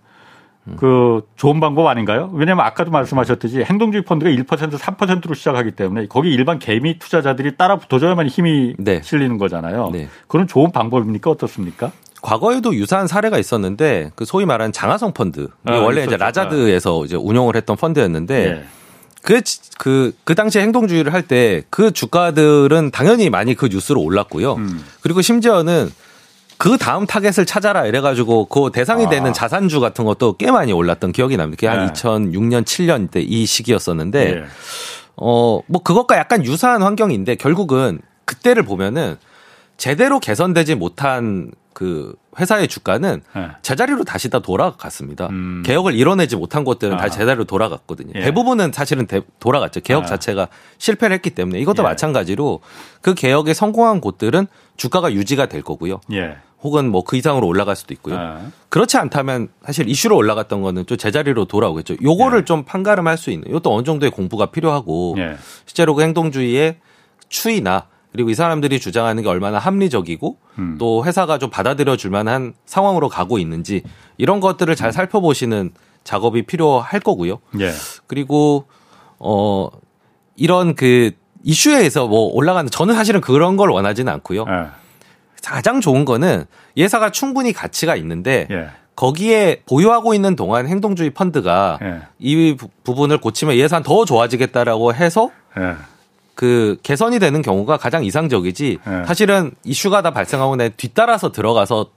그 0.77 1.27
좋은 1.35 1.59
방법 1.59 1.87
아닌가요? 1.87 2.29
왜냐하면 2.33 2.65
아까도 2.65 2.89
말씀하셨듯이 2.89 3.63
행동주의 3.63 4.03
펀드가 4.03 4.31
1% 4.31 4.45
3%로 4.45 5.33
시작하기 5.33 5.71
때문에 5.71 6.07
거기 6.07 6.31
일반 6.31 6.57
개미 6.57 6.97
투자자들이 6.99 7.57
따라 7.57 7.75
붙어줘야만 7.75 8.27
힘이 8.27 8.75
네. 8.77 9.01
실리는 9.01 9.37
거잖아요. 9.37 9.89
네. 9.91 10.07
그런 10.27 10.47
좋은 10.47 10.71
방법입니까? 10.71 11.31
어떻습니까? 11.31 11.91
과거에도 12.23 12.73
유사한 12.73 13.05
사례가 13.07 13.37
있었는데 13.37 14.11
그 14.15 14.25
소위 14.25 14.45
말하는 14.45 14.71
장하성 14.71 15.13
펀드 15.13 15.49
아, 15.65 15.75
원래 15.75 16.01
있었죠. 16.01 16.15
이제 16.15 16.17
라자드에서 16.17 17.05
이제 17.05 17.15
운영을 17.15 17.55
했던 17.55 17.75
펀드였는데 17.77 18.45
네. 18.45 18.65
그, 19.21 19.41
그, 19.77 20.13
그 20.23 20.33
당시에 20.33 20.61
행동주의를 20.63 21.13
할 21.13 21.23
때 21.27 21.63
그 21.69 21.91
주가들은 21.91 22.91
당연히 22.91 23.29
많이 23.29 23.53
그 23.55 23.67
뉴스로 23.67 24.01
올랐고요. 24.01 24.55
음. 24.55 24.83
그리고 25.01 25.21
심지어는 25.21 25.91
그 26.57 26.77
다음 26.77 27.05
타겟을 27.05 27.45
찾아라 27.45 27.85
이래가지고 27.87 28.45
그 28.45 28.69
대상이 28.73 29.09
되는 29.09 29.31
아. 29.31 29.33
자산주 29.33 29.79
같은 29.81 30.05
것도 30.05 30.37
꽤 30.37 30.49
많이 30.49 30.71
올랐던 30.71 31.11
기억이 31.11 31.35
납니다. 31.35 31.57
그게 31.59 31.69
네. 31.69 31.75
한 31.75 31.93
2006년, 31.93 32.63
7년 32.63 33.11
때 33.11 33.21
이 33.21 33.45
시기였었는데, 33.45 34.25
네. 34.35 34.43
어, 35.17 35.59
뭐 35.67 35.81
그것과 35.83 36.17
약간 36.17 36.45
유사한 36.45 36.83
환경인데 36.83 37.35
결국은 37.35 37.99
그때를 38.25 38.63
보면은 38.63 39.17
제대로 39.77 40.19
개선되지 40.19 40.75
못한 40.75 41.51
그 41.73 42.15
회사의 42.39 42.67
주가는 42.67 43.21
네. 43.35 43.47
제자리로 43.61 44.03
다시 44.03 44.29
다 44.29 44.39
돌아갔습니다. 44.39 45.27
음. 45.27 45.63
개혁을 45.65 45.93
이뤄내지 45.95 46.35
못한 46.35 46.63
곳들은 46.63 46.95
아. 46.95 46.97
다 46.97 47.09
제자리로 47.09 47.45
돌아갔거든요. 47.45 48.13
예. 48.15 48.21
대부분은 48.21 48.71
사실은 48.71 49.07
대, 49.07 49.21
돌아갔죠. 49.39 49.81
개혁 49.81 50.03
아. 50.03 50.05
자체가 50.05 50.47
실패를 50.77 51.15
했기 51.15 51.31
때문에 51.31 51.59
이것도 51.59 51.83
예. 51.83 51.87
마찬가지로 51.87 52.61
그 53.01 53.13
개혁에 53.15 53.53
성공한 53.53 54.01
곳들은 54.01 54.47
주가가 54.77 55.13
유지가 55.13 55.47
될 55.47 55.61
거고요. 55.61 55.99
예. 56.13 56.37
혹은 56.61 56.89
뭐 56.89 57.03
그 57.03 57.17
이상으로 57.17 57.45
올라갈 57.45 57.75
수도 57.75 57.93
있고요. 57.93 58.15
아. 58.17 58.41
그렇지 58.69 58.97
않다면 58.97 59.49
사실 59.65 59.89
이슈로 59.89 60.15
올라갔던 60.15 60.61
거는 60.61 60.85
좀 60.85 60.97
제자리로 60.97 61.45
돌아오겠죠. 61.45 61.95
요거를 62.01 62.39
예. 62.39 62.45
좀 62.45 62.63
판가름할 62.63 63.17
수 63.17 63.31
있는 63.31 63.49
이것도 63.49 63.73
어느 63.73 63.83
정도의 63.83 64.11
공부가 64.11 64.45
필요하고 64.47 65.15
예. 65.17 65.35
실제로 65.65 65.93
그 65.93 66.03
행동주의의 66.03 66.77
추이나 67.29 67.87
그리고 68.13 68.29
이 68.29 68.35
사람들이 68.35 68.79
주장하는 68.79 69.23
게 69.23 69.29
얼마나 69.29 69.57
합리적이고 69.57 70.37
음. 70.59 70.77
또 70.79 71.03
회사가 71.03 71.39
좀 71.39 71.49
받아들여 71.49 71.97
줄 71.97 72.11
만한 72.11 72.53
상황으로 72.65 73.09
가고 73.09 73.39
있는지 73.39 73.81
이런 74.17 74.39
것들을 74.39 74.73
잘 74.75 74.89
음. 74.89 74.91
살펴보시는 74.91 75.71
작업이 76.03 76.43
필요할 76.43 76.99
거고요. 76.99 77.39
예. 77.59 77.71
그리고 78.05 78.65
어 79.17 79.69
이런 80.35 80.75
그 80.75 81.11
이슈에서 81.43 82.07
뭐 82.07 82.31
올라가는 82.33 82.69
저는 82.69 82.93
사실은 82.93 83.19
그런 83.19 83.57
걸 83.57 83.69
원하지는 83.71 84.13
않고요. 84.13 84.45
예. 84.47 84.67
가장 85.43 85.81
좋은 85.81 86.05
거는 86.05 86.45
예사가 86.77 87.11
충분히 87.11 87.51
가치가 87.51 87.95
있는데 87.95 88.47
예. 88.51 88.67
거기에 88.95 89.63
보유하고 89.65 90.13
있는 90.13 90.35
동안 90.35 90.67
행동주의 90.67 91.09
펀드가 91.09 91.79
예. 91.81 92.01
이 92.19 92.55
부분을 92.83 93.19
고치면 93.19 93.55
예산 93.55 93.81
더 93.81 94.05
좋아지겠다라고 94.05 94.93
해서 94.93 95.31
예. 95.57 95.75
그 96.35 96.77
개선이 96.83 97.19
되는 97.19 97.41
경우가 97.41 97.77
가장 97.77 98.03
이상적이지 98.03 98.79
네. 98.85 99.05
사실은 99.05 99.51
이슈가 99.63 100.01
다 100.01 100.11
발생하고 100.11 100.55
내 100.55 100.69
뒤따라서 100.69 101.31
들어가서 101.31 101.87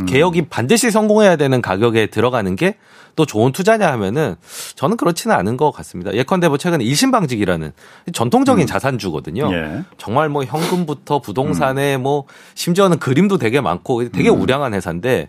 음. 0.00 0.06
개혁이 0.06 0.42
반드시 0.42 0.90
성공해야 0.90 1.36
되는 1.36 1.60
가격에 1.60 2.06
들어가는 2.06 2.56
게 2.56 2.76
또 3.16 3.26
좋은 3.26 3.52
투자냐 3.52 3.90
하면은 3.92 4.36
저는 4.74 4.96
그렇지는 4.96 5.34
않은 5.36 5.56
것 5.56 5.70
같습니다. 5.72 6.12
예컨대 6.14 6.48
뭐 6.48 6.56
최근에 6.56 6.84
일신방직이라는 6.84 7.72
전통적인 8.12 8.64
음. 8.64 8.66
자산주거든요. 8.66 9.50
예. 9.52 9.82
정말 9.98 10.28
뭐 10.28 10.44
현금부터 10.44 11.20
부동산에 11.20 11.96
음. 11.96 12.02
뭐 12.02 12.24
심지어는 12.54 12.98
그림도 12.98 13.38
되게 13.38 13.60
많고 13.60 14.08
되게 14.10 14.30
음. 14.30 14.40
우량한 14.40 14.74
회사인데 14.74 15.28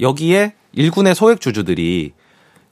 여기에 0.00 0.54
일군의 0.72 1.14
소액 1.14 1.40
주주들이 1.40 2.12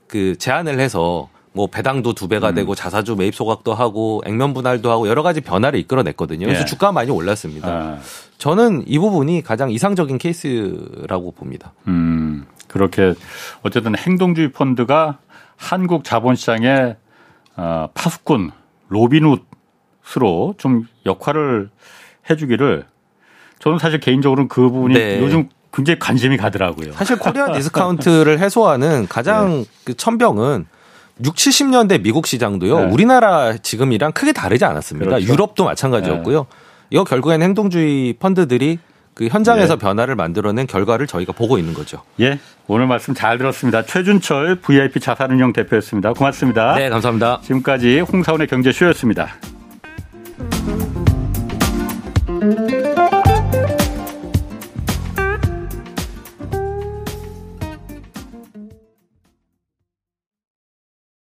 그 0.07 0.37
제안을 0.39 0.79
해서 0.81 1.29
뭐 1.55 1.69
배당도 1.69 2.15
두 2.15 2.27
배가 2.27 2.51
음. 2.51 2.55
되고 2.57 2.75
자사주 2.75 3.15
매입 3.15 3.35
소각도 3.35 3.75
하고 3.75 4.21
액면 4.27 4.55
분할도 4.55 4.91
하고 4.91 5.09
여러 5.09 5.23
가지 5.23 5.41
변화를 5.41 5.79
이끌어냈거든요. 5.79 6.47
그래서 6.47 6.63
예. 6.63 6.65
주가가 6.65 6.93
많이 6.93 7.13
올랐습니다. 7.13 7.69
아. 7.69 7.99
저는 8.39 8.83
이 8.87 8.99
부분이 8.99 9.43
가장 9.43 9.71
이상적인 9.71 10.19
케이스라고 10.19 11.31
봅니다. 11.31 11.73
음, 11.87 12.45
그렇게 12.67 13.15
어쨌든 13.63 13.97
행동주의 13.97 14.51
펀드가 14.51 15.19
한국 15.57 16.03
자본시장의 16.03 16.97
어, 17.57 17.89
파수꾼 17.95 18.51
로빈훗으로 18.89 20.55
좀 20.59 20.89
역할을 21.07 21.71
해주기를 22.29 22.85
저는 23.61 23.79
사실 23.79 24.01
개인적으로는 24.01 24.49
그 24.49 24.63
부분이 24.63 24.95
네. 24.95 25.21
요즘 25.21 25.49
굉장히 25.73 26.01
관심이 26.01 26.37
가더라고요. 26.37 26.93
사실 26.95 27.17
코리아 27.17 27.53
디스카운트를 27.53 28.41
해소하는 28.43 29.07
가장 29.09 29.63
네. 29.63 29.65
그 29.85 29.95
첨병은 29.95 30.67
6, 31.23 31.35
70년대 31.35 32.03
미국 32.03 32.27
시장도요. 32.27 32.81
네. 32.81 32.87
우리나라 32.87 33.57
지금이랑 33.57 34.13
크게 34.13 34.33
다르지 34.33 34.65
않았습니다. 34.65 35.11
그렇죠. 35.11 35.33
유럽도 35.33 35.65
마찬가지였고요. 35.65 36.39
네. 36.41 36.47
이거 36.91 37.05
결국에는 37.05 37.45
행동주의 37.45 38.15
펀드들이 38.15 38.79
그 39.15 39.29
현장에서 39.29 39.77
네. 39.77 39.79
변화를 39.79 40.17
만들어낸 40.17 40.67
결과를 40.67 41.07
저희가 41.07 41.33
보고 41.33 41.57
있는 41.57 41.73
거죠. 41.73 42.03
예. 42.21 42.39
오늘 42.67 42.87
말씀 42.87 43.15
잘 43.15 43.39
들었습니다. 43.39 43.83
최준철 43.83 44.57
VIP 44.57 44.99
자산운용 44.99 45.53
대표였습니다. 45.53 46.15
고맙습니다. 46.15 46.75
네, 46.75 46.89
감사합니다. 46.89 47.41
지금까지 47.43 48.01
홍사훈의 48.01 48.49
경제쇼였습니다. 48.49 49.29